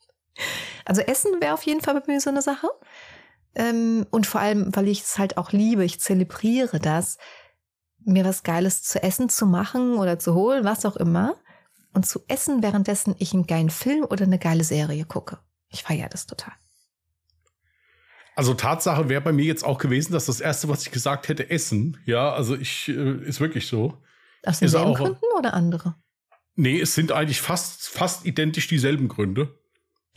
Also 0.85 1.01
Essen 1.03 1.31
wäre 1.41 1.55
auf 1.55 1.63
jeden 1.65 1.81
Fall 1.81 1.95
bei 1.95 2.13
mir 2.13 2.21
so 2.21 2.31
eine 2.31 2.43
Sache. 2.43 2.69
Ähm, 3.55 4.07
und 4.11 4.27
vor 4.27 4.41
allem, 4.41 4.75
weil 4.75 4.89
ich 4.89 5.03
es 5.03 5.19
halt 5.19 5.37
auch 5.37 5.53
liebe, 5.53 5.85
ich 5.85 6.01
zelebriere 6.01 6.81
das, 6.81 7.19
mir 8.05 8.25
was 8.25 8.43
Geiles 8.43 8.83
zu 8.83 9.03
essen 9.03 9.29
zu 9.29 9.47
machen 9.47 9.95
oder 9.99 10.19
zu 10.19 10.35
holen, 10.35 10.65
was 10.65 10.85
auch 10.85 10.97
immer. 10.97 11.37
Und 11.95 12.07
zu 12.07 12.21
essen, 12.29 12.63
währenddessen 12.63 13.15
ich 13.19 13.35
einen 13.35 13.47
geilen 13.47 13.71
Film 13.71 14.05
oder 14.05 14.25
eine 14.25 14.39
geile 14.39 14.65
Serie 14.65 15.05
gucke. 15.05 15.39
Ich 15.69 15.83
feiere 15.83 16.09
das 16.09 16.27
total. 16.27 16.55
Also 18.35 18.55
Tatsache 18.55 19.09
wäre 19.09 19.21
bei 19.21 19.33
mir 19.33 19.45
jetzt 19.45 19.65
auch 19.65 19.79
gewesen, 19.79 20.13
dass 20.13 20.27
das 20.27 20.41
erste, 20.41 20.69
was 20.69 20.83
ich 20.83 20.91
gesagt 20.91 21.29
hätte, 21.29 21.51
Essen. 21.51 21.99
Ja, 22.07 22.33
also 22.33 22.57
ich 22.57 22.89
äh, 22.89 23.19
ist 23.27 23.41
wirklich 23.41 23.67
so. 23.67 23.99
Aus 24.45 24.59
denselben 24.61 24.87
auch- 24.93 24.97
Gründen 24.97 25.21
oder 25.39 25.53
andere? 25.55 25.95
Nee, 26.55 26.81
es 26.81 26.95
sind 26.95 27.13
eigentlich 27.13 27.41
fast 27.41 27.89
fast 27.89 28.27
identisch 28.27 28.69
dieselben 28.69 29.09
Gründe. 29.09 29.59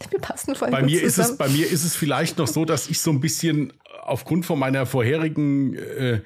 Wir 0.09 0.19
passen 0.19 0.55
voll 0.55 0.71
Bei 0.71 0.81
mir 0.81 1.01
ist 1.01 1.17
es 1.17 1.27
zusammen. 1.27 1.37
bei 1.37 1.47
mir 1.49 1.69
ist 1.69 1.85
es 1.85 1.95
vielleicht 1.95 2.37
noch 2.37 2.47
so, 2.47 2.65
dass 2.65 2.89
ich 2.89 2.99
so 2.99 3.11
ein 3.11 3.21
bisschen 3.21 3.71
aufgrund 4.01 4.45
von 4.45 4.59
meiner 4.59 4.85
vorherigen 4.85 5.75
äh, 5.75 6.21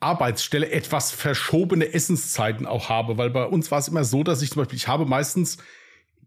Arbeitsstelle 0.00 0.70
etwas 0.70 1.10
verschobene 1.10 1.92
Essenszeiten 1.92 2.66
auch 2.66 2.88
habe, 2.88 3.16
weil 3.18 3.30
bei 3.30 3.44
uns 3.44 3.70
war 3.70 3.78
es 3.78 3.88
immer 3.88 4.04
so, 4.04 4.22
dass 4.22 4.42
ich 4.42 4.50
zum 4.50 4.60
Beispiel, 4.60 4.76
ich 4.76 4.88
habe 4.88 5.06
meistens 5.06 5.58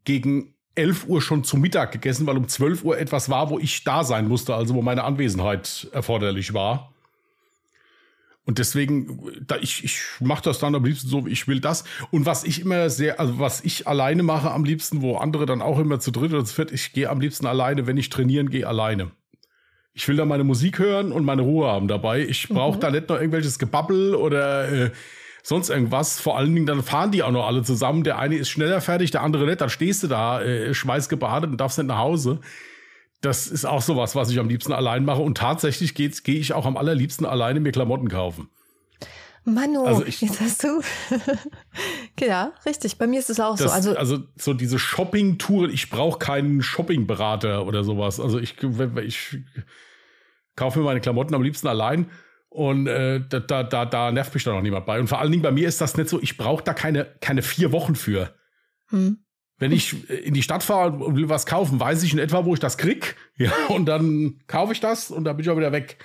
gegen 0.05 0.55
11 0.75 1.08
Uhr 1.08 1.21
schon 1.21 1.43
zu 1.43 1.58
Mittag 1.58 1.91
gegessen, 1.91 2.25
weil 2.25 2.38
um 2.38 2.47
12 2.47 2.84
Uhr 2.84 2.97
etwas 2.97 3.29
war, 3.29 3.49
wo 3.49 3.60
ich 3.60 3.84
da 3.84 4.03
sein 4.03 4.27
musste, 4.27 4.55
also 4.55 4.73
wo 4.73 4.82
meine 4.82 5.03
Anwesenheit 5.03 5.88
erforderlich 5.91 6.53
war. 6.53 6.93
Und 8.45 8.58
deswegen, 8.58 9.29
da 9.45 9.58
ich, 9.58 9.84
ich 9.84 9.99
mache 10.19 10.41
das 10.41 10.58
dann 10.58 10.73
am 10.73 10.84
liebsten 10.84 11.08
so, 11.08 11.27
ich 11.27 11.47
will 11.47 11.60
das. 11.60 11.84
Und 12.10 12.25
was 12.25 12.43
ich 12.43 12.62
immer 12.62 12.89
sehr, 12.89 13.19
also 13.19 13.38
was 13.38 13.63
ich 13.63 13.88
alleine 13.88 14.23
mache 14.23 14.49
am 14.49 14.63
liebsten, 14.63 15.03
wo 15.03 15.17
andere 15.17 15.45
dann 15.45 15.62
auch 15.62 15.77
immer 15.77 15.99
zu 15.99 16.10
dritt 16.10 16.34
oder 16.34 16.43
zu 16.43 16.55
viert, 16.55 16.71
ich 16.71 16.93
gehe 16.93 17.10
am 17.10 17.21
liebsten 17.21 17.45
alleine, 17.45 17.86
wenn 17.86 17.97
ich 17.97 18.10
trainieren 18.10 18.49
gehe, 18.49 18.67
alleine. 18.67 19.12
Ich 19.93 20.08
will 20.08 20.15
da 20.15 20.25
meine 20.25 20.43
Musik 20.43 20.80
hören 20.80 21.12
und 21.12 21.25
meine 21.25 21.41
Ruhe 21.41 21.67
haben 21.67 21.88
dabei. 21.88 22.21
Ich 22.21 22.47
brauche 22.47 22.78
mhm. 22.78 22.82
da 22.82 22.91
nicht 22.91 23.10
noch 23.10 23.17
irgendwelches 23.17 23.60
Gebabbel 23.60 24.15
oder 24.15 24.71
äh, 24.71 24.91
sonst 25.43 25.69
irgendwas. 25.69 26.19
Vor 26.19 26.38
allen 26.38 26.54
Dingen, 26.54 26.65
dann 26.65 26.84
fahren 26.84 27.12
die 27.12 27.23
auch 27.23 27.32
noch 27.32 27.47
alle 27.47 27.63
zusammen. 27.63 28.04
Der 28.04 28.17
eine 28.17 28.36
ist 28.36 28.49
schneller 28.49 28.82
fertig, 28.82 29.12
der 29.12 29.21
andere 29.21 29.45
nicht. 29.45 29.62
Dann 29.62 29.69
stehst 29.69 30.04
du 30.04 30.08
da, 30.08 30.41
äh, 30.41 30.73
schweißgebadet 30.73 31.49
und 31.49 31.58
darfst 31.60 31.78
nicht 31.78 31.88
nach 31.88 31.97
Hause. 31.97 32.39
Das 33.21 33.47
ist 33.47 33.65
auch 33.65 33.82
sowas, 33.82 34.15
was 34.15 34.30
ich 34.30 34.39
am 34.39 34.47
liebsten 34.47 34.71
allein 34.71 35.04
mache. 35.04 35.21
Und 35.21 35.38
tatsächlich 35.38 35.95
gehe 35.95 36.10
geh 36.10 36.38
ich 36.38 36.54
auch 36.54 36.65
am 36.65 36.78
allerliebsten 36.78 37.25
alleine 37.25 37.60
mir 37.60 37.71
Klamotten 37.71 38.08
kaufen. 38.08 38.49
Manu, 39.45 39.84
also 39.84 40.06
ich, 40.06 40.21
jetzt 40.21 40.39
hast 40.41 40.63
du. 40.63 40.82
Ja, 42.21 42.53
richtig. 42.65 42.97
Bei 42.97 43.08
mir 43.08 43.19
ist 43.19 43.29
es 43.29 43.39
auch 43.39 43.58
das, 43.58 43.67
so. 43.67 43.71
Also, 43.71 43.95
also 43.95 44.23
so 44.36 44.53
diese 44.53 44.79
Shopping-Tour, 44.79 45.69
ich 45.69 45.89
brauche 45.89 46.19
keinen 46.19 46.62
Shopping-Berater 46.62 47.65
oder 47.65 47.84
sowas. 47.84 48.19
Also 48.19 48.39
ich, 48.39 48.55
ich 49.03 49.38
kaufe 50.55 50.79
mir 50.79 50.86
meine 50.86 51.01
Klamotten 51.01 51.34
am 51.36 51.43
liebsten 51.43 51.67
allein 51.67 52.10
und 52.49 52.88
äh, 52.88 53.21
da, 53.27 53.39
da, 53.39 53.63
da, 53.63 53.86
da 53.86 54.12
nervt 54.12 54.34
mich 54.34 54.43
da 54.43 54.53
noch 54.53 54.62
niemand 54.62 54.86
bei. 54.86 54.99
Und 54.99 55.08
vor 55.08 55.19
allen 55.19 55.32
Dingen 55.32 55.43
bei 55.43 55.51
mir 55.51 55.67
ist 55.67 55.82
das 55.82 55.95
nicht 55.97 56.10
so, 56.10 56.19
ich 56.21 56.38
brauche 56.38 56.63
da 56.63 56.73
keine, 56.73 57.05
keine 57.21 57.41
vier 57.41 57.71
Wochen 57.71 57.95
für. 57.95 58.34
Hm. 58.89 59.19
Wenn 59.60 59.71
ich 59.71 60.10
in 60.10 60.34
die 60.34 60.41
Stadt 60.41 60.63
fahre 60.63 60.93
und 60.93 61.15
will 61.17 61.29
was 61.29 61.45
kaufen, 61.45 61.79
weiß 61.79 62.01
ich 62.03 62.13
in 62.13 62.19
etwa, 62.19 62.45
wo 62.45 62.53
ich 62.53 62.60
das 62.60 62.77
krieg. 62.77 63.15
Ja, 63.38 63.51
und 63.69 63.86
dann 63.86 64.41
kaufe 64.47 64.73
ich 64.73 64.82
das 64.82 65.12
und 65.12 65.23
dann 65.23 65.38
bin 65.38 65.45
ich 65.45 65.49
auch 65.49 65.55
wieder 65.55 65.71
weg. 65.71 65.97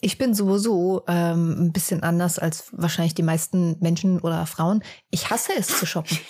Ich 0.00 0.16
bin 0.18 0.34
sowieso 0.34 1.04
ähm, 1.08 1.66
ein 1.66 1.72
bisschen 1.72 2.02
anders 2.02 2.38
als 2.38 2.68
wahrscheinlich 2.72 3.14
die 3.14 3.22
meisten 3.22 3.76
Menschen 3.80 4.20
oder 4.20 4.46
Frauen. 4.46 4.82
Ich 5.10 5.30
hasse 5.30 5.52
es 5.56 5.66
zu 5.78 5.86
shoppen. 5.86 6.18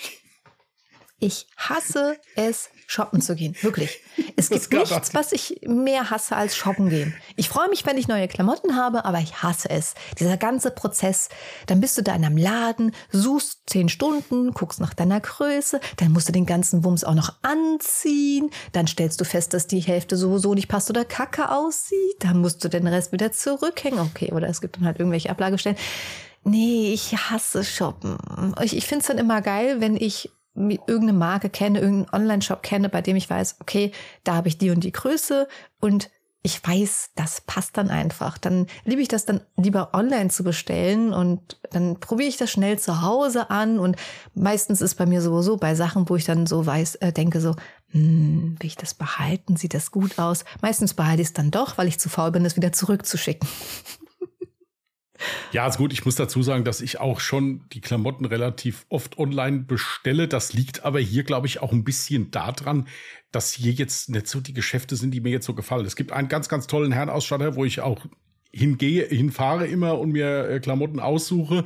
Ich 1.23 1.45
hasse 1.55 2.17
es, 2.35 2.71
shoppen 2.91 3.21
zu 3.21 3.35
gehen. 3.35 3.55
Wirklich. 3.61 3.99
Es 4.37 4.49
gibt 4.49 4.71
nichts, 4.73 5.13
was 5.13 5.33
ich 5.33 5.61
mehr 5.67 6.09
hasse 6.09 6.35
als 6.35 6.55
shoppen 6.55 6.89
gehen. 6.89 7.13
Ich 7.35 7.47
freue 7.47 7.69
mich, 7.69 7.85
wenn 7.85 7.97
ich 7.97 8.07
neue 8.07 8.27
Klamotten 8.27 8.75
habe, 8.75 9.05
aber 9.05 9.19
ich 9.19 9.43
hasse 9.43 9.69
es. 9.69 9.93
Dieser 10.19 10.35
ganze 10.35 10.71
Prozess. 10.71 11.29
Dann 11.67 11.79
bist 11.79 11.97
du 11.97 12.01
da 12.01 12.15
in 12.15 12.25
einem 12.25 12.37
Laden, 12.37 12.95
suchst 13.11 13.61
zehn 13.67 13.87
Stunden, 13.87 14.51
guckst 14.53 14.79
nach 14.79 14.95
deiner 14.95 15.19
Größe, 15.19 15.79
dann 15.97 16.11
musst 16.11 16.27
du 16.27 16.31
den 16.31 16.47
ganzen 16.47 16.83
Wumms 16.83 17.03
auch 17.03 17.13
noch 17.13 17.35
anziehen. 17.43 18.49
Dann 18.71 18.87
stellst 18.87 19.21
du 19.21 19.25
fest, 19.25 19.53
dass 19.53 19.67
die 19.67 19.79
Hälfte 19.79 20.17
sowieso 20.17 20.55
nicht 20.55 20.69
passt 20.69 20.89
oder 20.89 21.05
kacke 21.05 21.51
aussieht. 21.51 22.15
Dann 22.19 22.39
musst 22.39 22.63
du 22.63 22.67
den 22.67 22.87
Rest 22.87 23.11
wieder 23.11 23.31
zurückhängen. 23.31 23.99
Okay, 23.99 24.31
oder 24.31 24.47
es 24.47 24.59
gibt 24.59 24.77
dann 24.77 24.85
halt 24.85 24.97
irgendwelche 24.97 25.29
Ablagestellen. 25.29 25.77
Nee, 26.43 26.93
ich 26.93 27.15
hasse 27.15 27.63
Shoppen. 27.63 28.17
Ich, 28.63 28.75
ich 28.75 28.87
finde 28.87 29.01
es 29.01 29.07
dann 29.07 29.19
immer 29.19 29.41
geil, 29.41 29.81
wenn 29.81 29.95
ich 29.95 30.31
irgendeine 30.55 31.13
Marke 31.13 31.49
kenne, 31.49 31.79
irgendeinen 31.79 32.23
Online-Shop 32.23 32.61
kenne, 32.61 32.89
bei 32.89 33.01
dem 33.01 33.15
ich 33.15 33.29
weiß, 33.29 33.57
okay, 33.61 33.91
da 34.23 34.35
habe 34.35 34.47
ich 34.47 34.57
die 34.57 34.69
und 34.69 34.83
die 34.83 34.91
Größe 34.91 35.47
und 35.79 36.09
ich 36.43 36.65
weiß, 36.65 37.11
das 37.15 37.41
passt 37.41 37.77
dann 37.77 37.89
einfach. 37.89 38.39
Dann 38.39 38.65
liebe 38.83 39.01
ich 39.01 39.07
das 39.07 39.25
dann 39.25 39.41
lieber 39.57 39.91
online 39.93 40.29
zu 40.29 40.43
bestellen 40.43 41.13
und 41.13 41.59
dann 41.69 41.99
probiere 41.99 42.29
ich 42.29 42.37
das 42.37 42.49
schnell 42.49 42.79
zu 42.79 43.03
Hause 43.03 43.51
an 43.51 43.77
und 43.77 43.95
meistens 44.33 44.81
ist 44.81 44.95
bei 44.95 45.05
mir 45.05 45.21
sowieso 45.21 45.57
bei 45.57 45.75
Sachen, 45.75 46.09
wo 46.09 46.15
ich 46.15 46.25
dann 46.25 46.47
so 46.47 46.65
weiß, 46.65 46.95
äh, 46.95 47.13
denke 47.13 47.41
so, 47.41 47.55
hm, 47.91 48.55
will 48.59 48.67
ich 48.67 48.75
das 48.75 48.95
behalten? 48.95 49.55
Sieht 49.55 49.75
das 49.75 49.91
gut 49.91 50.17
aus? 50.17 50.43
Meistens 50.61 50.95
behalte 50.95 51.21
ich 51.21 51.27
es 51.27 51.33
dann 51.33 51.51
doch, 51.51 51.77
weil 51.77 51.87
ich 51.87 51.99
zu 51.99 52.09
faul 52.09 52.31
bin, 52.31 52.43
es 52.43 52.55
wieder 52.55 52.71
zurückzuschicken. 52.71 53.47
Ja, 55.51 55.67
ist 55.67 55.77
gut. 55.77 55.93
Ich 55.93 56.05
muss 56.05 56.15
dazu 56.15 56.43
sagen, 56.43 56.63
dass 56.63 56.81
ich 56.81 56.99
auch 56.99 57.19
schon 57.19 57.61
die 57.73 57.81
Klamotten 57.81 58.25
relativ 58.25 58.85
oft 58.89 59.17
online 59.17 59.59
bestelle. 59.59 60.27
Das 60.27 60.53
liegt 60.53 60.83
aber 60.85 60.99
hier, 60.99 61.23
glaube 61.23 61.47
ich, 61.47 61.61
auch 61.61 61.71
ein 61.71 61.83
bisschen 61.83 62.31
daran, 62.31 62.87
dass 63.31 63.53
hier 63.53 63.71
jetzt 63.71 64.09
nicht 64.09 64.27
so 64.27 64.39
die 64.39 64.53
Geschäfte 64.53 64.95
sind, 64.95 65.11
die 65.11 65.21
mir 65.21 65.31
jetzt 65.31 65.45
so 65.45 65.53
gefallen. 65.53 65.85
Es 65.85 65.95
gibt 65.95 66.11
einen 66.11 66.27
ganz, 66.27 66.49
ganz 66.49 66.67
tollen 66.67 66.91
Herrenausstatter, 66.91 67.55
wo 67.55 67.65
ich 67.65 67.81
auch 67.81 68.05
hingehe, 68.51 69.05
hinfahre 69.07 69.67
immer 69.67 69.99
und 69.99 70.11
mir 70.11 70.49
äh, 70.49 70.59
Klamotten 70.59 70.99
aussuche. 70.99 71.65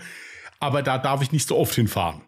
Aber 0.59 0.83
da 0.83 0.97
darf 0.97 1.21
ich 1.21 1.31
nicht 1.31 1.47
so 1.47 1.57
oft 1.57 1.75
hinfahren. 1.75 2.21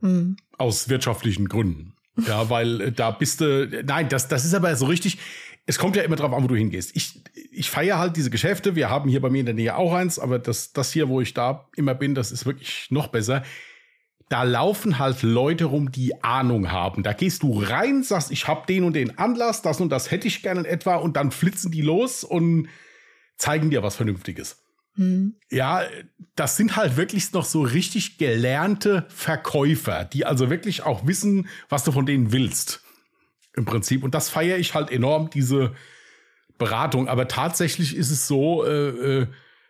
Mhm. 0.00 0.36
Aus 0.58 0.88
wirtschaftlichen 0.88 1.48
Gründen. 1.48 1.94
Ja, 2.26 2.50
weil 2.50 2.80
äh, 2.80 2.92
da 2.92 3.10
bist 3.10 3.40
du, 3.40 3.82
nein, 3.84 4.08
das, 4.08 4.28
das 4.28 4.44
ist 4.44 4.54
aber 4.54 4.74
so 4.76 4.86
richtig, 4.86 5.18
es 5.66 5.78
kommt 5.78 5.96
ja 5.96 6.02
immer 6.02 6.16
drauf 6.16 6.32
an, 6.32 6.42
wo 6.42 6.48
du 6.48 6.56
hingehst. 6.56 6.96
Ich, 6.96 7.20
ich 7.50 7.70
feiere 7.70 7.98
halt 7.98 8.16
diese 8.16 8.30
Geschäfte. 8.30 8.76
Wir 8.76 8.90
haben 8.90 9.08
hier 9.08 9.20
bei 9.20 9.30
mir 9.30 9.40
in 9.40 9.46
der 9.46 9.54
Nähe 9.54 9.76
auch 9.76 9.92
eins, 9.92 10.18
aber 10.18 10.38
das, 10.38 10.72
das 10.72 10.92
hier, 10.92 11.08
wo 11.08 11.20
ich 11.20 11.34
da 11.34 11.68
immer 11.76 11.94
bin, 11.94 12.14
das 12.14 12.32
ist 12.32 12.46
wirklich 12.46 12.86
noch 12.90 13.08
besser. 13.08 13.42
Da 14.28 14.42
laufen 14.42 14.98
halt 14.98 15.22
Leute 15.22 15.66
rum, 15.66 15.90
die 15.90 16.22
Ahnung 16.22 16.70
haben. 16.70 17.02
Da 17.02 17.14
gehst 17.14 17.42
du 17.42 17.62
rein, 17.62 18.02
sagst, 18.02 18.30
ich 18.30 18.46
habe 18.46 18.66
den 18.66 18.84
und 18.84 18.92
den 18.92 19.18
Anlass, 19.18 19.62
das 19.62 19.80
und 19.80 19.88
das 19.88 20.10
hätte 20.10 20.28
ich 20.28 20.42
gerne 20.42 20.60
in 20.60 20.66
etwa, 20.66 20.96
und 20.96 21.16
dann 21.16 21.30
flitzen 21.30 21.70
die 21.70 21.80
los 21.80 22.24
und 22.24 22.68
zeigen 23.36 23.70
dir 23.70 23.82
was 23.82 23.96
Vernünftiges. 23.96 24.62
Hm. 24.96 25.36
Ja, 25.50 25.82
das 26.34 26.56
sind 26.56 26.76
halt 26.76 26.96
wirklich 26.96 27.32
noch 27.32 27.44
so 27.44 27.62
richtig 27.62 28.18
gelernte 28.18 29.06
Verkäufer, 29.08 30.04
die 30.04 30.26
also 30.26 30.50
wirklich 30.50 30.82
auch 30.82 31.06
wissen, 31.06 31.48
was 31.68 31.84
du 31.84 31.92
von 31.92 32.04
denen 32.04 32.32
willst 32.32 32.82
im 33.54 33.64
Prinzip. 33.64 34.04
Und 34.04 34.14
das 34.14 34.28
feiere 34.28 34.58
ich 34.58 34.74
halt 34.74 34.90
enorm, 34.90 35.30
diese 35.30 35.72
Beratung. 36.58 37.08
Aber 37.08 37.28
tatsächlich 37.28 37.96
ist 37.96 38.10
es 38.10 38.26
so, 38.26 38.64
äh, 38.64 39.20
äh 39.20 39.26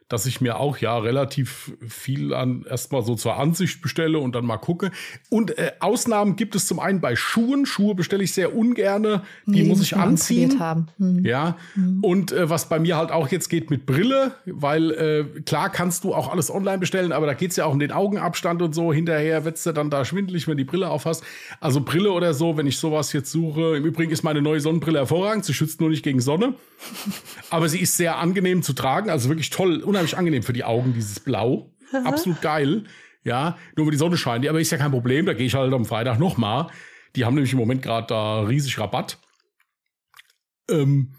dass 0.09 0.25
ich 0.25 0.41
mir 0.41 0.59
auch 0.59 0.79
ja 0.79 0.97
relativ 0.99 1.73
viel 1.87 2.33
an 2.33 2.65
erstmal 2.69 3.03
so 3.03 3.15
zur 3.15 3.37
Ansicht 3.37 3.83
bestelle 3.83 4.19
und 4.19 4.35
dann 4.35 4.47
mal 4.47 4.57
gucke. 4.57 4.91
Und 5.29 5.59
äh, 5.59 5.73
Ausnahmen 5.81 6.37
gibt 6.37 6.55
es 6.55 6.67
zum 6.67 6.81
einen 6.81 7.01
bei 7.01 7.15
Schuhen. 7.15 7.67
Schuhe 7.67 7.95
bestelle 7.95 8.25
ich 8.25 8.33
sehr 8.33 8.57
ungerne. 8.57 9.23
Die 9.45 9.63
nee, 9.63 9.69
muss 9.69 9.83
ich 9.83 9.97
anziehen. 9.97 10.59
Haben. 10.61 10.89
Hm. 10.99 11.25
Ja. 11.27 11.57
Hm. 11.75 11.99
Und 12.03 12.33
äh, 12.33 12.49
was 12.49 12.71
bei 12.71 12.79
mir 12.79 12.97
halt 12.97 13.11
auch 13.11 13.29
jetzt 13.29 13.49
geht 13.51 13.71
mit 13.71 13.85
Brille, 13.85 14.33
weil 14.47 14.91
äh, 14.93 15.41
klar 15.43 15.71
kannst 15.71 16.05
du 16.05 16.15
auch 16.15 16.33
alles 16.33 16.51
online 16.51 16.79
bestellen, 16.79 17.13
aber 17.13 17.27
da 17.27 17.35
geht's 17.35 17.57
ja 17.57 17.67
auch 17.67 17.73
um 17.73 17.79
den 17.79 17.93
Augenabstand 17.93 18.63
und 18.63 18.75
so. 18.75 18.93
Hinterher 18.93 19.45
wird's 19.45 19.65
ja 19.67 19.73
dann 19.73 19.91
da 19.91 20.07
schwindelig, 20.07 20.49
wenn 20.49 20.57
die 20.57 20.65
Brille 20.65 20.89
aufhast. 20.89 21.23
Also 21.61 21.83
Brille 21.83 22.13
oder 22.13 22.33
so, 22.33 22.57
wenn 22.57 22.67
ich 22.67 22.79
sowas 22.79 23.13
jetzt 23.13 23.31
suche. 23.31 23.77
Im 23.77 23.85
Übrigen 23.85 24.11
ist 24.11 24.23
meine 24.23 24.41
neue 24.41 24.61
Sonnenbrille 24.61 25.01
hervorragend. 25.01 25.45
Sie 25.45 25.53
schützt 25.53 25.81
nur 25.81 25.91
nicht 25.91 26.03
gegen 26.03 26.21
Sonne. 26.21 26.55
aber 27.51 27.69
sie 27.69 27.81
ist 27.81 27.97
sehr 27.97 28.19
angenehm 28.19 28.63
zu 28.63 28.73
tragen. 28.73 29.11
Also 29.11 29.29
wirklich 29.29 29.51
toll 29.51 29.83
unheimlich 29.99 30.17
angenehm 30.17 30.43
für 30.43 30.53
die 30.53 30.65
Augen, 30.65 30.95
dieses 30.95 31.21
Blau. 31.21 31.73
Absolut 32.05 32.41
geil. 32.41 32.85
Ja, 33.25 33.59
nur 33.77 33.87
wenn 33.87 33.91
die 33.91 33.99
Sonne 33.99 34.17
scheint. 34.17 34.47
Aber 34.47 34.61
ist 34.61 34.71
ja 34.71 34.79
kein 34.79 34.93
Problem, 34.93 35.27
da 35.27 35.35
gehe 35.35 35.47
ich 35.47 35.55
halt 35.55 35.73
am 35.73 35.85
Freitag 35.85 36.19
noch 36.19 36.37
mal. 36.37 36.71
Die 37.17 37.25
haben 37.25 37.35
nämlich 37.35 37.53
im 37.53 37.59
Moment 37.59 37.83
gerade 37.83 38.07
da 38.07 38.43
riesig 38.43 38.79
Rabatt. 38.79 39.19
Ähm, 40.71 41.15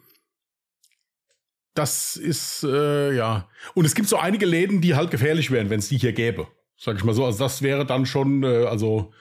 das 1.74 2.16
ist, 2.16 2.64
äh, 2.64 3.14
ja. 3.14 3.50
Und 3.74 3.86
es 3.86 3.96
gibt 3.96 4.08
so 4.08 4.18
einige 4.18 4.46
Läden, 4.46 4.82
die 4.82 4.96
halt 4.96 5.12
gefährlich 5.12 5.52
wären, 5.52 5.70
wenn 5.70 5.80
es 5.80 5.90
die 5.90 5.98
hier 5.98 6.14
gäbe. 6.14 6.48
Sag 6.78 6.96
ich 6.96 7.04
mal 7.04 7.14
so. 7.14 7.26
Also 7.26 7.40
das 7.40 7.62
wäre 7.62 7.86
dann 7.86 8.06
schon, 8.06 8.44
äh, 8.44 8.66
also 8.66 9.12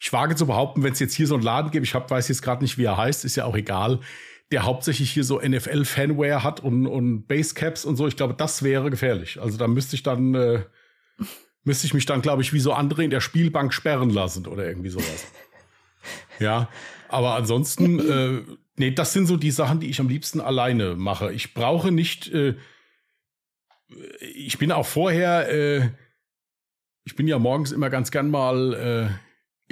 ich 0.00 0.12
wage 0.12 0.36
zu 0.36 0.46
behaupten, 0.46 0.82
wenn 0.82 0.92
es 0.92 1.00
jetzt 1.00 1.14
hier 1.14 1.26
so 1.26 1.34
einen 1.34 1.42
Laden 1.42 1.70
gibt, 1.70 1.86
ich 1.86 1.94
hab, 1.94 2.10
weiß 2.10 2.28
jetzt 2.28 2.42
gerade 2.42 2.62
nicht, 2.62 2.78
wie 2.78 2.84
er 2.84 2.96
heißt, 2.96 3.24
ist 3.24 3.36
ja 3.36 3.44
auch 3.44 3.56
egal 3.56 4.00
der 4.52 4.64
hauptsächlich 4.64 5.10
hier 5.10 5.24
so 5.24 5.40
NFL-Fanware 5.40 6.42
hat 6.42 6.60
und, 6.60 6.86
und 6.86 7.26
Basecaps 7.26 7.84
und 7.84 7.96
so. 7.96 8.06
Ich 8.06 8.16
glaube, 8.16 8.34
das 8.34 8.62
wäre 8.62 8.90
gefährlich. 8.90 9.40
Also 9.40 9.58
da 9.58 9.66
müsste 9.66 9.96
ich 9.96 10.02
dann, 10.02 10.34
äh, 10.34 10.64
müsste 11.64 11.86
ich 11.86 11.94
mich 11.94 12.06
dann, 12.06 12.22
glaube 12.22 12.42
ich, 12.42 12.52
wie 12.52 12.60
so 12.60 12.72
andere 12.72 13.04
in 13.04 13.10
der 13.10 13.20
Spielbank 13.20 13.72
sperren 13.72 14.10
lassen 14.10 14.46
oder 14.46 14.66
irgendwie 14.66 14.90
sowas. 14.90 15.26
ja, 16.38 16.68
aber 17.08 17.34
ansonsten, 17.34 17.98
äh, 18.48 18.54
nee, 18.76 18.90
das 18.90 19.12
sind 19.12 19.26
so 19.26 19.36
die 19.36 19.50
Sachen, 19.50 19.80
die 19.80 19.88
ich 19.88 20.00
am 20.00 20.08
liebsten 20.08 20.40
alleine 20.40 20.94
mache. 20.94 21.32
Ich 21.32 21.54
brauche 21.54 21.90
nicht, 21.90 22.32
äh, 22.32 22.54
ich 24.20 24.58
bin 24.58 24.72
auch 24.72 24.86
vorher, 24.86 25.48
äh, 25.48 25.90
ich 27.04 27.16
bin 27.16 27.28
ja 27.28 27.38
morgens 27.38 27.72
immer 27.72 27.90
ganz 27.90 28.10
gern 28.10 28.30
mal 28.30 28.74
äh, 28.74 29.23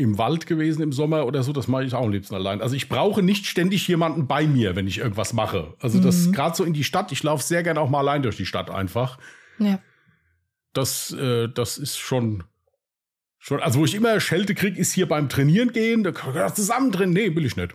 im 0.03 0.19
Wald 0.19 0.47
gewesen 0.47 0.83
im 0.83 0.93
Sommer 0.93 1.27
oder 1.27 1.43
so, 1.43 1.53
das 1.53 1.69
mache 1.69 1.85
ich 1.85 1.95
auch 1.95 2.05
am 2.05 2.13
liebsten 2.13 2.35
allein. 2.35 2.61
Also 2.61 2.77
ich 2.77 2.89
brauche 2.89 3.23
nicht 3.23 3.47
ständig 3.47 3.87
jemanden 3.89 4.27
bei 4.27 4.47
mir, 4.47 4.77
wenn 4.77 4.87
ich 4.87 4.99
irgendwas 4.99 5.33
mache. 5.33 5.75
Also 5.81 5.99
mhm. 5.99 6.03
das 6.03 6.33
gerade 6.33 6.57
so 6.57 6.65
in 6.65 6.73
die 6.73 6.85
Stadt, 6.85 7.13
ich 7.13 7.23
laufe 7.23 7.43
sehr 7.43 7.63
gerne 7.63 7.81
auch 7.81 7.91
mal 7.91 8.01
allein 8.01 8.23
durch 8.23 8.37
die 8.37 8.47
Stadt 8.47 8.71
einfach. 8.71 9.19
Ja. 9.59 9.79
Das, 10.73 11.13
äh, 11.13 11.49
das 11.49 11.79
ist 11.79 11.99
schon, 11.99 12.45
schon, 13.39 13.61
also 13.61 13.81
wo 13.81 13.85
ich 13.85 13.95
immer 13.95 14.19
Schelte 14.21 14.55
kriege, 14.55 14.79
ist 14.79 14.93
hier 14.93 15.07
beim 15.07 15.29
Trainieren 15.29 15.73
gehen, 15.73 16.03
da 16.03 16.13
kann 16.13 16.35
man 16.35 16.55
zusammen 16.55 16.93
drin. 16.93 17.11
Nee, 17.11 17.35
will 17.35 17.45
ich 17.45 17.57
nicht. 17.57 17.75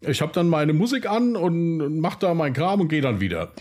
Ich 0.00 0.20
habe 0.20 0.32
dann 0.32 0.48
meine 0.48 0.74
Musik 0.74 1.08
an 1.08 1.36
und 1.36 2.00
mache 2.00 2.18
da 2.20 2.34
meinen 2.34 2.52
Kram 2.52 2.80
und 2.82 2.88
gehe 2.88 3.00
dann 3.00 3.20
wieder. 3.20 3.52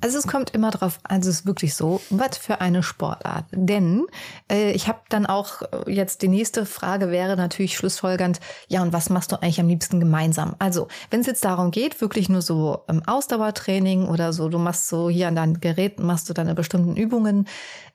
Also 0.00 0.18
es 0.18 0.26
kommt 0.26 0.50
immer 0.50 0.70
drauf 0.70 0.98
also 1.04 1.30
es 1.30 1.40
ist 1.40 1.46
wirklich 1.46 1.74
so, 1.74 2.00
was 2.10 2.36
für 2.36 2.60
eine 2.60 2.82
Sportart. 2.82 3.46
Denn 3.52 4.06
äh, 4.50 4.72
ich 4.72 4.88
habe 4.88 5.00
dann 5.08 5.24
auch 5.24 5.62
äh, 5.62 5.90
jetzt 5.90 6.22
die 6.22 6.28
nächste 6.28 6.66
Frage 6.66 7.10
wäre 7.10 7.36
natürlich 7.36 7.76
schlussfolgernd, 7.76 8.40
ja 8.68 8.82
und 8.82 8.92
was 8.92 9.08
machst 9.08 9.30
du 9.30 9.36
eigentlich 9.36 9.60
am 9.60 9.68
liebsten 9.68 10.00
gemeinsam? 10.00 10.56
Also 10.58 10.88
wenn 11.10 11.20
es 11.20 11.26
jetzt 11.26 11.44
darum 11.44 11.70
geht, 11.70 12.00
wirklich 12.00 12.28
nur 12.28 12.42
so 12.42 12.84
ähm, 12.88 13.02
Ausdauertraining 13.06 14.08
oder 14.08 14.32
so, 14.32 14.48
du 14.48 14.58
machst 14.58 14.88
so 14.88 15.08
hier 15.08 15.28
an 15.28 15.36
deinen 15.36 15.60
Geräten, 15.60 16.04
machst 16.04 16.28
du 16.28 16.34
deine 16.34 16.54
bestimmten 16.54 16.96
Übungen, 16.96 17.46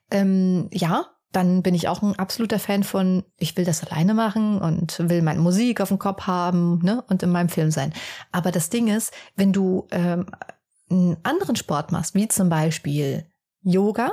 ähm, 0.10 0.70
ja, 0.72 1.06
dann 1.32 1.62
bin 1.62 1.76
ich 1.76 1.88
auch 1.88 2.02
ein 2.02 2.18
absoluter 2.18 2.60
Fan 2.60 2.84
von, 2.84 3.24
ich 3.38 3.56
will 3.56 3.66
das 3.66 3.84
alleine 3.84 4.14
machen 4.14 4.60
und 4.60 4.98
will 5.10 5.22
meine 5.22 5.40
Musik 5.40 5.80
auf 5.80 5.90
dem 5.90 6.00
Kopf 6.00 6.24
haben 6.24 6.80
ne, 6.80 7.04
und 7.08 7.22
in 7.22 7.30
meinem 7.30 7.50
Film 7.50 7.72
sein. 7.72 7.94
Aber 8.32 8.52
das 8.52 8.70
Ding 8.70 8.88
ist, 8.88 9.14
wenn 9.36 9.54
du 9.54 9.88
ähm, 9.92 10.26
einen 10.90 11.18
anderen 11.24 11.56
Sport 11.56 11.92
machst, 11.92 12.16
wie 12.16 12.28
zum 12.28 12.50
Beispiel 12.50 13.26
Yoga 13.62 14.12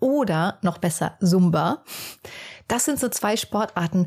oder 0.00 0.58
noch 0.62 0.78
besser 0.78 1.18
Zumba, 1.20 1.84
das 2.66 2.86
sind 2.86 2.98
so 2.98 3.08
zwei 3.08 3.36
Sportarten, 3.36 4.06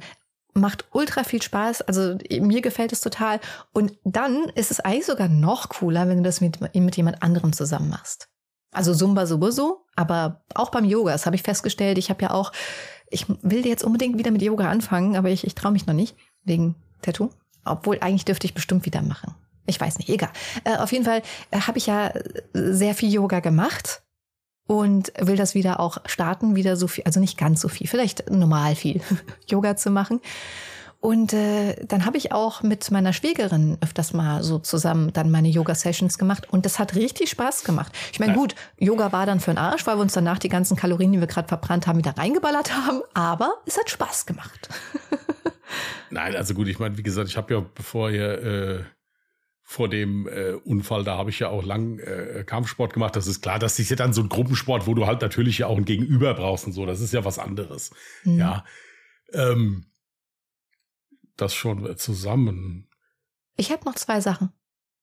macht 0.54 0.86
ultra 0.92 1.24
viel 1.24 1.42
Spaß. 1.42 1.84
Also 1.84 2.18
mir 2.40 2.62
gefällt 2.62 2.92
es 2.92 3.02
total. 3.02 3.40
Und 3.72 3.98
dann 4.04 4.50
ist 4.56 4.72
es 4.72 4.80
eigentlich 4.80 5.06
sogar 5.06 5.28
noch 5.28 5.70
cooler, 5.70 6.08
wenn 6.08 6.18
du 6.18 6.24
das 6.24 6.42
mit, 6.42 6.60
mit 6.60 6.98
jemand 6.98 7.22
anderem 7.22 7.54
zusammen 7.54 7.90
machst. 7.90 8.31
Also 8.72 8.96
Zumba 8.96 9.26
sowieso, 9.26 9.86
aber 9.96 10.42
auch 10.56 10.70
beim 10.70 10.86
Yoga, 10.86 11.12
das 11.12 11.26
habe 11.26 11.36
ich 11.36 11.44
festgestellt. 11.44 11.98
Ich 11.98 12.10
habe 12.10 12.22
ja 12.22 12.32
auch, 12.32 12.52
ich 13.10 13.26
will 13.42 13.66
jetzt 13.66 13.84
unbedingt 13.84 14.18
wieder 14.18 14.32
mit 14.32 14.42
Yoga 14.42 14.70
anfangen, 14.70 15.18
aber 15.18 15.30
ich, 15.30 15.46
ich 15.46 15.56
traue 15.56 15.74
mich 15.74 15.86
noch 15.88 15.94
nicht, 15.94 16.16
wegen 16.44 16.76
Tattoo. 17.02 17.30
Obwohl 17.66 18.00
eigentlich 18.00 18.26
dürfte 18.26 18.46
ich 18.46 18.54
bestimmt 18.54 18.86
wieder 18.86 19.02
machen. 19.02 19.36
Ich 19.66 19.80
weiß 19.80 19.98
nicht, 20.00 20.10
egal. 20.10 20.32
Äh, 20.64 20.78
auf 20.78 20.92
jeden 20.92 21.06
Fall 21.06 21.22
äh, 21.52 21.60
habe 21.60 21.78
ich 21.78 21.88
ja 21.88 22.12
sehr 22.54 22.96
viel 22.96 23.12
Yoga 23.12 23.42
gemacht 23.42 24.02
und 24.68 25.12
will 25.20 25.36
das 25.36 25.54
wieder 25.54 25.80
auch 25.80 25.98
starten, 26.06 26.56
wieder 26.56 26.78
so 26.78 26.88
viel, 26.88 27.04
also 27.04 27.20
nicht 27.20 27.38
ganz 27.38 27.62
so 27.62 27.68
viel, 27.68 27.88
vielleicht 27.88 28.30
normal 28.30 28.76
viel 28.76 29.02
Yoga 29.48 29.76
zu 29.76 29.92
machen. 29.92 30.22
Und 31.02 31.34
äh, 31.34 31.84
dann 31.88 32.06
habe 32.06 32.18
ich 32.18 32.32
auch 32.32 32.62
mit 32.62 32.92
meiner 32.92 33.12
Schwägerin 33.12 33.76
öfters 33.82 34.14
mal 34.14 34.44
so 34.44 34.60
zusammen 34.60 35.12
dann 35.14 35.32
meine 35.32 35.48
Yoga-Sessions 35.48 36.20
gemacht 36.20 36.48
und 36.52 36.64
das 36.64 36.78
hat 36.78 36.96
richtig 36.96 37.32
Spaß 37.32 37.64
gemacht. 37.64 37.92
Ich 38.14 38.20
meine, 38.20 38.36
gut, 38.36 38.54
Yoga 38.78 39.12
war 39.12 39.26
dann 39.26 39.40
für 39.40 39.50
den 39.50 39.58
Arsch, 39.58 39.88
weil 39.88 39.98
wir 39.98 40.04
uns 40.04 40.14
danach 40.14 40.38
die 40.38 40.48
ganzen 40.48 40.78
Kalorien, 40.78 41.12
die 41.12 41.20
wir 41.20 41.26
gerade 41.26 41.48
verbrannt 41.48 41.88
haben, 41.88 41.98
wieder 41.98 42.16
reingeballert 42.16 42.72
haben, 42.78 43.02
aber 43.16 43.56
es 43.66 43.80
hat 43.80 43.90
Spaß 43.90 44.28
gemacht. 44.28 44.70
Nein, 46.12 46.36
also 46.36 46.54
gut, 46.54 46.68
ich 46.68 46.78
meine, 46.78 46.96
wie 47.00 47.04
gesagt, 47.04 47.30
ich 47.30 47.36
habe 47.38 47.52
ja 47.52 47.66
bevor 47.74 48.12
ihr 48.12 48.44
äh, 48.44 48.84
vor 49.64 49.90
dem 49.90 50.28
äh, 50.28 50.52
Unfall, 50.52 51.04
da 51.04 51.18
habe 51.18 51.32
ich 51.32 51.40
ja 51.40 51.50
auch 51.50 51.64
lang 51.64 51.98
äh, 51.98 52.44
Kampfsport 52.46 52.94
gemacht. 52.94 53.16
Das 53.16 53.26
ist 53.26 53.42
klar, 53.42 53.58
das 53.58 53.80
ist 53.80 53.90
ja 53.90 53.96
dann 53.96 54.14
so 54.14 54.22
ein 54.22 54.30
Gruppensport, 54.30 54.86
wo 54.86 54.94
du 54.94 55.08
halt 55.08 55.22
natürlich 55.22 55.60
ja 55.60 55.68
auch 55.68 55.78
ein 55.78 55.86
Gegenüber 55.86 56.36
brauchst 56.36 56.68
und 56.68 56.74
so. 56.74 56.86
Das 56.86 57.00
ist 57.00 57.12
ja 57.12 57.26
was 57.26 57.40
anderes. 57.40 57.90
Mhm. 58.24 58.38
Ja. 58.38 58.66
Ähm, 59.34 59.86
das 61.38 61.54
schon 61.54 61.98
zusammen. 61.98 62.88
Ich 63.58 63.72
habe 63.72 63.86
noch 63.86 63.96
zwei 63.96 64.22
Sachen. 64.22 64.52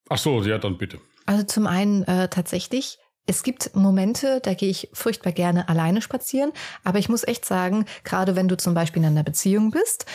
Ach 0.09 0.18
so, 0.18 0.43
ja, 0.43 0.59
dann 0.59 0.79
bitte. 0.79 1.01
Also 1.26 1.45
zum 1.45 1.66
einen 1.66 2.05
äh, 2.05 2.29
tatsächlich, 2.29 2.99
es 3.26 3.43
gibt 3.43 3.76
Momente, 3.76 4.41
da 4.43 4.55
gehe 4.55 4.70
ich 4.70 4.89
furchtbar 4.95 5.33
gerne 5.33 5.68
alleine 5.68 6.01
spazieren, 6.01 6.53
aber 6.85 6.99
ich 6.99 7.11
muss 7.11 7.24
echt 7.24 7.45
sagen, 7.45 7.85
gerade 8.05 8.35
wenn 8.37 8.49
du 8.49 8.57
zum 8.57 8.72
Beispiel 8.72 9.03
in 9.03 9.09
einer 9.09 9.24
Beziehung 9.24 9.70
bist, 9.70 10.07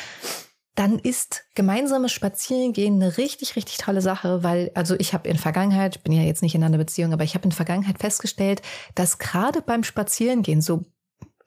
dann 0.75 0.97
ist 0.97 1.43
gemeinsames 1.53 2.11
Spazierengehen 2.11 2.95
eine 2.95 3.17
richtig, 3.17 3.55
richtig 3.55 3.77
tolle 3.77 4.01
Sache, 4.01 4.41
weil, 4.41 4.71
also 4.73 4.95
ich 4.97 5.13
habe 5.13 5.29
in 5.29 5.37
Vergangenheit, 5.37 6.03
bin 6.03 6.13
ja 6.13 6.23
jetzt 6.23 6.41
nicht 6.41 6.55
in 6.55 6.63
einer 6.63 6.79
Beziehung, 6.79 7.13
aber 7.13 7.23
ich 7.23 7.35
habe 7.35 7.45
in 7.45 7.51
Vergangenheit 7.51 7.99
festgestellt, 7.99 8.63
dass 8.95 9.19
gerade 9.19 9.61
beim 9.61 9.83
Spazierengehen, 9.83 10.61
so 10.61 10.85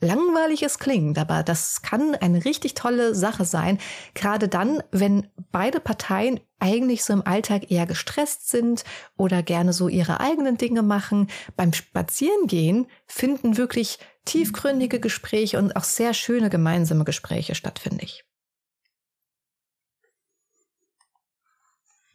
langweilig 0.00 0.62
es 0.62 0.78
klingt, 0.78 1.18
aber 1.18 1.42
das 1.42 1.82
kann 1.82 2.14
eine 2.14 2.44
richtig 2.44 2.74
tolle 2.74 3.14
Sache 3.14 3.44
sein. 3.44 3.78
Gerade 4.14 4.48
dann, 4.48 4.82
wenn 4.90 5.28
beide 5.50 5.80
Parteien 5.80 6.40
eigentlich 6.58 7.04
so 7.04 7.12
im 7.12 7.26
Alltag 7.26 7.70
eher 7.70 7.86
gestresst 7.86 8.48
sind 8.48 8.84
oder 9.16 9.42
gerne 9.42 9.72
so 9.72 9.88
ihre 9.88 10.20
eigenen 10.20 10.56
Dinge 10.56 10.82
machen. 10.82 11.28
Beim 11.56 11.72
Spazierengehen 11.72 12.86
finden 13.06 13.56
wirklich 13.56 13.98
tiefgründige 14.24 15.00
Gespräche 15.00 15.58
und 15.58 15.76
auch 15.76 15.84
sehr 15.84 16.14
schöne 16.14 16.50
gemeinsame 16.50 17.04
Gespräche 17.04 17.54
statt, 17.54 17.78
finde 17.78 18.04
ich. 18.04 18.24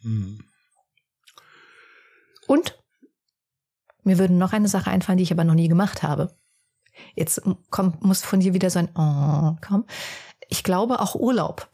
Hm. 0.02 0.44
Und 2.48 2.78
mir 4.02 4.18
würde 4.18 4.34
noch 4.34 4.52
eine 4.52 4.68
Sache 4.68 4.90
einfallen, 4.90 5.18
die 5.18 5.24
ich 5.24 5.32
aber 5.32 5.44
noch 5.44 5.54
nie 5.54 5.68
gemacht 5.68 6.02
habe. 6.02 6.36
Jetzt 7.14 7.42
kommt, 7.70 8.02
muss 8.04 8.22
von 8.22 8.40
dir 8.40 8.54
wieder 8.54 8.70
so 8.70 8.78
ein 8.78 8.88
Oh 8.96 9.56
kommen. 9.66 9.84
Ich 10.48 10.64
glaube 10.64 11.00
auch 11.00 11.14
Urlaub. 11.14 11.68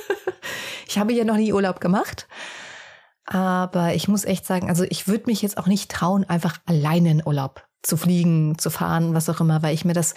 ich 0.86 0.98
habe 0.98 1.12
ja 1.12 1.24
noch 1.24 1.36
nie 1.36 1.52
Urlaub 1.52 1.80
gemacht. 1.80 2.28
Aber 3.26 3.94
ich 3.94 4.08
muss 4.08 4.24
echt 4.24 4.44
sagen, 4.44 4.68
also 4.68 4.84
ich 4.84 5.06
würde 5.06 5.24
mich 5.26 5.42
jetzt 5.42 5.56
auch 5.56 5.66
nicht 5.66 5.90
trauen, 5.90 6.24
einfach 6.24 6.58
alleine 6.66 7.10
in 7.10 7.26
Urlaub 7.26 7.66
zu 7.82 7.96
fliegen, 7.96 8.58
zu 8.58 8.70
fahren, 8.70 9.14
was 9.14 9.28
auch 9.28 9.40
immer, 9.40 9.62
weil 9.62 9.74
ich 9.74 9.84
mir 9.84 9.92
das 9.92 10.14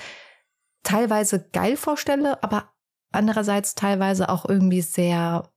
teilweise 0.81 1.47
geil 1.53 1.77
vorstelle, 1.77 2.41
aber 2.43 2.71
andererseits 3.11 3.75
teilweise 3.75 4.29
auch 4.29 4.45
irgendwie 4.49 4.81
sehr 4.81 5.49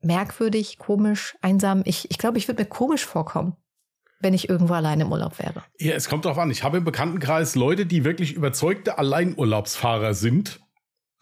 merkwürdig, 0.00 0.78
komisch, 0.78 1.36
einsam. 1.42 1.82
Ich, 1.84 2.10
ich 2.10 2.18
glaube, 2.18 2.38
ich 2.38 2.48
würde 2.48 2.62
mir 2.62 2.68
komisch 2.68 3.04
vorkommen 3.04 3.56
wenn 4.22 4.34
ich 4.34 4.48
irgendwo 4.48 4.74
allein 4.74 5.00
im 5.00 5.12
Urlaub 5.12 5.38
wäre. 5.38 5.62
Ja, 5.78 5.92
es 5.92 6.08
kommt 6.08 6.24
darauf 6.24 6.38
an. 6.38 6.50
Ich 6.50 6.62
habe 6.62 6.78
im 6.78 6.84
Bekanntenkreis 6.84 7.54
Leute, 7.54 7.86
die 7.86 8.04
wirklich 8.04 8.34
überzeugte 8.34 8.98
Alleinurlaubsfahrer 8.98 10.14
sind. 10.14 10.60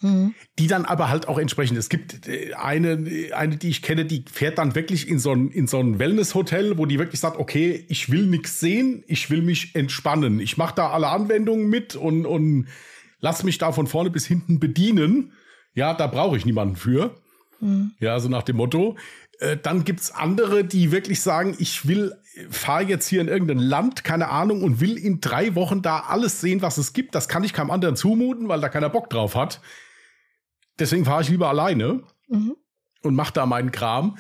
Mhm. 0.03 0.35
Die 0.59 0.67
dann 0.67 0.87
aber 0.87 1.11
halt 1.11 1.29
auch 1.29 1.39
entsprechend. 1.39 1.77
Es 1.77 1.89
gibt 1.89 2.27
äh, 2.27 2.55
eine, 2.55 3.33
eine, 3.35 3.57
die 3.57 3.69
ich 3.69 3.83
kenne, 3.83 4.07
die 4.07 4.25
fährt 4.31 4.59
dann 4.59 4.75
wirklich 4.75 5.09
in 5.09 5.19
so 5.19 5.33
ein, 5.33 5.51
in 5.51 5.67
so 5.67 5.79
ein 5.79 5.99
Wellness-Hotel, 5.99 6.79
wo 6.79 6.87
die 6.87 6.99
wirklich 6.99 7.21
sagt, 7.21 7.39
okay, 7.39 7.85
ich 7.89 8.11
will 8.11 8.27
nichts 8.27 8.61
sehen, 8.61 9.05
ich 9.09 9.31
will 9.31 9.43
mich 9.43 9.75
entspannen. 9.75 10.41
Ich 10.41 10.57
mache 10.57 10.75
da 10.75 10.91
alle 10.91 11.09
Anwendungen 11.09 11.69
mit 11.69 11.97
und, 11.97 12.25
und 12.25 12.69
lass 13.19 13.45
mich 13.45 13.59
da 13.59 13.73
von 13.73 13.87
vorne 13.87 14.11
bis 14.11 14.27
hinten 14.27 14.59
bedienen. 14.59 15.33
Ja, 15.75 15.93
da 15.95 16.07
brauche 16.07 16.37
ich 16.37 16.47
niemanden 16.47 16.77
für. 16.77 17.15
Mhm. 17.61 17.93
Ja, 18.01 18.19
so 18.21 18.29
nach 18.29 18.43
dem 18.43 18.57
Motto. 18.57 18.97
Äh, 19.41 19.57
dann 19.57 19.85
gibt's 19.85 20.11
andere, 20.11 20.65
die 20.65 20.93
wirklich 20.93 21.23
sagen, 21.23 21.57
ich 21.59 21.89
will, 21.89 22.15
fahre 22.51 22.85
jetzt 22.85 23.09
hier 23.09 23.21
in 23.21 23.29
irgendein 23.29 23.59
Land, 23.59 24.05
keine 24.05 24.29
Ahnung, 24.29 24.63
und 24.63 24.81
will 24.81 24.97
in 24.97 25.21
drei 25.21 25.55
Wochen 25.55 25.83
da 25.83 26.01
alles 26.01 26.41
sehen, 26.41 26.63
was 26.63 26.79
es 26.79 26.93
gibt. 26.93 27.15
Das 27.15 27.27
kann 27.27 27.43
ich 27.43 27.53
keinem 27.53 27.71
anderen 27.71 27.97
zumuten, 27.97 28.49
weil 28.49 28.61
da 28.61 28.69
keiner 28.69 28.91
Bock 28.91 29.11
drauf 29.11 29.35
hat. 29.35 29.61
Deswegen 30.79 31.05
fahre 31.05 31.23
ich 31.23 31.31
lieber 31.31 31.49
alleine 31.49 32.03
mhm. 32.29 32.55
und 33.03 33.15
mache 33.15 33.33
da 33.33 33.47
meinen 33.47 33.73
Kram. 33.73 34.19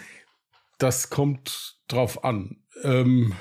Das 0.78 1.10
kommt 1.10 1.78
drauf 1.88 2.24
an. 2.24 2.56
Ähm, 2.82 3.34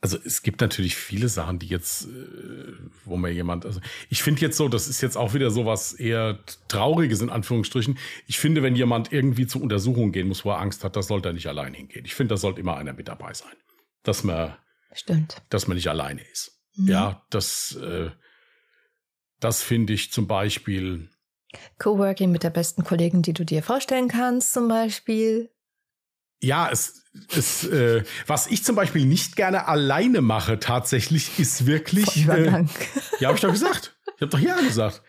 also 0.00 0.16
es 0.24 0.42
gibt 0.42 0.60
natürlich 0.60 0.96
viele 0.96 1.28
Sachen, 1.28 1.58
die 1.58 1.66
jetzt, 1.66 2.06
äh, 2.06 2.72
wo 3.04 3.16
mir 3.16 3.30
jemand, 3.30 3.66
also 3.66 3.80
ich 4.08 4.22
finde 4.22 4.40
jetzt 4.42 4.56
so, 4.56 4.68
das 4.68 4.86
ist 4.86 5.00
jetzt 5.00 5.16
auch 5.16 5.34
wieder 5.34 5.50
so 5.50 5.66
was 5.66 5.92
eher 5.92 6.38
Trauriges 6.68 7.20
in 7.20 7.30
Anführungsstrichen. 7.30 7.98
Ich 8.26 8.38
finde, 8.38 8.62
wenn 8.62 8.76
jemand 8.76 9.12
irgendwie 9.12 9.46
zur 9.46 9.62
Untersuchung 9.62 10.12
gehen 10.12 10.28
muss, 10.28 10.44
wo 10.44 10.50
er 10.50 10.60
Angst 10.60 10.84
hat, 10.84 10.94
das 10.94 11.08
sollte 11.08 11.30
er 11.30 11.32
nicht 11.32 11.48
allein 11.48 11.74
hingehen. 11.74 12.04
Ich 12.04 12.14
finde, 12.14 12.34
da 12.34 12.36
sollte 12.36 12.60
immer 12.60 12.76
einer 12.76 12.92
mit 12.92 13.08
dabei 13.08 13.34
sein. 13.34 13.56
Dass 14.04 14.22
man, 14.22 14.56
Stimmt. 14.92 15.42
dass 15.50 15.66
man 15.66 15.76
nicht 15.76 15.88
alleine 15.88 16.22
ist. 16.32 16.62
Mhm. 16.76 16.88
Ja, 16.88 17.26
das, 17.30 17.74
äh, 17.76 18.10
das 19.40 19.62
finde 19.62 19.94
ich 19.94 20.12
zum 20.12 20.28
Beispiel. 20.28 21.10
Coworking 21.78 22.30
mit 22.30 22.44
der 22.44 22.50
besten 22.50 22.84
Kollegin, 22.84 23.22
die 23.22 23.32
du 23.32 23.44
dir 23.44 23.64
vorstellen 23.64 24.08
kannst, 24.08 24.52
zum 24.52 24.68
Beispiel. 24.68 25.50
Ja, 26.40 26.68
es, 26.70 27.02
es 27.36 27.64
äh, 27.64 28.04
was 28.26 28.46
ich 28.46 28.64
zum 28.64 28.76
Beispiel 28.76 29.04
nicht 29.04 29.36
gerne 29.36 29.66
alleine 29.66 30.20
mache, 30.20 30.58
tatsächlich, 30.58 31.38
ist 31.38 31.66
wirklich. 31.66 32.28
Äh, 32.28 32.64
ja, 33.20 33.28
habe 33.28 33.36
ich 33.36 33.40
doch 33.40 33.52
gesagt. 33.52 33.96
Ich 34.16 34.22
habe 34.22 34.30
doch 34.30 34.40
ja 34.40 34.56
gesagt. 34.56 35.02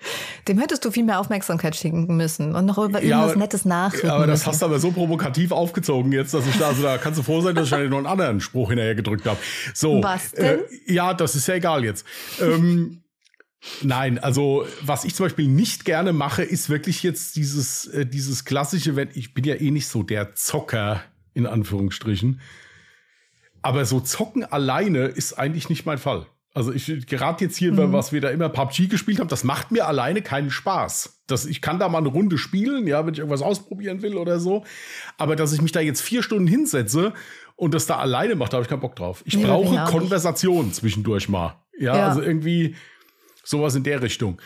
Dem 0.48 0.60
hättest 0.60 0.86
du 0.86 0.92
viel 0.92 1.04
mehr 1.04 1.20
Aufmerksamkeit 1.20 1.76
schenken 1.76 2.16
müssen 2.16 2.54
und 2.54 2.68
noch 2.68 2.78
über 2.78 3.02
ja, 3.02 3.18
irgendwas 3.18 3.38
Nettes 3.38 3.66
nachdenken. 3.66 4.10
Aber 4.10 4.28
das 4.28 4.42
müssen. 4.42 4.52
hast 4.52 4.62
du 4.62 4.66
aber 4.68 4.80
so 4.80 4.92
provokativ 4.92 5.52
aufgezogen 5.52 6.12
jetzt, 6.12 6.36
dass 6.36 6.46
ich 6.46 6.56
da, 6.58 6.68
also 6.68 6.84
da 6.84 7.00
kannst 7.00 7.18
du 7.18 7.24
froh 7.24 7.42
sein, 7.42 7.56
dass 7.56 7.72
ich 7.72 7.72
noch 7.72 7.98
einen 7.98 8.06
anderen 8.06 8.40
Spruch 8.40 8.70
hinterher 8.70 8.94
gedrückt 8.94 9.26
habe. 9.26 9.40
So. 9.74 10.04
Was 10.04 10.32
denn? 10.34 10.60
Äh, 10.60 10.64
ja, 10.86 11.16
das 11.16 11.36
ist 11.36 11.48
ja 11.48 11.56
egal 11.56 11.84
jetzt. 11.84 12.06
ähm, 12.40 13.04
Nein, 13.82 14.20
also 14.20 14.66
was 14.82 15.04
ich 15.04 15.16
zum 15.16 15.26
Beispiel 15.26 15.48
nicht 15.48 15.86
gerne 15.86 16.14
mache, 16.14 16.44
ist 16.44 16.70
wirklich 16.70 17.04
jetzt 17.04 17.36
dieses, 17.36 17.88
äh, 17.88 18.06
dieses 18.06 18.46
klassische, 18.46 18.96
wenn 18.96 19.10
ich 19.14 19.34
bin 19.34 19.44
ja 19.44 19.56
eh 19.56 19.72
nicht 19.72 19.88
so 19.88 20.04
der 20.04 20.36
Zocker 20.36 21.02
in 21.40 21.48
Anführungsstrichen. 21.48 22.42
Aber 23.62 23.86
so 23.86 24.00
zocken 24.00 24.44
alleine 24.44 25.06
ist 25.06 25.34
eigentlich 25.34 25.70
nicht 25.70 25.86
mein 25.86 25.98
Fall. 25.98 26.28
Also 26.54 26.74
ich 26.74 27.06
gerade 27.06 27.44
jetzt 27.44 27.58
hier, 27.58 27.72
mhm. 27.72 27.94
was 27.94 28.12
wir 28.12 28.22
da 28.22 28.30
immer 28.30 28.50
PUBG 28.50 28.88
gespielt 28.88 29.20
haben, 29.20 29.28
das 29.28 29.44
macht 29.44 29.72
mir 29.72 29.88
alleine 29.88 30.22
keinen 30.22 30.50
Spaß. 30.50 31.22
Das, 31.28 31.46
ich 31.46 31.62
kann 31.62 31.80
da 31.80 31.90
mal 31.90 32.00
eine 32.00 32.08
Runde 32.08 32.38
spielen, 32.38 32.88
ja, 32.88 33.06
wenn 33.06 33.14
ich 33.14 33.20
irgendwas 33.20 33.44
ausprobieren 33.44 34.02
will 34.02 34.16
oder 34.16 34.40
so. 34.40 34.66
Aber 35.18 35.36
dass 35.36 35.54
ich 35.54 35.62
mich 35.62 35.72
da 35.72 35.80
jetzt 35.80 36.02
vier 36.02 36.24
Stunden 36.24 36.48
hinsetze 36.48 37.14
und 37.56 37.74
das 37.74 37.86
da 37.86 37.98
alleine 37.98 38.36
mache, 38.36 38.50
da 38.50 38.58
habe 38.58 38.64
ich 38.64 38.70
keinen 38.70 38.80
Bock 38.80 38.96
drauf. 38.96 39.22
Ich 39.26 39.38
nee, 39.38 39.46
brauche 39.46 39.86
Konversation 39.92 40.74
zwischendurch 40.74 41.30
mal. 41.30 41.56
Ja, 41.78 41.96
ja, 41.96 42.08
also 42.08 42.22
irgendwie 42.22 42.76
sowas 43.44 43.76
in 43.76 43.84
der 43.84 44.02
Richtung. 44.02 44.42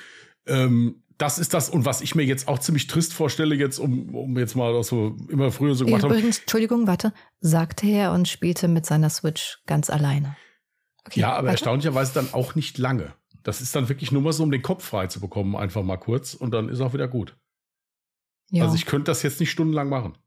Ähm, 0.46 1.03
das 1.18 1.40
ist 1.40 1.54
das, 1.54 1.70
und 1.70 1.86
was 1.86 2.02
ich 2.02 2.16
mir 2.16 2.24
jetzt 2.24 2.48
auch 2.48 2.60
ziemlich 2.60 2.88
trist 2.88 3.14
vorstelle, 3.14 3.56
jetzt, 3.56 3.80
um, 3.80 4.14
um 4.16 4.38
jetzt 4.38 4.56
mal 4.56 4.74
das 4.74 4.88
so 4.88 5.16
immer 5.30 5.52
früher 5.52 5.76
so 5.76 5.86
gemacht 5.86 6.04
Übrigens, 6.04 6.40
Entschuldigung, 6.40 6.88
warte, 6.88 7.14
sagte 7.40 7.88
er 7.88 8.12
und 8.12 8.28
spielte 8.28 8.68
mit 8.68 8.86
seiner 8.86 9.10
Switch 9.10 9.60
ganz 9.66 9.90
alleine. 9.90 10.36
Okay, 11.06 11.20
ja, 11.20 11.30
aber 11.30 11.44
weiter? 11.44 11.52
erstaunlicherweise 11.52 12.14
dann 12.14 12.34
auch 12.34 12.56
nicht 12.56 12.78
lange. 12.78 13.14
Das 13.44 13.62
ist 13.62 13.76
dann 13.76 13.90
wirklich 13.90 14.12
nur 14.12 14.22
mal 14.22 14.34
so, 14.34 14.44
um 14.44 14.52
den 14.52 14.62
Kopf 14.62 14.86
frei 14.86 15.08
zu 15.08 15.20
bekommen, 15.20 15.56
einfach 15.56 15.84
mal 15.84 15.98
kurz 15.98 16.34
und 16.34 16.52
dann 16.52 16.70
ist 16.70 16.80
auch 16.82 16.94
wieder 16.94 17.08
gut. 17.08 17.36
Ja. 18.50 18.64
Also 18.64 18.76
ich 18.76 18.86
könnte 18.86 19.12
das 19.12 19.24
jetzt 19.24 19.40
nicht 19.40 19.52
stundenlang 19.52 19.90
machen. 19.90 20.18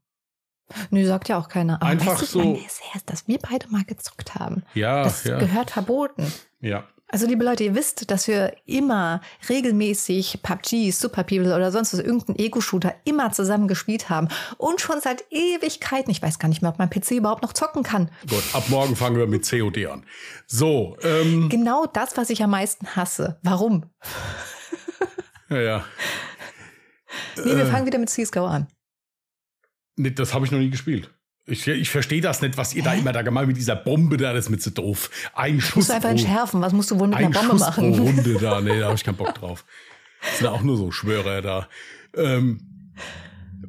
Nö, 0.89 1.05
sagt 1.05 1.29
ja 1.29 1.37
auch 1.39 1.47
keiner. 1.47 1.75
Aber 1.81 1.85
Einfach 1.85 2.21
weißt 2.21 2.35
du, 2.35 2.43
so. 2.43 2.53
Ist 2.55 2.81
her, 2.93 3.01
dass 3.05 3.27
wir 3.27 3.39
beide 3.39 3.67
mal 3.69 3.83
gezockt 3.85 4.35
haben. 4.35 4.63
Ja, 4.73 5.03
das 5.03 5.23
ja. 5.23 5.39
gehört 5.39 5.71
verboten. 5.71 6.31
Ja. 6.59 6.87
Also 7.09 7.25
liebe 7.25 7.45
Leute, 7.45 7.63
ihr 7.63 7.73
wisst, 7.73 8.11
dass 8.11 8.27
wir 8.27 8.53
immer 8.65 9.21
regelmäßig 9.47 10.39
PUBG, 10.43 10.91
Super 10.91 11.23
People 11.23 11.55
oder 11.55 11.71
sonst 11.71 11.93
was, 11.93 12.01
irgendeinen 12.01 12.37
Ego-Shooter 12.37 12.93
immer 13.05 13.31
zusammen 13.31 13.69
gespielt 13.69 14.09
haben 14.09 14.27
und 14.57 14.81
schon 14.81 14.99
seit 14.99 15.23
Ewigkeiten, 15.31 16.11
ich 16.11 16.21
weiß 16.21 16.37
gar 16.37 16.49
nicht 16.49 16.61
mehr, 16.61 16.71
ob 16.71 16.79
mein 16.79 16.89
PC 16.89 17.11
überhaupt 17.11 17.43
noch 17.43 17.53
zocken 17.53 17.83
kann. 17.83 18.11
Gut, 18.29 18.43
ab 18.51 18.65
morgen 18.67 18.97
fangen 18.97 19.15
wir 19.15 19.25
mit 19.25 19.49
COD 19.49 19.85
an. 19.87 20.05
So. 20.47 20.97
Ähm, 21.01 21.47
genau 21.47 21.85
das, 21.85 22.17
was 22.17 22.29
ich 22.29 22.43
am 22.43 22.49
meisten 22.49 22.87
hasse. 22.97 23.39
Warum? 23.41 23.85
ja, 25.49 25.61
ja. 25.61 25.85
Nee, 27.37 27.55
wir 27.55 27.63
äh, 27.63 27.65
fangen 27.67 27.85
wieder 27.85 27.99
mit 27.99 28.09
CSGO 28.09 28.45
an. 28.45 28.67
Nee, 29.95 30.11
das 30.11 30.33
habe 30.33 30.45
ich 30.45 30.51
noch 30.51 30.59
nie 30.59 30.69
gespielt. 30.69 31.09
Ich, 31.49 31.65
ich 31.65 31.89
verstehe 31.89 32.19
das 32.19 32.41
nicht, 32.41 32.57
was 32.57 32.73
ihr 32.73 32.83
Hä? 32.83 32.89
da 32.89 32.93
immer 32.93 33.13
da 33.13 33.21
gemacht 33.21 33.47
mit 33.47 33.55
dieser 33.55 33.77
Bombe 33.77 34.17
da, 34.17 34.33
das 34.33 34.45
ist 34.45 34.49
mir 34.49 34.57
zu 34.57 34.69
doof. 34.69 35.09
Ein 35.33 35.61
Schuss. 35.61 35.75
Musst 35.75 35.89
du 35.89 35.93
einfach 35.93 36.09
entschärfen, 36.09 36.61
was 36.61 36.73
musst 36.73 36.91
du 36.91 36.99
wohl 36.99 37.07
mit 37.07 37.17
einer 37.17 37.29
Bombe 37.29 37.51
Schuss 37.51 37.61
machen? 37.61 37.95
Pro 37.95 38.03
Runde 38.03 38.33
da, 38.41 38.59
nee, 38.59 38.77
da 38.77 38.87
habe 38.87 38.95
ich 38.95 39.03
keinen 39.05 39.15
Bock 39.15 39.33
drauf. 39.33 39.63
Das 40.21 40.39
sind 40.39 40.47
auch 40.47 40.61
nur 40.61 40.75
so 40.75 40.91
Schwörer 40.91 41.41
da. 41.41 41.69
Ähm, 42.15 42.59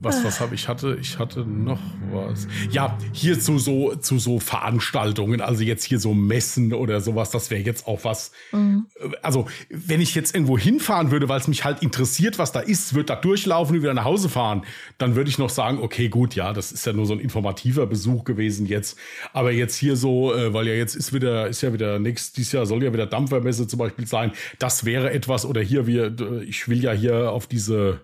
was, 0.01 0.25
was 0.25 0.41
habe 0.41 0.55
ich 0.55 0.69
hatte? 0.69 0.97
Ich 1.01 1.19
hatte 1.19 1.41
noch 1.41 1.81
was. 2.13 2.47
Ja, 2.71 2.97
hier 3.13 3.39
zu 3.39 3.59
so, 3.59 3.95
zu 3.97 4.19
so 4.19 4.39
Veranstaltungen, 4.39 5.41
also 5.41 5.63
jetzt 5.63 5.85
hier 5.85 5.99
so 5.99 6.15
Messen 6.15 6.73
oder 6.73 7.01
sowas, 7.01 7.31
das 7.31 7.51
wäre 7.51 7.63
jetzt 7.63 7.87
auch 7.87 8.05
was. 8.05 8.31
Mhm. 8.53 8.87
Also, 9.23 9.47
wenn 9.71 10.01
ich 10.01 10.15
jetzt 10.15 10.35
irgendwo 10.35 10.57
hinfahren 10.57 11.11
würde, 11.11 11.29
weil 11.29 11.41
es 11.41 11.49
mich 11.49 11.65
halt 11.65 11.83
interessiert, 11.83 12.39
was 12.39 12.53
da 12.53 12.61
ist, 12.61 12.95
würde 12.95 13.07
da 13.07 13.17
durchlaufen 13.17 13.77
und 13.77 13.83
wieder 13.83 13.95
nach 13.95 14.05
Hause 14.05 14.29
fahren, 14.29 14.65
dann 14.99 15.17
würde 15.17 15.31
ich 15.31 15.39
noch 15.39 15.51
sagen, 15.51 15.79
okay, 15.81 16.09
gut, 16.09 16.35
ja, 16.35 16.53
das 16.53 16.73
ist 16.73 16.87
ja 16.87 16.93
nur 16.93 17.07
so 17.07 17.15
ein 17.15 17.21
informativer 17.21 17.87
Besuch 17.87 18.25
gewesen 18.25 18.67
jetzt. 18.67 18.97
Aber 19.33 19.53
jetzt 19.53 19.77
hier 19.77 19.97
so, 19.97 20.35
äh, 20.35 20.53
weil 20.53 20.69
ja 20.69 20.75
jetzt 20.75 20.95
ist 20.95 21.13
wieder, 21.13 21.49
ist 21.49 21.63
ja 21.63 21.73
wieder 21.73 21.99
nächstes, 21.99 22.33
dieses 22.33 22.53
Jahr 22.53 22.67
soll 22.67 22.85
ja 22.85 22.93
wieder 22.93 23.07
Dampfermesse 23.07 23.67
zum 23.67 23.79
Beispiel 23.79 24.07
sein, 24.07 24.33
das 24.59 24.85
wäre 24.85 25.11
etwas, 25.11 25.45
oder 25.45 25.61
hier, 25.61 25.87
wir, 25.87 26.15
ich 26.47 26.69
will 26.69 26.83
ja 26.83 26.93
hier 26.93 27.33
auf 27.33 27.47
diese 27.47 28.01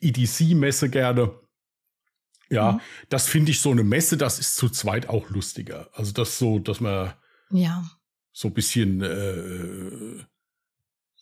EDC-Messe 0.00 0.90
gerne. 0.90 1.38
Ja, 2.50 2.72
mhm. 2.72 2.80
das 3.08 3.28
finde 3.28 3.52
ich 3.52 3.60
so 3.60 3.70
eine 3.70 3.84
Messe, 3.84 4.16
das 4.16 4.38
ist 4.38 4.56
zu 4.56 4.68
zweit 4.68 5.08
auch 5.08 5.30
lustiger. 5.30 5.88
Also 5.92 6.12
das 6.12 6.38
so, 6.38 6.58
dass 6.58 6.80
man 6.80 7.12
ja. 7.50 7.84
so 8.32 8.48
ein 8.48 8.54
bisschen 8.54 9.02
äh, 9.02 10.24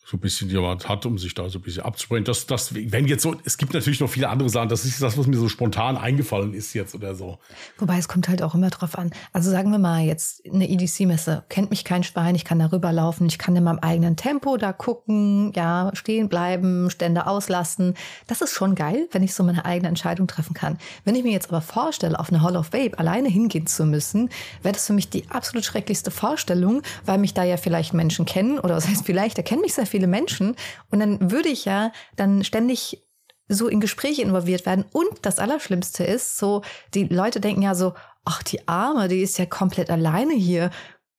so 0.09 0.17
ein 0.17 0.21
bisschen 0.21 0.49
jemand 0.49 0.89
hat, 0.89 1.05
um 1.05 1.19
sich 1.19 1.35
da 1.35 1.47
so 1.49 1.59
ein 1.59 1.61
bisschen 1.61 1.83
abzusprechen. 1.83 2.23
Das, 2.23 2.47
das, 2.47 2.73
wenn 2.73 3.05
jetzt 3.05 3.21
so, 3.21 3.35
es 3.43 3.59
gibt 3.59 3.75
natürlich 3.75 3.99
noch 3.99 4.09
viele 4.09 4.29
andere 4.29 4.49
Sachen, 4.49 4.67
das 4.67 4.83
ist 4.83 5.01
das, 5.03 5.17
was 5.19 5.27
mir 5.27 5.37
so 5.37 5.47
spontan 5.49 5.97
eingefallen 5.97 6.55
ist 6.55 6.73
jetzt 6.73 6.95
oder 6.95 7.13
so. 7.13 7.37
Wobei 7.77 7.99
es 7.99 8.07
kommt 8.07 8.27
halt 8.27 8.41
auch 8.41 8.55
immer 8.55 8.71
drauf 8.71 8.97
an. 8.97 9.11
Also 9.33 9.51
sagen 9.51 9.71
wir 9.71 9.77
mal 9.77 10.01
jetzt 10.01 10.43
eine 10.51 10.67
EDC-Messe, 10.67 11.43
kennt 11.49 11.69
mich 11.69 11.85
kein 11.85 12.03
Schwein, 12.03 12.33
ich 12.33 12.43
kann 12.43 12.57
da 12.57 12.71
rüberlaufen, 12.71 13.27
ich 13.27 13.37
kann 13.37 13.55
in 13.55 13.63
meinem 13.63 13.77
eigenen 13.79 14.15
Tempo 14.15 14.57
da 14.57 14.73
gucken, 14.73 15.53
ja, 15.55 15.91
stehen 15.93 16.27
bleiben, 16.27 16.89
Stände 16.89 17.27
auslassen. 17.27 17.93
Das 18.25 18.41
ist 18.41 18.53
schon 18.53 18.73
geil, 18.73 19.07
wenn 19.11 19.21
ich 19.21 19.35
so 19.35 19.43
meine 19.43 19.63
eigene 19.63 19.89
Entscheidung 19.89 20.25
treffen 20.25 20.55
kann. 20.55 20.79
Wenn 21.05 21.13
ich 21.13 21.23
mir 21.23 21.31
jetzt 21.31 21.49
aber 21.49 21.61
vorstelle, 21.61 22.19
auf 22.19 22.29
eine 22.29 22.41
Hall 22.41 22.57
of 22.57 22.73
Vape 22.73 22.97
alleine 22.97 23.29
hingehen 23.29 23.67
zu 23.67 23.85
müssen, 23.85 24.31
wäre 24.63 24.73
das 24.73 24.87
für 24.87 24.93
mich 24.93 25.11
die 25.11 25.29
absolut 25.29 25.65
schrecklichste 25.65 26.09
Vorstellung, 26.09 26.81
weil 27.05 27.19
mich 27.19 27.35
da 27.35 27.43
ja 27.43 27.57
vielleicht 27.57 27.93
Menschen 27.93 28.25
kennen 28.25 28.57
oder 28.57 28.73
das 28.73 28.87
heißt 28.87 29.05
vielleicht, 29.05 29.37
da 29.37 29.43
kennen 29.43 29.61
mich 29.61 29.75
sehr 29.75 29.85
viele 29.85 29.98
viele 29.99 30.07
Menschen. 30.07 30.55
Und 30.89 30.99
dann 30.99 31.31
würde 31.31 31.49
ich 31.49 31.65
ja 31.65 31.91
dann 32.15 32.43
ständig 32.45 33.03
so 33.49 33.67
in 33.67 33.81
Gespräche 33.81 34.21
involviert 34.21 34.65
werden. 34.65 34.85
Und 34.93 35.09
das 35.23 35.39
Allerschlimmste 35.39 36.03
ist, 36.03 36.37
so, 36.37 36.61
die 36.93 37.05
Leute 37.05 37.41
denken 37.41 37.63
ja 37.63 37.75
so, 37.75 37.93
ach, 38.23 38.43
die 38.43 38.67
Arme, 38.67 39.07
die 39.07 39.21
ist 39.21 39.37
ja 39.37 39.45
komplett 39.45 39.89
alleine 39.89 40.33
hier. 40.33 40.69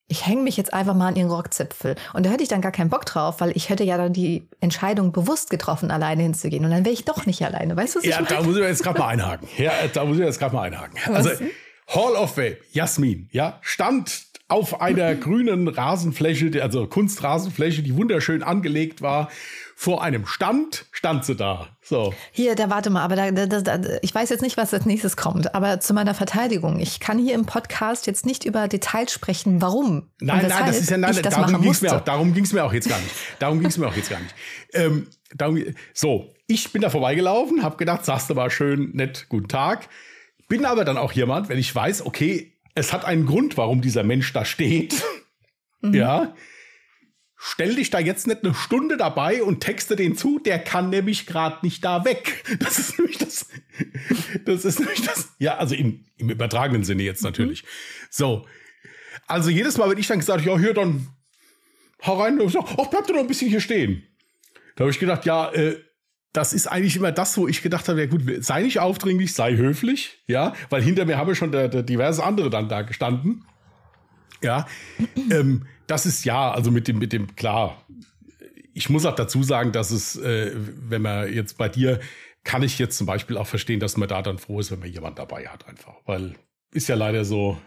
Ich 0.07 0.27
hänge 0.27 0.43
mich 0.43 0.57
jetzt 0.57 0.73
einfach 0.73 0.95
mal 0.95 1.09
an 1.09 1.17
ihren 1.17 1.31
Rockzipfel. 1.31 1.97
Und 2.15 2.25
da 2.25 2.31
hätte 2.31 2.43
ich 2.43 2.49
dann 2.49 2.61
gar 2.61 2.73
keinen 2.73 2.89
Bock 2.89 3.05
drauf, 3.05 3.41
weil 3.41 3.57
ich 3.57 3.69
hätte 3.69 3.85
ja 3.85 3.97
dann 3.97 4.13
die 4.13 4.49
Entscheidung 4.61 5.13
bewusst 5.13 5.51
getroffen, 5.51 5.91
alleine 5.91 6.23
hinzugehen. 6.23 6.65
Und 6.65 6.71
dann 6.71 6.85
wäre 6.85 6.95
ich 6.95 7.05
doch 7.05 7.27
nicht 7.27 7.45
alleine. 7.45 7.77
Weißt 7.77 7.97
du, 7.97 7.99
was 7.99 8.07
Ja, 8.07 8.23
da 8.23 8.43
muss 8.43 8.57
ich 8.57 8.63
jetzt 8.63 8.83
gerade 8.83 8.99
mal 8.99 9.09
einhaken. 9.09 9.49
Ja, 9.59 9.73
da 9.93 10.05
muss 10.05 10.17
ich 10.19 10.25
jetzt 10.25 10.39
gerade 10.39 10.55
mal 10.55 10.63
einhaken. 10.63 10.99
Was? 11.07 11.27
Also, 11.27 11.45
Hall 11.89 12.15
of 12.15 12.35
Fame, 12.35 12.57
Jasmin, 12.71 13.29
ja, 13.33 13.59
stand 13.63 14.30
auf 14.51 14.81
einer 14.81 15.15
grünen 15.17 15.69
Rasenfläche, 15.69 16.63
also 16.63 16.87
Kunstrasenfläche, 16.87 17.83
die 17.83 17.97
wunderschön 17.97 18.43
angelegt 18.43 19.03
war. 19.03 19.31
Vor 19.77 20.03
einem 20.03 20.27
Stand 20.27 20.85
stand 20.91 21.25
sie 21.25 21.35
da. 21.35 21.69
So. 21.81 22.13
Hier, 22.33 22.55
da 22.55 22.69
warte 22.69 22.91
mal, 22.91 23.03
aber 23.03 23.17
da, 23.17 23.31
da, 23.31 23.61
da, 23.63 23.81
ich 24.03 24.15
weiß 24.15 24.29
jetzt 24.29 24.43
nicht, 24.43 24.59
was 24.59 24.75
als 24.75 24.85
nächstes 24.85 25.17
kommt. 25.17 25.55
Aber 25.55 25.81
zu 25.81 25.95
meiner 25.95 26.13
Verteidigung, 26.13 26.79
ich 26.81 27.01
kann 27.01 27.19
hier 27.19 27.35
im 27.35 27.47
Podcast 27.47 28.07
jetzt 28.07 28.27
nicht 28.27 28.45
über 28.45 28.69
Details 28.69 29.11
sprechen, 29.11 29.63
warum. 29.63 30.11
Nein, 30.21 30.47
nein, 30.47 30.67
das 30.67 30.81
ist 30.81 30.91
ja 30.91 30.99
nein, 30.99 31.17
darum 31.23 31.63
ging 31.63 31.71
es 31.71 31.81
mir 31.81 31.97
auch. 31.97 32.03
Darum 32.03 32.35
ging 32.35 32.45
es 32.45 32.53
mir 32.53 32.63
auch 32.63 32.75
jetzt 32.75 32.91
gar 32.91 32.99
nicht. 32.99 33.15
Darum 33.39 33.61
ging 33.61 33.69
es 33.69 33.79
mir 33.79 33.89
auch 33.89 33.97
jetzt 33.97 34.11
gar 34.11 34.21
nicht. 34.21 34.35
Ähm, 34.75 35.07
darum, 35.35 35.59
so, 35.95 36.35
ich 36.47 36.73
bin 36.73 36.83
da 36.83 36.91
vorbeigelaufen, 36.91 37.63
habe 37.63 37.79
gedacht, 37.79 38.05
sagst 38.05 38.29
du 38.29 38.35
mal 38.35 38.51
schön, 38.51 38.91
nett, 38.93 39.27
guten 39.31 39.49
Tag. 39.49 39.89
Bin 40.49 40.67
aber 40.67 40.85
dann 40.85 40.99
auch 40.99 41.13
jemand, 41.13 41.49
wenn 41.49 41.59
ich 41.59 41.75
weiß, 41.75 42.05
okay, 42.05 42.53
es 42.75 42.93
hat 42.93 43.05
einen 43.05 43.27
Grund, 43.27 43.57
warum 43.57 43.81
dieser 43.81 44.03
Mensch 44.03 44.33
da 44.33 44.45
steht. 44.45 45.03
Mhm. 45.83 45.95
Ja. 45.95 46.35
Stell 47.43 47.75
dich 47.75 47.89
da 47.89 47.99
jetzt 47.99 48.27
nicht 48.27 48.45
eine 48.45 48.55
Stunde 48.55 48.99
dabei 48.99 49.43
und 49.43 49.61
texte 49.61 49.97
den 49.97 50.15
zu, 50.15 50.39
der 50.39 50.59
kann 50.59 50.91
nämlich 50.91 51.25
gerade 51.25 51.65
nicht 51.65 51.83
da 51.83 52.05
weg. 52.05 52.45
Das 52.59 52.79
ist 52.79 52.99
nämlich 52.99 53.17
das. 53.17 53.47
Das 54.45 54.67
ist 54.67 54.79
nämlich 54.79 55.03
das. 55.03 55.31
Ja, 55.39 55.57
also 55.57 55.75
im, 55.75 56.05
im 56.19 56.29
übertragenen 56.29 56.85
Sinne 56.85 57.03
jetzt 57.03 57.23
natürlich. 57.23 57.63
Mhm. 57.63 57.67
So. 58.11 58.47
Also 59.27 59.49
jedes 59.49 59.79
Mal, 59.79 59.89
wenn 59.89 59.97
ich 59.97 60.07
dann 60.07 60.19
gesagt, 60.19 60.45
ja, 60.45 60.59
hier 60.59 60.75
dann 60.75 61.09
hau 62.05 62.21
rein, 62.21 62.39
und 62.41 62.51
so, 62.51 62.61
ach, 62.61 62.89
bleib 62.89 63.07
doch 63.07 63.15
noch 63.15 63.21
ein 63.21 63.27
bisschen 63.27 63.49
hier 63.49 63.61
stehen. 63.61 64.03
Da 64.77 64.85
habe 64.85 64.91
ich 64.91 64.99
gedacht, 64.99 65.25
ja, 65.25 65.51
äh, 65.53 65.79
das 66.33 66.53
ist 66.53 66.67
eigentlich 66.67 66.97
immer 66.97 67.13
das, 67.13 67.37
wo 67.37 67.49
ich 67.49 67.63
gedacht 67.63 67.89
habe, 67.89 68.01
ja 68.01 68.07
gut, 68.07 68.23
sei 68.41 68.63
nicht 68.63 68.79
aufdringlich, 68.79 69.35
sei 69.35 69.57
höflich, 69.57 70.23
ja, 70.27 70.55
weil 70.69 70.83
hinter 70.83 71.05
mir 71.05 71.19
haben 71.19 71.35
schon 71.35 71.53
der, 71.53 71.69
der 71.69 71.83
diverse 71.83 72.23
andere 72.23 72.51
dann 72.51 72.69
da 72.69 72.83
gestanden. 72.83 73.45
Ja, 74.43 74.67
ähm, 75.31 75.67
das 75.87 76.07
ist 76.07 76.25
ja, 76.25 76.53
also 76.53 76.71
mit 76.71 76.89
dem, 76.89 76.99
mit 76.99 77.13
dem, 77.13 77.35
klar. 77.35 77.85
Ich 78.73 78.89
muss 78.89 79.05
auch 79.05 79.15
dazu 79.15 79.43
sagen, 79.43 79.73
dass 79.73 79.91
es, 79.91 80.17
äh, 80.17 80.53
wenn 80.55 81.03
man 81.03 81.33
jetzt 81.33 81.59
bei 81.59 81.69
dir, 81.69 82.01
kann 82.45 82.63
ich 82.63 82.79
jetzt 82.79 82.97
zum 82.97 83.07
Beispiel 83.07 83.37
auch 83.37 83.47
verstehen, 83.47 83.81
dass 83.81 83.97
man 83.97 84.09
da 84.09 84.23
dann 84.23 84.39
froh 84.39 84.61
ist, 84.61 84.71
wenn 84.71 84.79
man 84.79 84.89
jemand 84.89 85.19
dabei 85.19 85.49
hat, 85.49 85.69
einfach. 85.69 85.95
Weil 86.07 86.37
ist 86.73 86.89
ja 86.89 86.95
leider 86.95 87.25
so, 87.25 87.59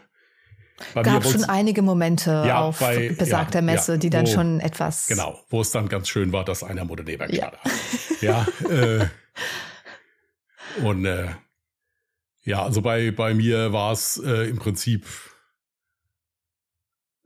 bei 0.94 1.04
Gab 1.04 1.24
schon 1.24 1.44
einige 1.44 1.82
Momente 1.82 2.44
ja, 2.46 2.62
auf 2.62 2.80
bei, 2.80 3.10
besagter 3.10 3.60
ja, 3.60 3.66
Messe, 3.66 3.94
ja, 3.94 3.98
die 3.98 4.10
dann 4.10 4.26
wo, 4.26 4.32
schon 4.32 4.60
etwas. 4.60 5.08
Genau, 5.08 5.40
wo 5.50 5.62
es 5.62 5.72
dann 5.72 5.88
ganz 5.90 6.10
schön 6.10 6.32
war, 6.32 6.44
dass 6.46 6.64
einer 6.64 6.86
neben 6.86 7.34
ja. 7.34 7.52
Ja. 8.22 8.48
äh, 8.70 9.08
und 10.84 11.06
äh, 11.06 11.30
ja, 12.46 12.64
also 12.64 12.82
bei, 12.82 13.12
bei 13.12 13.34
mir 13.34 13.72
war 13.72 13.92
es 13.92 14.18
äh, 14.18 14.50
im 14.50 14.58
Prinzip. 14.58 15.06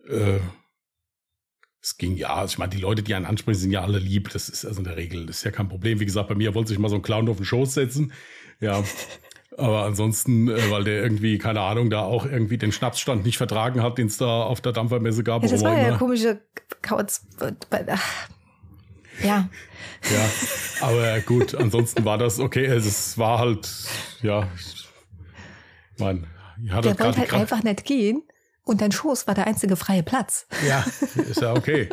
Äh, 0.07 0.39
es 1.81 1.97
ging 1.97 2.17
ja, 2.17 2.35
also 2.35 2.53
ich 2.53 2.57
meine, 2.57 2.71
die 2.71 2.81
Leute, 2.81 3.01
die 3.01 3.15
einen 3.15 3.25
ansprechen, 3.25 3.59
sind 3.59 3.71
ja 3.71 3.81
alle 3.81 3.99
lieb. 3.99 4.29
Das 4.31 4.49
ist 4.49 4.65
also 4.65 4.79
in 4.79 4.83
der 4.83 4.97
Regel, 4.97 5.25
das 5.25 5.37
ist 5.37 5.43
ja 5.43 5.51
kein 5.51 5.69
Problem. 5.69 5.99
Wie 5.99 6.05
gesagt, 6.05 6.27
bei 6.27 6.35
mir 6.35 6.53
wollte 6.53 6.69
sich 6.69 6.79
mal 6.79 6.89
so 6.89 6.95
ein 6.95 7.01
Clown 7.01 7.29
auf 7.29 7.37
den 7.37 7.45
Schoß 7.45 7.73
setzen. 7.73 8.11
Ja. 8.59 8.83
Aber 9.57 9.85
ansonsten, 9.85 10.49
äh, 10.49 10.69
weil 10.69 10.83
der 10.83 11.01
irgendwie, 11.01 11.39
keine 11.39 11.61
Ahnung, 11.61 11.89
da 11.89 12.01
auch 12.01 12.25
irgendwie 12.25 12.59
den 12.59 12.71
Schnapsstand 12.71 13.25
nicht 13.25 13.37
vertragen 13.37 13.81
hat, 13.81 13.97
den 13.97 14.07
es 14.07 14.17
da 14.17 14.43
auf 14.43 14.61
der 14.61 14.71
Dampfermesse 14.71 15.23
gab. 15.23 15.43
Ja, 15.43 15.49
das 15.49 15.63
war 15.63 15.75
ja 15.75 15.97
komische 15.97 16.41
Kauz. 16.83 17.25
Ja. 19.23 19.49
Ja, 20.11 20.29
aber 20.81 21.19
gut, 21.21 21.55
ansonsten 21.55 22.05
war 22.05 22.19
das 22.19 22.39
okay. 22.39 22.65
Es 22.65 23.17
war 23.17 23.39
halt, 23.39 23.67
ja, 24.21 24.47
ich 24.55 24.87
meine, 25.97 26.27
der 26.57 26.99
wollte 26.99 27.17
halt 27.17 27.33
einfach 27.33 27.63
nicht 27.63 27.83
gehen. 27.83 28.21
Und 28.63 28.81
dein 28.81 28.91
Schoß 28.91 29.27
war 29.27 29.33
der 29.33 29.47
einzige 29.47 29.75
freie 29.75 30.03
Platz. 30.03 30.45
Ja, 30.67 30.85
ist 31.15 31.41
ja 31.41 31.53
okay. 31.53 31.89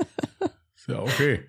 ist 0.74 0.88
ja 0.88 0.98
okay. 0.98 1.48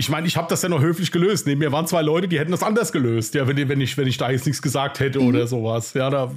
Ich 0.00 0.08
meine, 0.08 0.26
ich 0.26 0.38
habe 0.38 0.48
das 0.48 0.62
ja 0.62 0.70
noch 0.70 0.80
höflich 0.80 1.12
gelöst. 1.12 1.46
Neben 1.46 1.58
mir 1.58 1.72
waren 1.72 1.86
zwei 1.86 2.00
Leute, 2.00 2.26
die 2.26 2.38
hätten 2.38 2.52
das 2.52 2.62
anders 2.62 2.90
gelöst. 2.90 3.34
Ja, 3.34 3.46
wenn, 3.46 3.68
wenn, 3.68 3.82
ich, 3.82 3.98
wenn 3.98 4.06
ich 4.06 4.16
da 4.16 4.30
jetzt 4.30 4.46
nichts 4.46 4.62
gesagt 4.62 4.98
hätte 4.98 5.20
mhm. 5.20 5.26
oder 5.26 5.46
sowas. 5.46 5.92
Ja, 5.92 6.08
da 6.08 6.32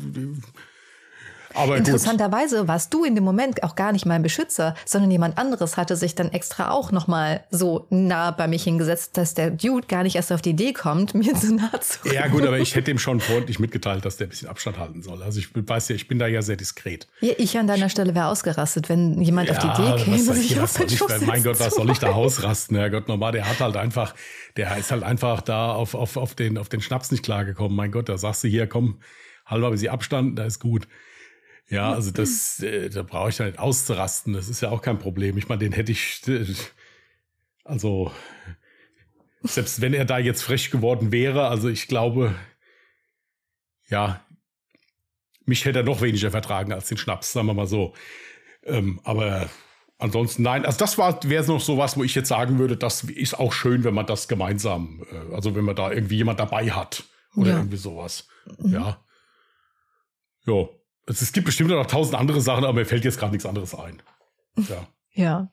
aber 1.54 1.78
Interessanterweise 1.78 2.60
gut. 2.60 2.68
warst 2.68 2.94
du 2.94 3.04
in 3.04 3.16
dem 3.16 3.24
Moment 3.24 3.64
auch 3.64 3.76
gar 3.76 3.92
nicht 3.92 4.06
mein 4.06 4.22
Beschützer, 4.22 4.76
sondern 4.86 5.12
jemand 5.12 5.38
anderes 5.38 5.78
hatte 5.78 5.96
sich 5.96 6.16
dann 6.16 6.32
extra 6.32 6.72
auch 6.72 6.92
nochmal 6.92 7.44
so 7.52 7.88
nah 7.90 8.32
bei 8.32 8.48
mich 8.48 8.64
hingesetzt, 8.64 9.18
dass 9.18 9.34
der 9.34 9.52
Dude 9.52 9.88
gar 9.88 10.04
nicht 10.04 10.16
erst 10.16 10.32
auf 10.32 10.42
die 10.42 10.52
Idee 10.52 10.74
kommt, 10.74 11.14
mir 11.14 11.34
zu 11.36 11.56
nah 11.56 11.80
zu 11.80 12.00
kommen. 12.00 12.16
Ja 12.16 12.28
gut, 12.28 12.44
aber 12.44 12.60
ich 12.60 12.76
hätte 12.76 12.92
ihm 12.92 13.00
schon 13.00 13.20
freundlich 13.20 13.60
mitgeteilt, 13.60 14.06
dass 14.06 14.18
der 14.18 14.28
ein 14.28 14.30
bisschen 14.30 14.50
Abstand 14.50 14.78
halten 14.78 15.02
soll. 15.02 15.22
Also 15.24 15.40
ich 15.40 15.50
weiß 15.54 15.90
ja, 15.90 15.96
ich 15.96 16.08
bin 16.08 16.20
da 16.20 16.28
ja 16.28 16.42
sehr 16.42 16.56
diskret. 16.56 17.08
Ja, 17.22 17.34
ich 17.38 17.58
an 17.58 17.68
deiner 17.68 17.90
Stelle 17.90 18.16
wäre 18.16 18.28
ausgerastet, 18.28 18.90
wenn 18.90 19.22
jemand 19.22 19.50
ja, 19.50 19.56
auf 19.56 19.60
die 19.60 19.82
Idee 19.82 20.04
käme, 20.04 20.34
sich 20.34 20.52
ich, 20.52 20.60
auf 20.60 20.80
ich, 20.80 21.26
Mein 21.26 21.44
Gott, 21.44 21.60
was 21.60 21.76
soll 21.76 21.90
ich 21.90 22.00
da 22.00 22.12
ausrasten? 22.12 22.78
Ja 22.78 22.90
Gott, 22.90 23.08
normal, 23.08 23.32
der 23.32 23.48
hat 23.48 23.60
halt 23.60 23.78
einfach, 23.78 24.16
der 24.58 24.76
ist 24.78 24.92
halt 24.92 25.04
einfach 25.04 25.42
da 25.42 25.74
auf, 25.74 25.94
auf, 25.96 26.18
auf, 26.18 26.36
den, 26.36 26.58
auf 26.58 26.70
den 26.70 26.82
Schnaps 26.82 27.12
nicht 27.12 27.24
klargekommen. 27.24 27.76
Mein 27.76 27.92
Gott, 27.92 28.10
da 28.10 28.18
sagst 28.18 28.44
du 28.44 28.48
hier, 28.48 28.68
komm, 28.68 29.00
halber 29.46 29.72
bis 29.72 29.82
sie 29.82 29.90
Abstand, 29.90 30.38
da 30.38 30.46
ist 30.46 30.60
gut. 30.60 30.88
Ja, 31.70 31.92
also 31.92 32.12
das, 32.12 32.60
äh, 32.62 32.90
da 32.90 33.04
brauche 33.04 33.30
ich 33.30 33.40
halt 33.40 33.58
auszurasten. 33.58 34.34
Das 34.34 34.50
ist 34.50 34.62
ja 34.62 34.70
auch 34.70 34.82
kein 34.82 35.00
Problem. 35.00 35.38
Ich 35.38 35.48
meine, 35.48 35.60
den 35.60 35.72
hätte 35.72 35.92
ich, 35.92 36.22
äh, 36.28 36.46
also 37.64 38.12
selbst 39.42 39.82
wenn 39.82 39.94
er 39.94 40.06
da 40.06 40.18
jetzt 40.18 40.44
frech 40.44 40.72
geworden 40.72 41.12
wäre, 41.12 41.48
also 41.48 41.70
ich 41.70 41.88
glaube, 41.88 42.36
ja, 43.90 44.26
mich 45.46 45.66
hätte 45.66 45.80
er 45.80 45.86
noch 45.86 46.02
weniger 46.02 46.32
vertragen 46.32 46.72
als 46.72 46.88
den 46.88 46.98
Schnaps, 46.98 47.34
sagen 47.34 47.48
wir 47.48 47.54
mal 47.54 47.68
so. 47.68 47.94
Ähm, 48.64 49.02
aber 49.04 49.50
ansonsten 49.98 50.44
nein, 50.44 50.66
also 50.66 50.78
das 50.80 50.98
war 50.98 51.22
wäre 51.24 51.46
noch 51.46 51.60
so 51.60 51.78
was, 51.78 51.98
wo 51.98 52.04
ich 52.04 52.16
jetzt 52.16 52.30
sagen 52.30 52.60
würde, 52.60 52.78
das 52.78 53.04
ist 53.04 53.38
auch 53.38 53.52
schön, 53.52 53.84
wenn 53.84 53.94
man 53.94 54.06
das 54.06 54.28
gemeinsam, 54.28 55.06
äh, 55.12 55.34
also 55.34 55.56
wenn 55.56 55.66
man 55.66 55.76
da 55.76 55.92
irgendwie 55.92 56.18
jemand 56.18 56.40
dabei 56.40 56.72
hat 56.72 57.04
oder 57.36 57.52
ja. 57.52 57.58
irgendwie 57.58 57.78
sowas. 57.78 58.28
Mhm. 58.60 58.74
Ja. 58.74 59.06
Ja. 60.46 60.68
Also 61.06 61.24
es 61.24 61.34
gibt 61.34 61.46
bestimmt 61.46 61.70
noch 61.70 61.86
tausend 61.86 62.16
andere 62.16 62.42
Sachen, 62.42 62.64
aber 62.64 62.74
mir 62.74 62.86
fällt 62.86 63.04
jetzt 63.04 63.20
gerade 63.20 63.32
nichts 63.32 63.46
anderes 63.46 63.76
ein. 63.76 64.02
Ja. 64.58 64.88
Ja. 65.16 65.50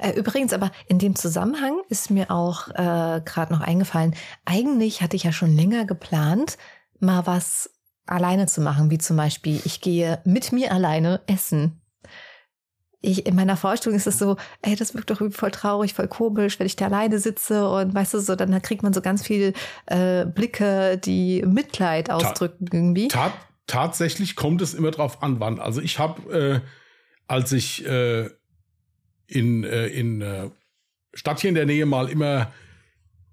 Äh, 0.00 0.18
übrigens, 0.18 0.52
aber 0.52 0.72
in 0.88 0.98
dem 0.98 1.14
Zusammenhang 1.14 1.80
ist 1.88 2.10
mir 2.10 2.32
auch 2.32 2.68
äh, 2.70 3.22
gerade 3.24 3.52
noch 3.52 3.60
eingefallen, 3.60 4.14
eigentlich 4.44 5.02
hatte 5.02 5.14
ich 5.14 5.22
ja 5.22 5.32
schon 5.32 5.54
länger 5.54 5.84
geplant, 5.84 6.58
mal 6.98 7.26
was 7.26 7.70
alleine 8.06 8.46
zu 8.46 8.60
machen, 8.60 8.90
wie 8.90 8.98
zum 8.98 9.16
Beispiel, 9.16 9.60
ich 9.64 9.80
gehe 9.80 10.20
mit 10.24 10.52
mir 10.52 10.72
alleine 10.72 11.20
essen. 11.26 11.80
Ich, 13.00 13.26
in 13.26 13.36
meiner 13.36 13.56
Vorstellung 13.56 13.96
ist 13.96 14.06
es 14.06 14.18
so, 14.18 14.36
ey, 14.62 14.76
das 14.76 14.94
wirkt 14.94 15.10
doch 15.10 15.20
voll 15.30 15.50
traurig, 15.50 15.94
voll 15.94 16.08
komisch, 16.08 16.58
wenn 16.58 16.66
ich 16.66 16.76
da 16.76 16.86
alleine 16.86 17.18
sitze 17.18 17.68
und 17.68 17.94
weißt 17.94 18.14
du 18.14 18.18
so, 18.18 18.34
dann 18.34 18.60
kriegt 18.62 18.82
man 18.82 18.94
so 18.94 19.00
ganz 19.00 19.22
viel 19.22 19.52
äh, 19.86 20.24
Blicke, 20.24 20.98
die 20.98 21.42
Mitleid 21.42 22.10
ausdrücken 22.10 22.66
irgendwie. 22.72 23.08
Tat, 23.08 23.32
tatsächlich 23.66 24.36
kommt 24.36 24.62
es 24.62 24.74
immer 24.74 24.90
drauf 24.90 25.22
an, 25.22 25.40
wann. 25.40 25.58
Also 25.58 25.80
ich 25.80 25.98
habe, 25.98 26.32
äh, 26.32 26.60
als 27.26 27.52
ich 27.52 27.86
äh, 27.86 28.28
in, 29.26 29.64
äh, 29.64 29.86
in 29.86 30.20
äh, 30.20 30.50
Stadt 31.14 31.40
hier 31.40 31.48
in 31.48 31.54
der 31.54 31.66
Nähe 31.66 31.86
mal 31.86 32.08
immer 32.08 32.52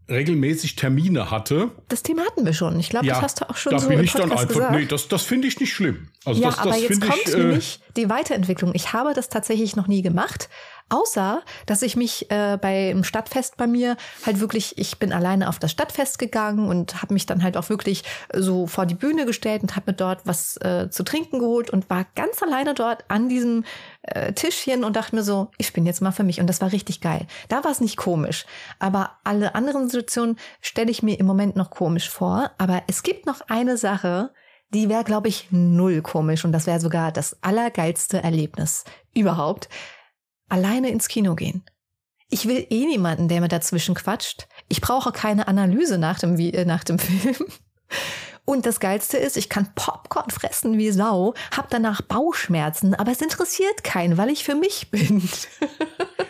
regelmäßig 0.09 0.75
Termine 0.75 1.31
hatte. 1.31 1.71
Das 1.87 2.03
Thema 2.03 2.25
hatten 2.25 2.45
wir 2.45 2.53
schon. 2.53 2.79
Ich 2.79 2.89
glaube, 2.89 3.05
ja, 3.05 3.15
das 3.15 3.23
hast 3.23 3.41
du 3.41 3.49
auch 3.49 3.55
schon 3.55 3.71
da 3.71 3.79
so 3.79 3.87
bin 3.87 4.03
ich 4.03 4.11
dann 4.11 4.31
einfach, 4.31 4.47
gesagt. 4.47 4.75
Nee, 4.75 4.85
das, 4.85 5.07
das 5.07 5.23
finde 5.23 5.47
ich 5.47 5.59
nicht 5.59 5.73
schlimm. 5.73 6.09
Also 6.25 6.41
ja, 6.41 6.49
das, 6.49 6.57
das 6.57 6.67
aber 6.67 6.75
jetzt 6.75 7.01
kommt 7.01 7.21
ich, 7.25 7.33
äh, 7.33 7.37
nämlich 7.37 7.79
die 7.95 8.09
Weiterentwicklung. 8.09 8.71
Ich 8.75 8.93
habe 8.93 9.13
das 9.13 9.29
tatsächlich 9.29 9.75
noch 9.75 9.87
nie 9.87 10.01
gemacht, 10.01 10.49
Außer, 10.91 11.41
dass 11.67 11.83
ich 11.83 11.95
mich 11.95 12.29
äh, 12.29 12.57
beim 12.61 13.05
Stadtfest 13.05 13.55
bei 13.55 13.65
mir 13.65 13.95
halt 14.25 14.41
wirklich, 14.41 14.77
ich 14.77 14.99
bin 14.99 15.13
alleine 15.13 15.47
auf 15.47 15.57
das 15.57 15.71
Stadtfest 15.71 16.19
gegangen 16.19 16.67
und 16.67 17.01
habe 17.01 17.13
mich 17.13 17.25
dann 17.25 17.43
halt 17.43 17.55
auch 17.55 17.69
wirklich 17.69 18.03
so 18.35 18.67
vor 18.67 18.85
die 18.85 18.95
Bühne 18.95 19.25
gestellt 19.25 19.61
und 19.61 19.77
habe 19.77 19.91
mir 19.91 19.95
dort 19.95 20.27
was 20.27 20.57
äh, 20.57 20.89
zu 20.89 21.03
trinken 21.03 21.39
geholt 21.39 21.69
und 21.69 21.89
war 21.89 22.05
ganz 22.15 22.43
alleine 22.43 22.73
dort 22.73 23.05
an 23.07 23.29
diesem 23.29 23.63
äh, 24.01 24.33
Tischchen 24.33 24.83
und 24.83 24.97
dachte 24.97 25.15
mir 25.15 25.23
so, 25.23 25.47
ich 25.57 25.71
bin 25.71 25.85
jetzt 25.85 26.01
mal 26.01 26.11
für 26.11 26.25
mich. 26.25 26.41
Und 26.41 26.47
das 26.47 26.59
war 26.59 26.73
richtig 26.73 26.99
geil. 26.99 27.25
Da 27.47 27.63
war 27.63 27.71
es 27.71 27.79
nicht 27.79 27.95
komisch. 27.95 28.45
Aber 28.79 29.11
alle 29.23 29.55
anderen 29.55 29.87
Situationen 29.87 30.37
stelle 30.59 30.91
ich 30.91 31.01
mir 31.03 31.17
im 31.17 31.25
Moment 31.25 31.55
noch 31.55 31.69
komisch 31.69 32.09
vor. 32.09 32.51
Aber 32.57 32.83
es 32.87 33.01
gibt 33.01 33.25
noch 33.25 33.39
eine 33.47 33.77
Sache, 33.77 34.33
die 34.73 34.89
wäre, 34.89 35.05
glaube 35.05 35.29
ich, 35.29 35.47
null 35.51 36.01
komisch. 36.01 36.43
Und 36.43 36.51
das 36.51 36.67
wäre 36.67 36.81
sogar 36.81 37.13
das 37.13 37.41
allergeilste 37.41 38.21
Erlebnis 38.21 38.83
überhaupt 39.13 39.69
alleine 40.51 40.89
ins 40.89 41.07
Kino 41.07 41.35
gehen. 41.35 41.63
Ich 42.29 42.47
will 42.47 42.65
eh 42.69 42.85
niemanden, 42.85 43.27
der 43.27 43.41
mir 43.41 43.47
dazwischen 43.47 43.95
quatscht. 43.95 44.47
Ich 44.69 44.81
brauche 44.81 45.11
keine 45.11 45.47
Analyse 45.47 45.97
nach 45.97 46.19
dem, 46.19 46.37
äh, 46.39 46.65
nach 46.65 46.83
dem 46.83 46.99
Film. 46.99 47.35
Und 48.45 48.65
das 48.65 48.79
Geilste 48.79 49.17
ist, 49.17 49.37
ich 49.37 49.49
kann 49.49 49.69
Popcorn 49.75 50.29
fressen 50.29 50.77
wie 50.77 50.91
Sau, 50.91 51.35
hab 51.55 51.69
danach 51.69 52.01
Bauchschmerzen, 52.01 52.95
aber 52.95 53.11
es 53.11 53.21
interessiert 53.21 53.83
keinen, 53.83 54.17
weil 54.17 54.29
ich 54.29 54.43
für 54.43 54.55
mich 54.55 54.89
bin. 54.91 55.21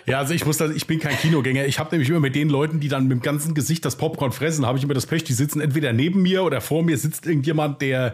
Ja, 0.07 0.17
also 0.17 0.33
ich 0.33 0.45
muss 0.45 0.57
das, 0.57 0.71
ich 0.71 0.87
bin 0.87 0.99
kein 0.99 1.15
Kinogänger. 1.15 1.65
Ich 1.67 1.79
habe 1.79 1.91
nämlich 1.91 2.09
immer 2.09 2.19
mit 2.19 2.35
den 2.35 2.49
Leuten, 2.49 2.79
die 2.79 2.89
dann 2.89 3.03
mit 3.03 3.11
dem 3.11 3.21
ganzen 3.21 3.53
Gesicht 3.53 3.85
das 3.85 3.95
Popcorn 3.95 4.31
fressen, 4.31 4.65
habe 4.65 4.77
ich 4.77 4.83
immer 4.83 4.95
das 4.95 5.05
Pech, 5.05 5.23
die 5.23 5.31
sitzen 5.31 5.61
entweder 5.61 5.93
neben 5.93 6.21
mir 6.21 6.43
oder 6.43 6.59
vor 6.59 6.83
mir 6.83 6.97
sitzt 6.97 7.27
irgendjemand, 7.27 7.81
der 7.81 8.13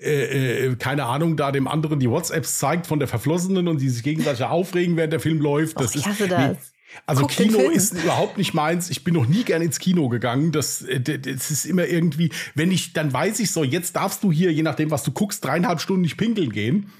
äh, 0.00 0.66
äh, 0.66 0.76
keine 0.76 1.06
Ahnung, 1.06 1.36
da 1.36 1.52
dem 1.52 1.68
anderen 1.68 1.98
die 1.98 2.10
WhatsApps 2.10 2.58
zeigt 2.58 2.86
von 2.86 2.98
der 2.98 3.08
Verflossenen 3.08 3.68
und 3.68 3.80
die 3.80 3.88
sich 3.88 4.02
gegenseitig 4.02 4.44
aufregen, 4.44 4.96
während 4.96 5.12
der 5.12 5.20
Film 5.20 5.40
läuft. 5.40 5.80
Das 5.80 5.90
Och, 5.90 5.96
ich 5.96 6.06
hasse 6.06 6.24
ist, 6.24 6.32
das. 6.32 6.72
Also 7.04 7.22
Guck 7.22 7.30
Kino 7.30 7.58
ist 7.58 7.94
überhaupt 7.94 8.38
nicht 8.38 8.54
meins. 8.54 8.90
Ich 8.90 9.04
bin 9.04 9.14
noch 9.14 9.26
nie 9.26 9.44
gern 9.44 9.60
ins 9.62 9.78
Kino 9.78 10.08
gegangen. 10.08 10.52
Das, 10.52 10.82
äh, 10.82 11.00
das 11.00 11.50
ist 11.50 11.64
immer 11.64 11.86
irgendwie, 11.86 12.30
wenn 12.54 12.70
ich, 12.70 12.92
dann 12.92 13.12
weiß 13.12 13.40
ich 13.40 13.50
so, 13.50 13.64
jetzt 13.64 13.96
darfst 13.96 14.22
du 14.22 14.32
hier, 14.32 14.52
je 14.52 14.62
nachdem, 14.62 14.90
was 14.90 15.02
du 15.02 15.12
guckst, 15.12 15.44
dreieinhalb 15.44 15.80
Stunden 15.80 16.02
nicht 16.02 16.16
pinkeln 16.16 16.52
gehen. 16.52 16.92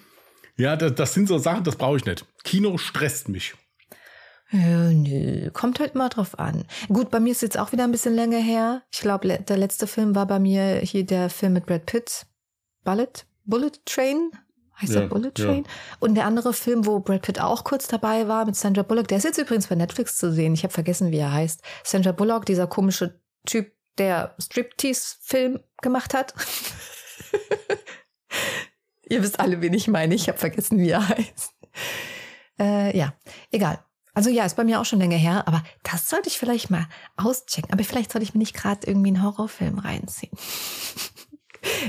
Ja, 0.56 0.76
das, 0.76 0.94
das 0.94 1.14
sind 1.14 1.28
so 1.28 1.38
Sachen, 1.38 1.64
das 1.64 1.76
brauche 1.76 1.98
ich 1.98 2.04
nicht. 2.04 2.24
Kino 2.44 2.78
stresst 2.78 3.28
mich. 3.28 3.54
Ja, 4.50 4.90
nö, 4.90 5.50
kommt 5.50 5.80
halt 5.80 5.96
mal 5.96 6.08
drauf 6.08 6.38
an. 6.38 6.64
Gut, 6.88 7.10
bei 7.10 7.18
mir 7.18 7.32
ist 7.32 7.42
jetzt 7.42 7.58
auch 7.58 7.72
wieder 7.72 7.84
ein 7.84 7.92
bisschen 7.92 8.14
länger 8.14 8.38
her. 8.38 8.82
Ich 8.92 9.00
glaube, 9.00 9.38
der 9.40 9.56
letzte 9.56 9.86
Film 9.86 10.14
war 10.14 10.26
bei 10.26 10.38
mir 10.38 10.76
hier 10.78 11.04
der 11.04 11.30
Film 11.30 11.54
mit 11.54 11.66
Brad 11.66 11.84
Pitt. 11.84 12.26
Bullet, 12.86 13.26
Bullet 13.44 13.72
Train, 13.84 14.30
heißt 14.80 14.94
ja, 14.94 15.00
der 15.00 15.08
Bullet 15.08 15.32
Train? 15.32 15.64
Ja. 15.64 15.70
Und 15.98 16.14
der 16.14 16.24
andere 16.24 16.52
Film, 16.52 16.86
wo 16.86 17.00
Brad 17.00 17.22
Pitt 17.22 17.40
auch 17.40 17.64
kurz 17.64 17.88
dabei 17.88 18.28
war 18.28 18.46
mit 18.46 18.56
Sandra 18.56 18.82
Bullock, 18.82 19.08
der 19.08 19.18
ist 19.18 19.24
jetzt 19.24 19.38
übrigens 19.38 19.66
bei 19.66 19.74
Netflix 19.74 20.16
zu 20.16 20.32
sehen. 20.32 20.54
Ich 20.54 20.62
habe 20.62 20.72
vergessen, 20.72 21.10
wie 21.10 21.18
er 21.18 21.32
heißt. 21.32 21.62
Sandra 21.84 22.12
Bullock, 22.12 22.46
dieser 22.46 22.66
komische 22.66 23.20
Typ, 23.44 23.72
der 23.98 24.34
Striptease-Film 24.38 25.60
gemacht 25.82 26.14
hat. 26.14 26.34
Ihr 29.08 29.22
wisst 29.22 29.40
alle, 29.40 29.60
wen 29.62 29.72
ich 29.72 29.88
meine. 29.88 30.14
Ich 30.14 30.28
habe 30.28 30.38
vergessen, 30.38 30.78
wie 30.78 30.90
er 30.90 31.08
heißt. 31.08 31.54
Äh, 32.58 32.96
ja, 32.96 33.14
egal. 33.50 33.78
Also 34.14 34.30
ja, 34.30 34.44
ist 34.44 34.56
bei 34.56 34.64
mir 34.64 34.80
auch 34.80 34.84
schon 34.84 34.98
länger 34.98 35.16
her, 35.16 35.46
aber 35.46 35.62
das 35.82 36.08
sollte 36.08 36.28
ich 36.28 36.38
vielleicht 36.38 36.70
mal 36.70 36.86
auschecken. 37.16 37.72
Aber 37.72 37.84
vielleicht 37.84 38.12
sollte 38.12 38.24
ich 38.24 38.34
mir 38.34 38.38
nicht 38.38 38.54
gerade 38.54 38.86
irgendwie 38.86 39.08
einen 39.08 39.22
Horrorfilm 39.22 39.78
reinziehen. 39.78 40.32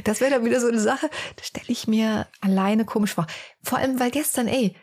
Das 0.03 0.21
wäre 0.21 0.32
dann 0.32 0.45
wieder 0.45 0.59
so 0.59 0.67
eine 0.67 0.80
Sache, 0.80 1.09
da 1.36 1.43
stelle 1.43 1.67
ich 1.67 1.88
mir 1.88 2.28
alleine 2.41 2.86
komisch 2.86 3.13
vor. 3.13 3.28
Vor 3.63 3.78
allem, 3.78 3.99
weil 3.99 4.11
gestern, 4.11 4.47
ey, 4.47 4.75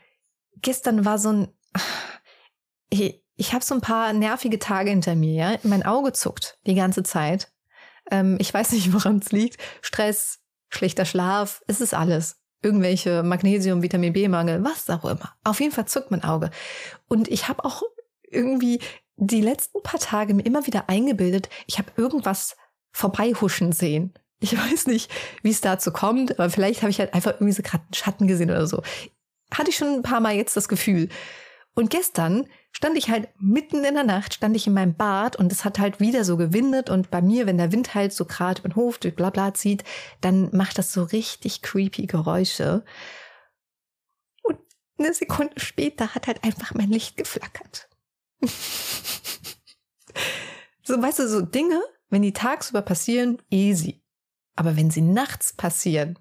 gestern 0.63 1.05
war 1.05 1.19
so 1.19 1.31
ein, 1.31 1.49
ich, 2.91 3.23
ich 3.37 3.53
habe 3.53 3.65
so 3.65 3.75
ein 3.75 3.81
paar 3.81 4.13
nervige 4.13 4.59
Tage 4.59 4.91
hinter 4.91 5.15
mir, 5.15 5.35
ja. 5.35 5.59
Mein 5.63 5.85
Auge 5.85 6.13
zuckt 6.13 6.59
die 6.67 6.75
ganze 6.75 7.03
Zeit. 7.03 7.53
Ähm, 8.11 8.37
ich 8.41 8.53
weiß 8.53 8.73
nicht, 8.73 8.93
woran 8.93 9.19
es 9.19 9.33
liegt. 9.33 9.61
Stress, 9.81 10.41
schlechter 10.69 11.05
Schlaf, 11.05 11.63
es 11.67 11.81
ist 11.81 11.95
alles. 11.95 12.41
Irgendwelche 12.63 13.23
Magnesium, 13.23 13.83
Vitamin 13.83 14.13
B-Mangel, 14.13 14.65
was 14.65 14.89
auch 14.89 15.05
immer. 15.05 15.35
Auf 15.45 15.61
jeden 15.61 15.73
Fall 15.73 15.87
zuckt 15.87 16.11
mein 16.11 16.25
Auge. 16.25 16.51
Und 17.09 17.29
ich 17.29 17.49
habe 17.49 17.65
auch 17.65 17.83
irgendwie 18.23 18.81
die 19.17 19.41
letzten 19.41 19.83
paar 19.83 20.01
Tage 20.01 20.35
mir 20.35 20.45
immer 20.45 20.67
wieder 20.67 20.89
eingebildet, 20.89 21.49
ich 21.67 21.79
habe 21.79 21.93
irgendwas 21.97 22.57
vorbeihuschen 22.93 23.73
sehen. 23.73 24.15
Ich 24.41 24.57
weiß 24.57 24.87
nicht, 24.89 25.11
wie 25.43 25.51
es 25.51 25.61
dazu 25.61 25.93
kommt, 25.93 26.39
aber 26.39 26.51
vielleicht 26.51 26.83
habe 26.83 26.91
ich 26.91 26.99
halt 26.99 27.15
einfach 27.15 27.33
irgendwie 27.35 27.53
so 27.53 27.63
gerade 27.63 27.85
einen 27.85 27.95
Schatten 27.95 28.27
gesehen 28.27 28.51
oder 28.51 28.67
so. 28.67 28.83
Hatte 29.53 29.71
ich 29.71 29.77
schon 29.77 29.89
ein 29.89 30.03
paar 30.03 30.21
Mal 30.21 30.35
jetzt 30.35 30.57
das 30.57 30.69
Gefühl. 30.69 31.09
Und 31.75 31.91
gestern 31.91 32.47
stand 32.71 32.97
ich 32.97 33.09
halt 33.11 33.29
mitten 33.39 33.85
in 33.85 33.95
der 33.95 34.05
Nacht, 34.05 34.35
stand 34.35 34.55
ich 34.57 34.67
in 34.67 34.75
meinem 34.75 34.95
Bad 34.95 35.37
und 35.37 35.51
es 35.51 35.65
hat 35.65 35.79
halt 35.79 36.01
wieder 36.01 36.25
so 36.25 36.37
gewindet 36.37 36.89
und 36.91 37.11
bei 37.11 37.21
mir, 37.21 37.47
wenn 37.47 37.59
der 37.59 37.73
Wind 37.73 37.95
halt 37.95 38.13
so 38.13 38.25
gerade 38.25 38.61
über 38.61 38.69
den 38.69 38.77
Hof 38.77 38.99
durch 38.99 39.17
Blabla 39.17 39.55
zieht, 39.55 39.83
dann 40.21 40.51
macht 40.53 40.79
das 40.79 40.93
so 40.93 41.03
richtig 41.03 41.63
creepy 41.63 42.07
Geräusche. 42.07 42.85
Und 44.43 44.59
eine 44.99 45.15
Sekunde 45.15 45.59
später 45.59 46.15
hat 46.15 46.27
halt 46.29 46.45
einfach 46.45 46.75
mein 46.75 46.91
Licht 46.91 47.17
geflackert. 47.17 47.89
so, 50.83 51.01
weißt 51.01 51.21
du, 51.21 51.29
so 51.29 51.41
Dinge, 51.41 51.81
wenn 52.09 52.23
die 52.23 52.33
tagsüber 52.33 52.83
passieren, 52.83 53.43
easy. 53.51 54.04
Aber 54.57 54.77
wenn 54.77 54.91
sie 54.91 55.01
nachts 55.01 55.53
passieren, 55.53 56.19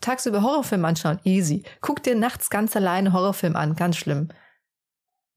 Tagsüber 0.00 0.42
Horrorfilm 0.42 0.84
anschauen, 0.84 1.20
easy. 1.24 1.62
Guck 1.80 2.02
dir 2.02 2.14
nachts 2.14 2.50
ganz 2.50 2.76
alleine 2.76 3.12
Horrorfilm 3.12 3.56
an, 3.56 3.76
ganz 3.76 3.96
schlimm. 3.96 4.28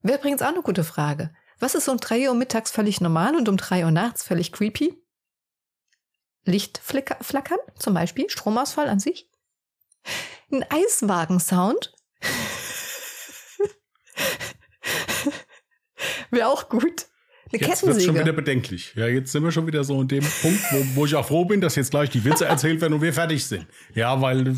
Wäre 0.01 0.17
übrigens 0.19 0.41
auch 0.41 0.47
eine 0.49 0.61
gute 0.61 0.83
Frage. 0.83 1.33
Was 1.59 1.75
ist 1.75 1.87
um 1.87 1.97
drei 1.97 2.27
Uhr 2.29 2.35
mittags 2.35 2.71
völlig 2.71 3.01
normal 3.01 3.35
und 3.35 3.49
um 3.49 3.57
drei 3.57 3.83
Uhr 3.85 3.91
nachts 3.91 4.23
völlig 4.23 4.51
creepy? 4.51 5.01
Licht 6.45 6.79
flackern, 6.79 7.59
zum 7.77 7.93
Beispiel, 7.93 8.29
Stromausfall 8.29 8.87
an 8.89 8.99
sich. 8.99 9.29
Ein 10.51 10.65
Eiswagen-Sound. 10.69 11.93
Wäre 16.31 16.47
auch 16.47 16.69
gut. 16.69 17.08
Eine 17.51 17.67
jetzt 17.67 17.85
wird 17.85 18.01
schon 18.01 18.15
wieder 18.15 18.33
bedenklich. 18.33 18.93
Ja, 18.95 19.07
jetzt 19.07 19.31
sind 19.31 19.43
wir 19.43 19.51
schon 19.51 19.65
wieder 19.65 19.83
so 19.83 20.01
in 20.01 20.07
dem 20.07 20.23
Punkt, 20.41 20.59
wo, 20.71 21.01
wo 21.01 21.05
ich 21.05 21.15
auch 21.15 21.25
froh 21.25 21.45
bin, 21.45 21.61
dass 21.61 21.75
jetzt 21.75 21.91
gleich 21.91 22.09
die 22.09 22.23
Witze 22.23 22.45
erzählt 22.45 22.79
werden 22.81 22.93
und 22.93 23.01
wir 23.01 23.13
fertig 23.13 23.43
sind. 23.45 23.65
Ja, 23.95 24.21
weil 24.21 24.55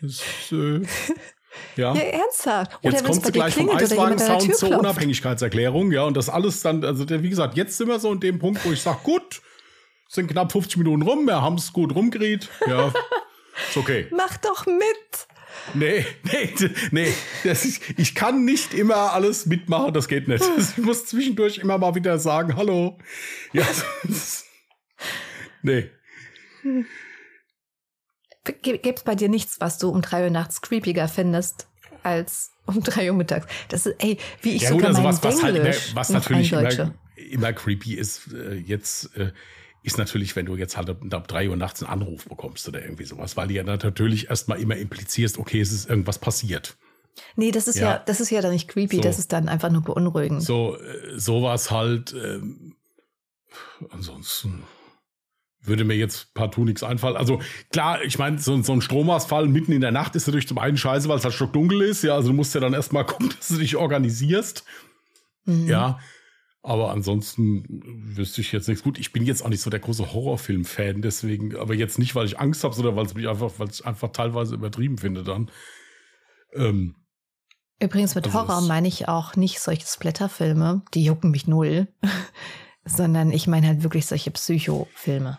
das, 0.00 0.22
äh, 0.52 0.80
ja. 1.76 1.94
ja, 1.94 2.00
ernsthaft. 2.00 2.78
Oder 2.82 2.92
jetzt 2.92 3.04
kommst 3.04 3.26
du 3.26 3.32
gleich 3.32 3.54
vom 3.54 3.70
Eiswagen-Sound 3.70 4.56
zur 4.56 4.78
Unabhängigkeitserklärung, 4.78 5.92
ja, 5.92 6.04
und 6.04 6.16
das 6.16 6.28
alles 6.28 6.62
dann, 6.62 6.84
also 6.84 7.08
wie 7.08 7.28
gesagt, 7.28 7.56
jetzt 7.56 7.76
sind 7.76 7.88
wir 7.88 7.98
so 7.98 8.12
in 8.12 8.20
dem 8.20 8.38
Punkt, 8.38 8.64
wo 8.64 8.72
ich 8.72 8.80
sage, 8.80 8.98
gut, 9.02 9.42
sind 10.08 10.30
knapp 10.30 10.52
50 10.52 10.78
Minuten 10.78 11.02
rum, 11.02 11.26
wir 11.26 11.42
haben 11.42 11.56
es 11.56 11.72
gut 11.72 11.94
rumgeriet, 11.94 12.48
ja, 12.66 12.92
ist 13.68 13.76
okay. 13.76 14.08
Mach 14.16 14.36
doch 14.38 14.66
mit. 14.66 15.28
Nee, 15.74 16.04
nee, 16.24 16.54
nee. 16.90 17.12
Ist, 17.44 17.82
ich 17.96 18.14
kann 18.14 18.44
nicht 18.44 18.74
immer 18.74 19.12
alles 19.12 19.46
mitmachen, 19.46 19.92
das 19.92 20.08
geht 20.08 20.28
nicht. 20.28 20.44
Ich 20.58 20.78
muss 20.78 21.06
zwischendurch 21.06 21.58
immer 21.58 21.78
mal 21.78 21.94
wieder 21.94 22.18
sagen, 22.18 22.56
hallo. 22.56 22.98
Ja, 23.52 23.66
nee. 25.62 25.90
Gibt 28.62 28.98
es 28.98 29.04
bei 29.04 29.14
dir 29.14 29.28
nichts, 29.28 29.60
was 29.60 29.78
du 29.78 29.90
um 29.90 30.00
drei 30.00 30.24
Uhr 30.24 30.30
nachts 30.30 30.60
creepiger 30.62 31.08
findest 31.08 31.68
als 32.02 32.52
um 32.66 32.82
drei 32.82 33.10
Uhr 33.10 33.16
mittags? 33.16 33.46
Das 33.68 33.86
ist, 33.86 33.96
ey, 34.02 34.18
wie 34.42 34.56
ich 34.56 34.62
ja, 34.62 34.70
sogar 34.70 34.88
also 34.88 35.04
was, 35.04 35.22
was, 35.22 35.42
halt 35.42 35.56
immer, 35.56 35.74
was 35.94 36.10
natürlich 36.10 36.52
immer, 36.52 36.94
immer, 37.16 37.52
creepy 37.52 37.94
ist, 37.94 38.32
äh, 38.32 38.54
jetzt 38.54 39.16
äh, 39.16 39.32
ist 39.82 39.98
natürlich, 39.98 40.36
wenn 40.36 40.46
du 40.46 40.56
jetzt 40.56 40.76
halt 40.76 40.90
ab 40.90 41.28
drei 41.28 41.48
Uhr 41.48 41.56
nachts 41.56 41.82
einen 41.82 41.90
Anruf 41.90 42.26
bekommst 42.26 42.68
oder 42.68 42.82
irgendwie 42.82 43.04
sowas, 43.04 43.36
weil 43.36 43.48
du 43.48 43.54
ja 43.54 43.62
natürlich 43.62 44.28
erstmal 44.28 44.60
immer 44.60 44.76
implizierst, 44.76 45.38
okay, 45.38 45.60
es 45.60 45.72
ist 45.72 45.88
irgendwas 45.88 46.18
passiert. 46.18 46.76
Nee, 47.36 47.50
das 47.50 47.68
ist 47.68 47.76
ja, 47.76 47.92
ja 47.92 47.98
das 47.98 48.20
ist 48.20 48.30
ja 48.30 48.40
dann 48.40 48.52
nicht 48.52 48.68
creepy, 48.68 48.96
so, 48.96 49.02
das 49.02 49.18
ist 49.18 49.32
dann 49.32 49.48
einfach 49.48 49.70
nur 49.70 49.82
beunruhigend. 49.82 50.42
So, 50.42 50.76
äh, 50.76 51.18
sowas 51.18 51.70
halt, 51.70 52.14
ähm, 52.14 52.76
ansonsten 53.90 54.62
würde 55.60 55.84
mir 55.84 55.94
jetzt 55.94 56.32
partout 56.34 56.64
nichts 56.64 56.82
einfallen. 56.82 57.16
Also 57.16 57.40
klar, 57.70 58.02
ich 58.02 58.18
meine, 58.18 58.38
so, 58.38 58.60
so, 58.62 58.72
ein 58.72 58.80
Stromausfall 58.80 59.46
mitten 59.46 59.72
in 59.72 59.80
der 59.80 59.92
Nacht 59.92 60.16
ist 60.16 60.26
natürlich 60.26 60.48
zum 60.48 60.58
einen 60.58 60.76
scheiße, 60.76 61.08
weil 61.08 61.18
es 61.18 61.24
halt 61.24 61.34
stockdunkel 61.34 61.82
ist. 61.82 62.02
Ja, 62.02 62.14
also 62.14 62.28
du 62.28 62.34
musst 62.34 62.54
ja 62.54 62.60
dann 62.60 62.74
erstmal 62.74 63.04
gucken, 63.06 63.30
dass 63.36 63.48
du 63.48 63.56
dich 63.56 63.76
organisierst. 63.76 64.64
Mhm. 65.44 65.66
Ja, 65.66 65.98
aber 66.62 66.90
ansonsten 66.90 67.64
wüsste 68.16 68.40
ich 68.40 68.52
jetzt 68.52 68.68
nichts. 68.68 68.82
Gut, 68.82 68.98
ich 68.98 69.12
bin 69.12 69.24
jetzt 69.24 69.42
auch 69.42 69.48
nicht 69.48 69.62
so 69.62 69.70
der 69.70 69.80
große 69.80 70.12
Horrorfilm-Fan, 70.12 71.02
deswegen, 71.02 71.56
aber 71.56 71.74
jetzt 71.74 71.98
nicht, 71.98 72.14
weil 72.14 72.26
ich 72.26 72.38
Angst 72.38 72.64
habe, 72.64 72.74
sondern 72.74 72.96
weil 72.96 73.06
es 73.06 73.14
mich 73.14 73.28
einfach, 73.28 73.52
weil 73.58 73.68
es 73.68 73.82
einfach 73.82 74.10
teilweise 74.10 74.54
übertrieben 74.54 74.98
finde 74.98 75.22
dann. 75.22 75.50
Ähm, 76.54 76.96
Übrigens 77.80 78.14
mit 78.16 78.26
also 78.26 78.38
Horror 78.38 78.60
meine 78.62 78.88
ich 78.88 79.06
auch 79.06 79.36
nicht 79.36 79.60
solche 79.60 79.86
Splatterfilme, 79.86 80.82
die 80.94 81.04
jucken 81.04 81.30
mich 81.30 81.46
null, 81.46 81.86
sondern 82.84 83.30
ich 83.30 83.46
meine 83.46 83.68
halt 83.68 83.82
wirklich 83.84 84.06
solche 84.06 84.32
Psychofilme. 84.32 85.38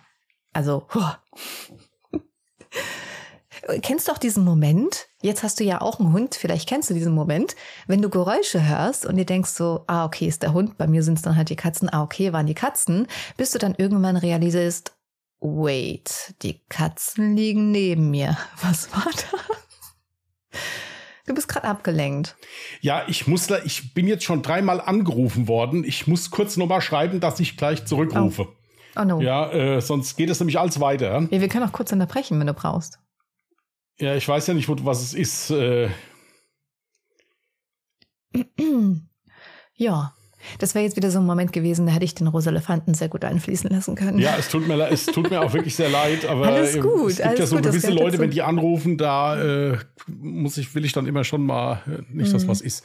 Also, 0.53 0.87
huh. 0.93 1.11
Kennst 3.81 4.07
du 4.07 4.11
auch 4.11 4.17
diesen 4.17 4.43
Moment? 4.43 5.07
Jetzt 5.21 5.43
hast 5.43 5.59
du 5.59 5.63
ja 5.63 5.81
auch 5.81 5.99
einen 5.99 6.13
Hund, 6.13 6.35
vielleicht 6.35 6.67
kennst 6.67 6.89
du 6.89 6.93
diesen 6.93 7.13
Moment, 7.13 7.55
wenn 7.87 8.01
du 8.01 8.09
Geräusche 8.09 8.67
hörst 8.67 9.05
und 9.05 9.17
dir 9.17 9.25
denkst 9.25 9.51
so, 9.51 9.83
ah, 9.87 10.05
okay, 10.05 10.27
ist 10.27 10.43
der 10.43 10.53
Hund, 10.53 10.77
bei 10.77 10.87
mir 10.87 11.03
sind 11.03 11.15
es 11.15 11.21
dann 11.21 11.35
halt 11.35 11.49
die 11.49 11.55
Katzen, 11.55 11.89
ah, 11.89 12.03
okay, 12.03 12.33
waren 12.33 12.47
die 12.47 12.53
Katzen, 12.53 13.07
bis 13.37 13.51
du 13.51 13.59
dann 13.59 13.75
irgendwann 13.77 14.17
realisierst, 14.17 14.93
wait, 15.39 16.35
die 16.41 16.61
Katzen 16.69 17.35
liegen 17.35 17.71
neben 17.71 18.09
mir. 18.09 18.37
Was 18.61 18.91
war 18.93 19.05
das? 19.05 20.61
Du 21.25 21.35
bist 21.35 21.47
gerade 21.47 21.67
abgelenkt. 21.67 22.35
Ja, 22.81 23.03
ich 23.07 23.27
muss 23.27 23.45
da, 23.45 23.59
ich 23.63 23.93
bin 23.93 24.07
jetzt 24.07 24.23
schon 24.23 24.41
dreimal 24.41 24.81
angerufen 24.81 25.47
worden. 25.47 25.83
Ich 25.83 26.07
muss 26.07 26.31
kurz 26.31 26.57
nochmal 26.57 26.81
schreiben, 26.81 27.19
dass 27.19 27.39
ich 27.39 27.55
gleich 27.55 27.85
zurückrufe. 27.85 28.47
Oh. 28.49 28.55
Oh 28.95 29.03
no. 29.03 29.21
Ja, 29.21 29.51
äh, 29.51 29.81
sonst 29.81 30.17
geht 30.17 30.29
es 30.29 30.39
nämlich 30.39 30.59
alles 30.59 30.79
weiter. 30.79 31.27
Ja, 31.29 31.41
wir 31.41 31.47
können 31.47 31.67
auch 31.67 31.71
kurz 31.71 31.91
unterbrechen, 31.91 32.39
wenn 32.39 32.47
du 32.47 32.53
brauchst. 32.53 32.99
Ja, 33.99 34.15
ich 34.15 34.27
weiß 34.27 34.47
ja 34.47 34.53
nicht, 34.53 34.69
was 34.69 35.01
es 35.01 35.13
ist. 35.13 35.51
Äh. 35.51 35.89
Ja, 39.75 40.13
das 40.57 40.75
wäre 40.75 40.83
jetzt 40.83 40.97
wieder 40.97 41.09
so 41.09 41.19
ein 41.19 41.25
Moment 41.25 41.53
gewesen, 41.53 41.85
da 41.85 41.93
hätte 41.93 42.03
ich 42.03 42.13
den 42.13 42.27
rosa 42.27 42.49
Elefanten 42.49 42.93
sehr 42.93 43.07
gut 43.07 43.23
einfließen 43.23 43.69
lassen 43.69 43.95
können. 43.95 44.19
Ja, 44.19 44.35
es 44.37 44.49
tut 44.49 44.67
mir, 44.67 44.77
es 44.89 45.05
tut 45.05 45.29
mir 45.29 45.41
auch 45.41 45.53
wirklich 45.53 45.73
sehr 45.73 45.89
leid, 45.89 46.25
aber 46.25 46.47
alles 46.47 46.81
gut, 46.81 47.11
es 47.11 47.17
gibt 47.17 47.27
alles 47.27 47.39
ja 47.39 47.45
so 47.47 47.55
gut, 47.55 47.65
gewisse 47.65 47.91
Leute, 47.91 48.11
dazu. 48.11 48.19
wenn 48.19 48.31
die 48.31 48.41
anrufen, 48.41 48.97
da 48.97 49.41
äh, 49.41 49.77
muss 50.07 50.57
ich, 50.57 50.75
will 50.75 50.83
ich 50.83 50.91
dann 50.91 51.07
immer 51.07 51.23
schon 51.23 51.45
mal 51.45 51.81
äh, 51.87 52.01
nicht, 52.09 52.33
dass 52.33 52.43
mhm. 52.43 52.49
was 52.49 52.59
ist. 52.59 52.83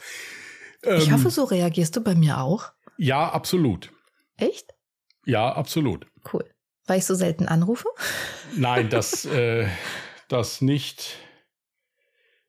Ähm, 0.83 0.97
ich 0.99 1.11
hoffe, 1.11 1.29
so 1.29 1.43
reagierst 1.43 1.95
du 1.95 2.01
bei 2.01 2.15
mir 2.15 2.39
auch. 2.39 2.71
Ja, 2.97 3.29
absolut. 3.29 3.91
Echt? 4.37 4.73
Ja, 5.25 5.51
absolut. 5.53 6.07
Cool. 6.31 6.45
Weil 6.87 6.99
ich 6.99 7.05
so 7.05 7.15
selten 7.15 7.47
anrufe? 7.47 7.87
Nein, 8.55 8.89
das, 8.89 9.25
äh, 9.25 9.67
das 10.27 10.61
nicht. 10.61 11.17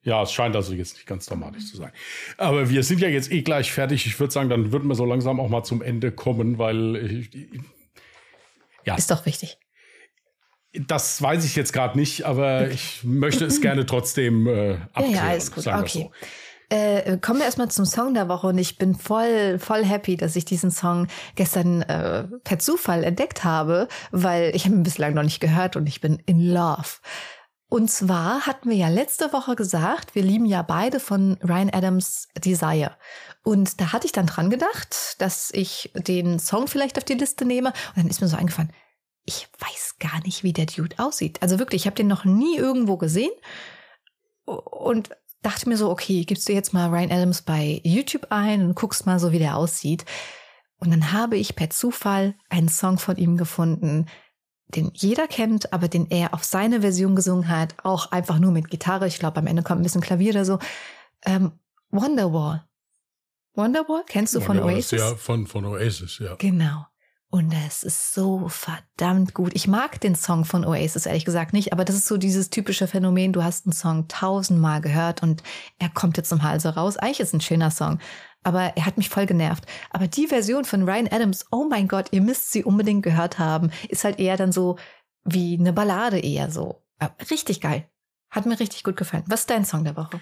Ja, 0.03 0.23
es 0.23 0.31
scheint 0.31 0.55
also 0.55 0.73
jetzt 0.73 0.95
nicht 0.95 1.05
ganz 1.05 1.25
dramatisch 1.25 1.69
zu 1.69 1.77
sein. 1.77 1.91
Aber 2.37 2.69
wir 2.69 2.83
sind 2.83 3.01
ja 3.01 3.09
jetzt 3.09 3.31
eh 3.31 3.41
gleich 3.41 3.71
fertig. 3.71 4.05
Ich 4.05 4.19
würde 4.19 4.31
sagen, 4.31 4.49
dann 4.49 4.71
würden 4.71 4.87
wir 4.87 4.95
so 4.95 5.05
langsam 5.05 5.39
auch 5.39 5.49
mal 5.49 5.63
zum 5.63 5.81
Ende 5.81 6.11
kommen, 6.13 6.57
weil 6.57 6.95
ich, 6.95 7.29
ja. 8.85 8.95
Ist 8.95 9.11
doch 9.11 9.25
wichtig. 9.25 9.57
Das 10.73 11.21
weiß 11.21 11.43
ich 11.43 11.55
jetzt 11.57 11.73
gerade 11.73 11.97
nicht, 11.97 12.23
aber 12.23 12.61
okay. 12.61 12.73
ich 12.73 13.03
möchte 13.03 13.45
es 13.45 13.59
gerne 13.61 13.85
trotzdem 13.85 14.47
äh, 14.47 14.75
abklären. 14.93 15.11
Ja, 15.11 15.17
ja, 15.17 15.29
alles 15.31 15.51
gut. 15.51 15.67
Okay. 15.67 15.87
So. 16.03 16.11
Äh, 16.69 17.17
kommen 17.17 17.39
wir 17.39 17.45
erstmal 17.45 17.69
zum 17.69 17.85
Song 17.85 18.13
der 18.13 18.27
Woche 18.27 18.47
und 18.47 18.57
ich 18.57 18.77
bin 18.77 18.95
voll, 18.95 19.57
voll 19.57 19.85
happy, 19.85 20.17
dass 20.17 20.35
ich 20.35 20.43
diesen 20.43 20.69
Song 20.69 21.07
gestern 21.35 21.81
äh, 21.83 22.25
per 22.43 22.59
Zufall 22.59 23.05
entdeckt 23.05 23.45
habe, 23.45 23.87
weil 24.11 24.53
ich 24.53 24.65
habe 24.65 24.75
ihn 24.75 24.83
bislang 24.83 25.13
noch 25.13 25.23
nicht 25.23 25.39
gehört 25.39 25.77
und 25.77 25.87
ich 25.87 26.01
bin 26.01 26.21
in 26.25 26.41
love. 26.41 26.99
Und 27.69 27.91
zwar 27.91 28.45
hatten 28.45 28.69
wir 28.69 28.77
ja 28.77 28.87
letzte 28.87 29.33
Woche 29.33 29.55
gesagt, 29.55 30.15
wir 30.15 30.23
lieben 30.23 30.45
ja 30.45 30.61
beide 30.61 31.01
von 31.01 31.37
Ryan 31.43 31.69
Adams 31.69 32.29
Desire. 32.37 32.95
Und 33.43 33.81
da 33.81 33.91
hatte 33.91 34.05
ich 34.05 34.13
dann 34.13 34.25
dran 34.25 34.49
gedacht, 34.49 35.15
dass 35.19 35.51
ich 35.51 35.91
den 35.93 36.39
Song 36.39 36.67
vielleicht 36.67 36.97
auf 36.97 37.03
die 37.03 37.15
Liste 37.15 37.43
nehme. 37.43 37.69
Und 37.69 37.97
dann 37.97 38.07
ist 38.07 38.21
mir 38.21 38.29
so 38.29 38.37
eingefallen, 38.37 38.71
ich 39.25 39.49
weiß 39.59 39.95
gar 39.99 40.21
nicht, 40.23 40.43
wie 40.43 40.53
der 40.53 40.65
Dude 40.65 40.97
aussieht. 40.97 41.41
Also 41.41 41.59
wirklich, 41.59 41.81
ich 41.81 41.85
habe 41.87 41.95
den 41.95 42.07
noch 42.07 42.23
nie 42.23 42.55
irgendwo 42.55 42.95
gesehen. 42.95 43.31
Und 44.45 45.09
dachte 45.41 45.67
mir 45.67 45.75
so, 45.75 45.89
okay, 45.89 46.23
gibst 46.23 46.47
du 46.47 46.53
jetzt 46.53 46.73
mal 46.73 46.89
Ryan 46.89 47.11
Adams 47.11 47.41
bei 47.41 47.81
YouTube 47.83 48.27
ein 48.29 48.61
und 48.61 48.75
guckst 48.75 49.05
mal 49.05 49.19
so, 49.19 49.33
wie 49.33 49.39
der 49.39 49.57
aussieht. 49.57 50.05
Und 50.79 50.91
dann 50.91 51.11
habe 51.11 51.35
ich 51.37 51.55
per 51.55 51.69
Zufall 51.69 52.35
einen 52.49 52.69
Song 52.69 52.97
von 52.97 53.17
ihm 53.17 53.35
gefunden, 53.35 54.05
den 54.69 54.91
jeder 54.93 55.27
kennt, 55.27 55.73
aber 55.73 55.87
den 55.87 56.09
er 56.09 56.33
auf 56.33 56.43
seine 56.43 56.81
Version 56.81 57.15
gesungen 57.15 57.47
hat, 57.47 57.75
auch 57.83 58.11
einfach 58.11 58.39
nur 58.39 58.51
mit 58.51 58.69
Gitarre. 58.69 59.07
Ich 59.07 59.19
glaube, 59.19 59.37
am 59.37 59.47
Ende 59.47 59.63
kommt 59.63 59.79
ein 59.79 59.83
bisschen 59.83 60.01
Klavier 60.01 60.31
oder 60.31 60.45
so. 60.45 60.59
Ähm, 61.25 61.53
Wonderwall. 61.89 62.65
Wonderwall 63.53 64.03
kennst 64.07 64.35
du 64.35 64.41
von 64.41 64.59
Oasis? 64.59 64.99
Ja, 64.99 65.15
von, 65.15 65.47
von 65.47 65.65
Oasis, 65.65 66.19
ja. 66.19 66.35
Genau. 66.35 66.85
Und 67.29 67.53
es 67.67 67.83
ist 67.83 68.13
so 68.13 68.47
verdammt 68.47 69.33
gut. 69.33 69.51
Ich 69.53 69.67
mag 69.67 69.99
den 69.99 70.15
Song 70.15 70.45
von 70.45 70.63
Oasis 70.63 71.05
ehrlich 71.05 71.25
gesagt 71.25 71.51
nicht, 71.51 71.73
aber 71.73 71.83
das 71.83 71.97
ist 71.97 72.07
so 72.07 72.15
dieses 72.15 72.49
typische 72.49 72.87
Phänomen, 72.87 73.33
du 73.33 73.43
hast 73.43 73.65
einen 73.65 73.73
Song 73.73 74.07
tausendmal 74.07 74.79
gehört 74.79 75.23
und 75.23 75.43
er 75.77 75.89
kommt 75.89 76.15
jetzt 76.15 76.29
zum 76.29 76.43
Halse 76.43 76.75
raus. 76.75 76.95
Eigentlich 76.95 77.19
ist 77.19 77.29
es 77.29 77.33
ein 77.33 77.41
schöner 77.41 77.71
Song, 77.71 77.99
aber 78.43 78.73
er 78.75 78.85
hat 78.85 78.97
mich 78.97 79.09
voll 79.09 79.25
genervt. 79.25 79.65
Aber 79.89 80.07
die 80.07 80.27
Version 80.27 80.65
von 80.65 80.87
Ryan 80.87 81.07
Adams, 81.09 81.45
oh 81.51 81.67
mein 81.69 81.87
Gott, 81.87 82.07
ihr 82.11 82.21
müsst 82.21 82.51
sie 82.51 82.63
unbedingt 82.63 83.03
gehört 83.03 83.39
haben, 83.39 83.71
ist 83.89 84.03
halt 84.03 84.19
eher 84.19 84.37
dann 84.37 84.51
so 84.51 84.77
wie 85.23 85.57
eine 85.59 85.73
Ballade 85.73 86.19
eher 86.19 86.49
so. 86.51 86.81
Richtig 87.29 87.61
geil. 87.61 87.85
Hat 88.29 88.45
mir 88.45 88.59
richtig 88.59 88.83
gut 88.83 88.97
gefallen. 88.97 89.23
Was 89.27 89.41
ist 89.41 89.49
dein 89.49 89.65
Song 89.65 89.83
der 89.83 89.95
Woche? 89.95 90.19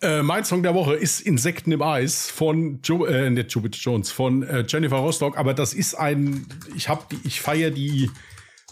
Äh, 0.00 0.22
mein 0.22 0.44
Song 0.44 0.62
der 0.62 0.74
Woche 0.74 0.94
ist 0.94 1.20
Insekten 1.20 1.72
im 1.72 1.82
Eis 1.82 2.30
von 2.30 2.80
jo 2.84 3.04
äh, 3.04 3.30
nicht 3.30 3.52
Jupiter 3.52 3.78
Jones, 3.78 4.10
von 4.10 4.42
äh, 4.44 4.64
Jennifer 4.66 4.96
Rostock, 4.96 5.36
aber 5.36 5.54
das 5.54 5.74
ist 5.74 5.94
ein, 5.94 6.46
ich 6.76 6.88
habe, 6.88 7.02
ich 7.24 7.40
feiere 7.40 7.70
die 7.70 8.08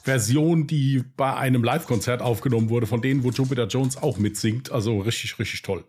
Version, 0.05 0.69
die 0.69 1.03
bei 1.17 1.35
einem 1.35 1.65
Live-Konzert 1.65 2.23
aufgenommen 2.23 2.71
wurde, 2.71 2.87
von 2.87 3.03
denen, 3.03 3.25
wo 3.25 3.31
Jupiter 3.31 3.67
Jones 3.67 3.97
auch 3.97 4.19
mitsingt. 4.19 4.71
Also 4.71 5.01
richtig, 5.01 5.37
richtig 5.41 5.63
toll. 5.63 5.85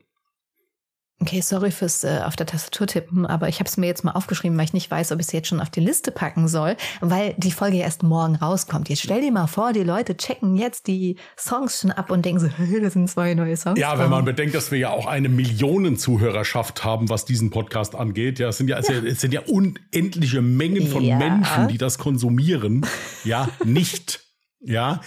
Okay, 1.19 1.41
sorry 1.41 1.71
fürs 1.71 2.03
äh, 2.03 2.19
auf 2.23 2.35
der 2.35 2.45
Tastatur 2.45 2.85
tippen, 2.85 3.25
aber 3.25 3.49
ich 3.49 3.59
habe 3.59 3.67
es 3.67 3.75
mir 3.75 3.87
jetzt 3.87 4.03
mal 4.03 4.11
aufgeschrieben, 4.11 4.55
weil 4.55 4.65
ich 4.65 4.73
nicht 4.73 4.91
weiß, 4.91 5.11
ob 5.11 5.19
ich 5.19 5.25
es 5.25 5.31
jetzt 5.31 5.47
schon 5.47 5.59
auf 5.59 5.71
die 5.71 5.79
Liste 5.79 6.11
packen 6.11 6.47
soll, 6.47 6.77
weil 7.01 7.33
die 7.37 7.51
Folge 7.51 7.77
erst 7.77 8.03
morgen 8.03 8.35
rauskommt. 8.35 8.87
Jetzt 8.87 9.01
stell 9.01 9.21
dir 9.21 9.31
mal 9.31 9.47
vor, 9.47 9.73
die 9.73 9.81
Leute 9.81 10.15
checken 10.15 10.55
jetzt 10.55 10.85
die 10.85 11.17
Songs 11.35 11.81
schon 11.81 11.91
ab 11.91 12.11
und 12.11 12.23
denken 12.23 12.41
so, 12.41 12.47
hey, 12.47 12.79
das 12.81 12.93
sind 12.93 13.09
zwei 13.09 13.33
neue 13.33 13.57
Songs. 13.57 13.79
Ja, 13.79 13.97
wenn 13.97 14.11
man 14.11 14.25
bedenkt, 14.25 14.53
dass 14.53 14.69
wir 14.69 14.77
ja 14.77 14.91
auch 14.91 15.07
eine 15.07 15.27
Millionen-Zuhörerschaft 15.27 16.83
haben, 16.83 17.09
was 17.09 17.25
diesen 17.25 17.49
Podcast 17.49 17.95
angeht. 17.95 18.37
Ja, 18.37 18.49
es 18.49 18.57
sind 18.57 18.69
ja, 18.69 18.77
es, 18.77 18.87
ja. 18.87 18.97
es 18.97 19.19
sind 19.19 19.33
ja 19.33 19.41
unendliche 19.41 20.43
Mengen 20.43 20.85
von 20.87 21.03
ja. 21.03 21.17
Menschen, 21.17 21.67
die 21.67 21.79
das 21.79 21.97
konsumieren. 21.97 22.85
Ja, 23.23 23.49
nicht. 23.65 24.21
Ja, 24.59 25.01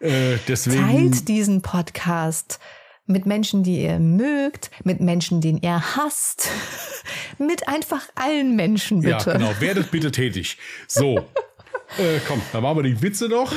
äh, 0.00 0.36
deswegen. 0.48 0.86
Teilt 0.86 1.28
diesen 1.28 1.62
Podcast 1.62 2.60
mit 3.06 3.26
Menschen, 3.26 3.62
die 3.62 3.82
ihr 3.82 3.98
mögt, 3.98 4.70
mit 4.84 5.00
Menschen, 5.00 5.40
den 5.40 5.58
ihr 5.58 5.96
hasst, 5.96 6.48
mit 7.38 7.68
einfach 7.68 8.08
allen 8.14 8.56
Menschen 8.56 9.00
bitte. 9.00 9.30
Ja, 9.30 9.38
genau. 9.38 9.60
Werdet 9.60 9.90
bitte 9.90 10.10
tätig. 10.10 10.58
So, 10.88 11.18
äh, 11.98 12.20
komm, 12.26 12.42
dann 12.52 12.62
machen 12.62 12.78
wir 12.78 12.82
die 12.82 13.00
Witze 13.02 13.28
noch. 13.28 13.52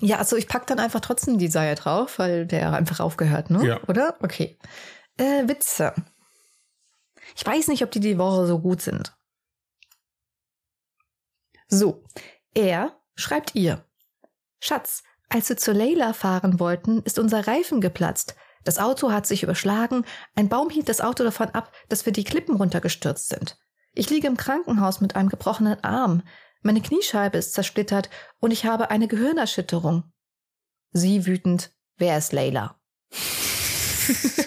Ja, 0.00 0.18
also 0.18 0.36
ich 0.36 0.46
pack 0.46 0.66
dann 0.66 0.78
einfach 0.78 1.00
trotzdem 1.00 1.38
die 1.38 1.48
Seier 1.48 1.74
drauf, 1.74 2.18
weil 2.18 2.46
der 2.46 2.72
einfach 2.72 3.00
aufgehört, 3.00 3.50
ne? 3.50 3.66
Ja. 3.66 3.80
Oder? 3.88 4.16
Okay. 4.20 4.58
Äh, 5.16 5.48
Witze. 5.48 5.94
Ich 7.34 7.44
weiß 7.44 7.68
nicht, 7.68 7.82
ob 7.82 7.90
die 7.90 8.00
die 8.00 8.18
Woche 8.18 8.46
so 8.46 8.58
gut 8.58 8.82
sind. 8.82 9.16
So, 11.68 12.04
er 12.54 12.96
schreibt 13.14 13.54
ihr. 13.54 13.84
Schatz, 14.60 15.02
als 15.28 15.48
wir 15.48 15.56
zu 15.56 15.72
Leila 15.72 16.12
fahren 16.12 16.60
wollten, 16.60 17.02
ist 17.02 17.18
unser 17.18 17.46
Reifen 17.46 17.80
geplatzt. 17.80 18.36
Das 18.64 18.78
Auto 18.78 19.12
hat 19.12 19.26
sich 19.26 19.42
überschlagen, 19.42 20.04
ein 20.34 20.48
Baum 20.48 20.70
hielt 20.70 20.88
das 20.88 21.00
Auto 21.00 21.24
davon 21.24 21.48
ab, 21.50 21.72
dass 21.88 22.04
wir 22.06 22.12
die 22.12 22.24
Klippen 22.24 22.56
runtergestürzt 22.56 23.28
sind. 23.28 23.58
Ich 23.92 24.10
liege 24.10 24.26
im 24.26 24.36
Krankenhaus 24.36 25.00
mit 25.00 25.16
einem 25.16 25.28
gebrochenen 25.28 25.82
Arm. 25.82 26.22
Meine 26.62 26.80
Kniescheibe 26.80 27.38
ist 27.38 27.54
zersplittert 27.54 28.10
und 28.40 28.50
ich 28.50 28.64
habe 28.66 28.90
eine 28.90 29.08
Gehirnerschütterung. 29.08 30.12
Sie 30.92 31.26
wütend, 31.26 31.70
wer 31.96 32.18
ist 32.18 32.32
Leila? 32.32 32.78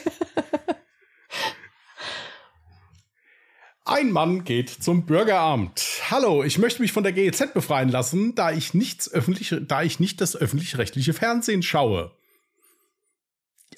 Ein 3.85 4.11
Mann 4.11 4.43
geht 4.43 4.69
zum 4.69 5.05
Bürgeramt. 5.05 5.88
Hallo, 6.11 6.43
ich 6.43 6.57
möchte 6.57 6.81
mich 6.81 6.91
von 6.91 7.03
der 7.03 7.11
GEZ 7.11 7.53
befreien 7.53 7.89
lassen, 7.89 8.33
da 8.33 8.51
ich 8.51 8.73
nichts 8.73 9.11
öffentlich, 9.11 9.55
da 9.67 9.83
ich 9.83 9.99
nicht 9.99 10.19
das 10.21 10.35
öffentlich-rechtliche 10.35 11.13
Fernsehen 11.13 11.61
schaue. 11.61 12.11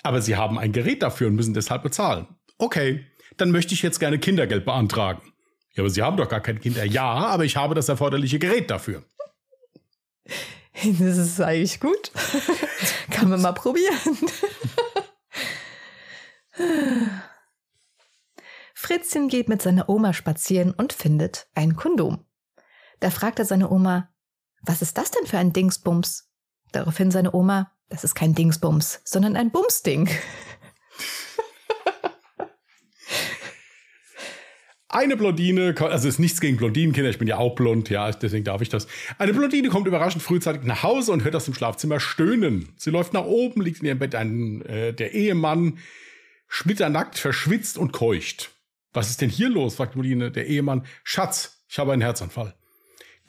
Aber 0.02 0.22
Sie 0.22 0.38
haben 0.38 0.58
ein 0.58 0.72
Gerät 0.72 1.04
dafür 1.04 1.28
und 1.28 1.36
müssen 1.36 1.54
deshalb 1.54 1.84
bezahlen. 1.84 2.28
Okay, 2.58 3.06
dann 3.36 3.52
möchte 3.52 3.74
ich 3.74 3.82
jetzt 3.82 4.00
gerne 4.00 4.18
Kindergeld 4.18 4.64
beantragen. 4.64 5.22
Ja, 5.74 5.84
aber 5.84 5.90
Sie 5.90 6.02
haben 6.02 6.16
doch 6.16 6.30
gar 6.30 6.40
kein 6.40 6.62
Kinder. 6.62 6.86
Ja, 6.86 7.04
aber 7.04 7.44
ich 7.44 7.58
habe 7.58 7.76
das 7.76 7.90
erforderliche 7.90 8.40
Gerät 8.40 8.72
dafür. 8.72 9.04
Das 10.84 11.18
ist 11.18 11.42
eigentlich 11.42 11.82
gut. 11.82 12.12
Kann 13.12 13.30
man 13.30 13.42
mal 13.42 13.52
probieren. 13.52 14.18
Fritzchen 18.92 19.30
geht 19.30 19.48
mit 19.48 19.62
seiner 19.62 19.88
Oma 19.88 20.12
spazieren 20.12 20.72
und 20.72 20.92
findet 20.92 21.48
ein 21.56 21.78
Kondom. 21.78 22.26
Da 23.00 23.10
fragt 23.10 23.40
er 23.40 23.46
seine 23.46 23.72
Oma, 23.72 24.10
was 24.64 24.82
ist 24.82 24.98
das 24.98 25.12
denn 25.12 25.26
für 25.26 25.38
ein 25.38 25.54
Dingsbums? 25.54 26.30
Daraufhin 26.74 27.10
seine 27.10 27.34
Oma, 27.34 27.72
das 27.88 28.04
ist 28.04 28.16
kein 28.16 28.36
Dingsbums, 28.36 29.00
sondern 29.06 29.38
ein 29.38 29.50
Bumsding. 29.50 30.10
Eine 34.90 35.16
Blondine, 35.16 35.74
also 35.80 36.10
ist 36.10 36.20
nichts 36.20 36.42
gegen 36.42 36.58
Blondinenkinder, 36.58 37.10
ich 37.10 37.18
bin 37.18 37.30
ja 37.30 37.38
auch 37.38 37.56
blond, 37.56 37.90
ja, 37.90 38.12
deswegen 38.12 38.44
darf 38.44 38.62
ich 38.62 38.68
das. 38.68 38.88
Eine 39.18 39.32
Blondine 39.32 39.70
kommt 39.70 39.88
überraschend 39.88 40.22
frühzeitig 40.22 40.64
nach 40.64 40.84
Hause 40.84 41.14
und 41.14 41.24
hört 41.24 41.34
aus 41.38 41.46
dem 41.46 41.54
Schlafzimmer 41.54 42.02
stöhnen. 42.02 42.74
Sie 42.76 42.90
läuft 42.90 43.14
nach 43.14 43.24
oben, 43.24 43.62
liegt 43.62 43.80
in 43.80 43.86
ihrem 43.86 44.00
Bett 44.00 44.16
ein, 44.16 44.62
äh, 44.64 44.94
der 44.94 45.14
Ehemann, 45.14 45.78
splitternackt, 46.50 47.18
verschwitzt 47.18 47.78
und 47.78 47.94
keucht. 47.94 48.52
Was 48.94 49.10
ist 49.10 49.22
denn 49.22 49.30
hier 49.30 49.50
los? 49.50 49.76
fragt 49.76 49.94
Blondine. 49.94 50.32
Der 50.32 50.48
Ehemann. 50.48 50.86
Schatz, 51.04 51.64
ich 51.68 51.80
habe 51.80 51.94
einen 51.94 52.02
Herzanfall. 52.02 52.56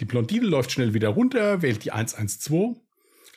Die 0.01 0.05
Blondine 0.05 0.47
läuft 0.47 0.73
schnell 0.73 0.95
wieder 0.95 1.11
runter, 1.11 1.63
wählt 1.63 1.85
die 1.85 1.93
112. 1.93 2.77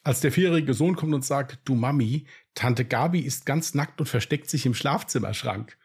Als 0.04 0.22
der 0.22 0.32
vierjährige 0.32 0.74
Sohn 0.74 0.96
kommt 0.96 1.14
und 1.14 1.26
sagt, 1.26 1.60
du 1.66 1.76
Mami, 1.76 2.26
Tante 2.54 2.86
Gabi 2.86 3.20
ist 3.20 3.46
ganz 3.46 3.74
nackt 3.74 4.00
und 4.00 4.08
versteckt 4.08 4.50
sich 4.50 4.66
im 4.66 4.74
Schlafzimmerschrank. 4.74 5.78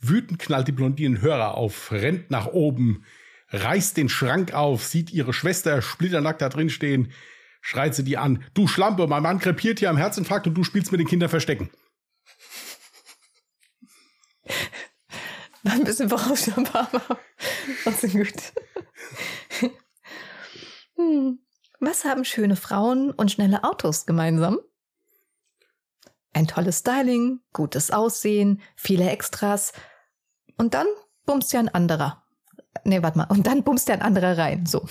Wütend 0.00 0.38
knallt 0.38 0.68
die 0.68 0.72
Blondine 0.72 1.20
Hörer 1.20 1.54
auf, 1.54 1.90
rennt 1.90 2.30
nach 2.30 2.46
oben, 2.46 3.04
reißt 3.50 3.96
den 3.96 4.08
Schrank 4.08 4.54
auf, 4.54 4.84
sieht 4.84 5.12
ihre 5.12 5.32
Schwester 5.32 5.82
splitternackt 5.82 6.40
da 6.40 6.48
drin 6.48 6.70
stehen, 6.70 7.12
schreit 7.60 7.94
sie 7.94 8.04
die 8.04 8.16
an. 8.16 8.44
Du 8.54 8.68
Schlampe, 8.68 9.06
mein 9.08 9.22
Mann 9.22 9.40
krepiert 9.40 9.80
hier 9.80 9.90
am 9.90 9.96
Herzinfarkt 9.96 10.46
und 10.46 10.54
du 10.54 10.62
spielst 10.62 10.92
mit 10.92 11.00
den 11.00 11.08
Kindern 11.08 11.28
Verstecken. 11.28 11.70
Ein 15.70 15.84
bisschen 15.84 16.08
vorausschaubar, 16.08 16.88
aber 16.92 17.18
trotzdem 17.82 18.12
gut. 18.12 19.72
Hm. 20.96 21.38
Was 21.80 22.04
haben 22.04 22.24
schöne 22.24 22.56
Frauen 22.56 23.12
und 23.12 23.30
schnelle 23.30 23.62
Autos 23.62 24.04
gemeinsam? 24.04 24.58
Ein 26.32 26.48
tolles 26.48 26.80
Styling, 26.80 27.40
gutes 27.52 27.90
Aussehen, 27.90 28.60
viele 28.74 29.08
Extras. 29.08 29.72
Und 30.56 30.74
dann 30.74 30.86
bummst 31.24 31.52
ja 31.52 31.60
ein 31.60 31.68
anderer. 31.68 32.24
Nee, 32.84 33.02
warte 33.02 33.18
mal. 33.18 33.26
Und 33.28 33.46
dann 33.46 33.62
bummst 33.62 33.88
ja 33.88 33.94
ein 33.94 34.02
anderer 34.02 34.36
rein. 34.36 34.66
So. 34.66 34.86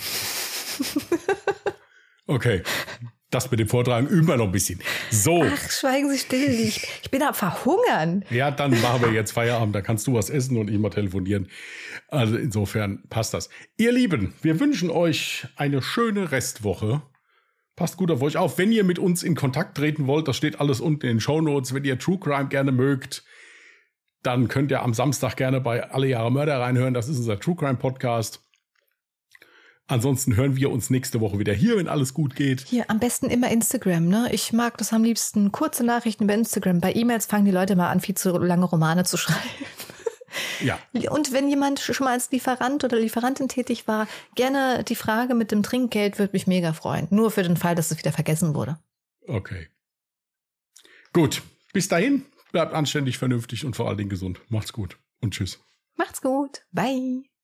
Okay 2.26 2.62
das 3.30 3.50
mit 3.50 3.60
dem 3.60 3.68
Vortragen 3.68 4.06
üben 4.06 4.26
wir 4.26 4.36
noch 4.36 4.46
ein 4.46 4.52
bisschen. 4.52 4.80
So. 5.10 5.44
Ach, 5.44 5.70
schweigen 5.70 6.10
Sie 6.10 6.18
still. 6.18 6.48
Ich, 6.48 6.86
ich 7.02 7.10
bin 7.10 7.22
am 7.22 7.34
Verhungern. 7.34 8.24
Ja, 8.30 8.50
dann 8.50 8.70
machen 8.80 9.02
wir 9.02 9.12
jetzt 9.12 9.32
Feierabend. 9.32 9.74
Da 9.74 9.82
kannst 9.82 10.06
du 10.06 10.14
was 10.14 10.30
essen 10.30 10.56
und 10.56 10.70
ich 10.70 10.78
mal 10.78 10.90
telefonieren. 10.90 11.48
Also 12.08 12.36
insofern 12.36 13.02
passt 13.10 13.34
das. 13.34 13.50
Ihr 13.76 13.92
Lieben, 13.92 14.32
wir 14.40 14.58
wünschen 14.60 14.90
euch 14.90 15.46
eine 15.56 15.82
schöne 15.82 16.32
Restwoche. 16.32 17.02
Passt 17.76 17.96
gut 17.96 18.10
auf 18.10 18.22
euch 18.22 18.36
auf. 18.38 18.56
Wenn 18.58 18.72
ihr 18.72 18.82
mit 18.82 18.98
uns 18.98 19.22
in 19.22 19.34
Kontakt 19.34 19.76
treten 19.76 20.06
wollt, 20.06 20.26
das 20.26 20.36
steht 20.36 20.58
alles 20.58 20.80
unten 20.80 21.06
in 21.06 21.16
den 21.16 21.20
Show 21.20 21.40
Notes. 21.40 21.74
Wenn 21.74 21.84
ihr 21.84 21.98
True 21.98 22.18
Crime 22.18 22.48
gerne 22.48 22.72
mögt, 22.72 23.24
dann 24.22 24.48
könnt 24.48 24.70
ihr 24.70 24.82
am 24.82 24.94
Samstag 24.94 25.36
gerne 25.36 25.60
bei 25.60 25.88
Alle 25.90 26.08
Jahre 26.08 26.32
Mörder 26.32 26.58
reinhören. 26.60 26.94
Das 26.94 27.08
ist 27.08 27.18
unser 27.18 27.38
True 27.38 27.56
Crime 27.56 27.76
Podcast. 27.76 28.47
Ansonsten 29.88 30.36
hören 30.36 30.54
wir 30.54 30.70
uns 30.70 30.90
nächste 30.90 31.20
Woche 31.20 31.38
wieder 31.38 31.54
hier, 31.54 31.78
wenn 31.78 31.88
alles 31.88 32.12
gut 32.12 32.36
geht. 32.36 32.60
Hier, 32.60 32.90
am 32.90 33.00
besten 33.00 33.30
immer 33.30 33.50
Instagram, 33.50 34.06
ne? 34.06 34.28
Ich 34.32 34.52
mag 34.52 34.76
das 34.76 34.92
am 34.92 35.02
liebsten. 35.02 35.50
Kurze 35.50 35.82
Nachrichten 35.82 36.24
über 36.24 36.34
Instagram. 36.34 36.80
Bei 36.80 36.94
E-Mails 36.94 37.24
fangen 37.24 37.46
die 37.46 37.50
Leute 37.50 37.74
mal 37.74 37.90
an, 37.90 38.00
viel 38.00 38.14
zu 38.14 38.36
lange 38.36 38.66
Romane 38.66 39.04
zu 39.04 39.16
schreiben. 39.16 39.40
Ja. 40.60 40.78
Und 41.10 41.32
wenn 41.32 41.48
jemand 41.48 41.80
schon 41.80 42.04
mal 42.04 42.12
als 42.12 42.30
Lieferant 42.30 42.84
oder 42.84 42.98
Lieferantin 42.98 43.48
tätig 43.48 43.88
war, 43.88 44.06
gerne 44.34 44.84
die 44.84 44.94
Frage 44.94 45.34
mit 45.34 45.52
dem 45.52 45.62
Trinkgeld 45.62 46.18
würde 46.18 46.34
mich 46.34 46.46
mega 46.46 46.74
freuen. 46.74 47.08
Nur 47.10 47.30
für 47.30 47.42
den 47.42 47.56
Fall, 47.56 47.74
dass 47.74 47.90
es 47.90 47.98
wieder 47.98 48.12
vergessen 48.12 48.54
wurde. 48.54 48.78
Okay. 49.26 49.68
Gut. 51.14 51.42
Bis 51.72 51.88
dahin, 51.88 52.26
bleibt 52.52 52.74
anständig, 52.74 53.16
vernünftig 53.16 53.64
und 53.64 53.74
vor 53.74 53.88
allen 53.88 53.98
Dingen 53.98 54.10
gesund. 54.10 54.40
Macht's 54.48 54.72
gut 54.72 54.98
und 55.20 55.32
tschüss. 55.32 55.60
Macht's 55.96 56.20
gut. 56.20 56.62
Bye. 56.72 57.28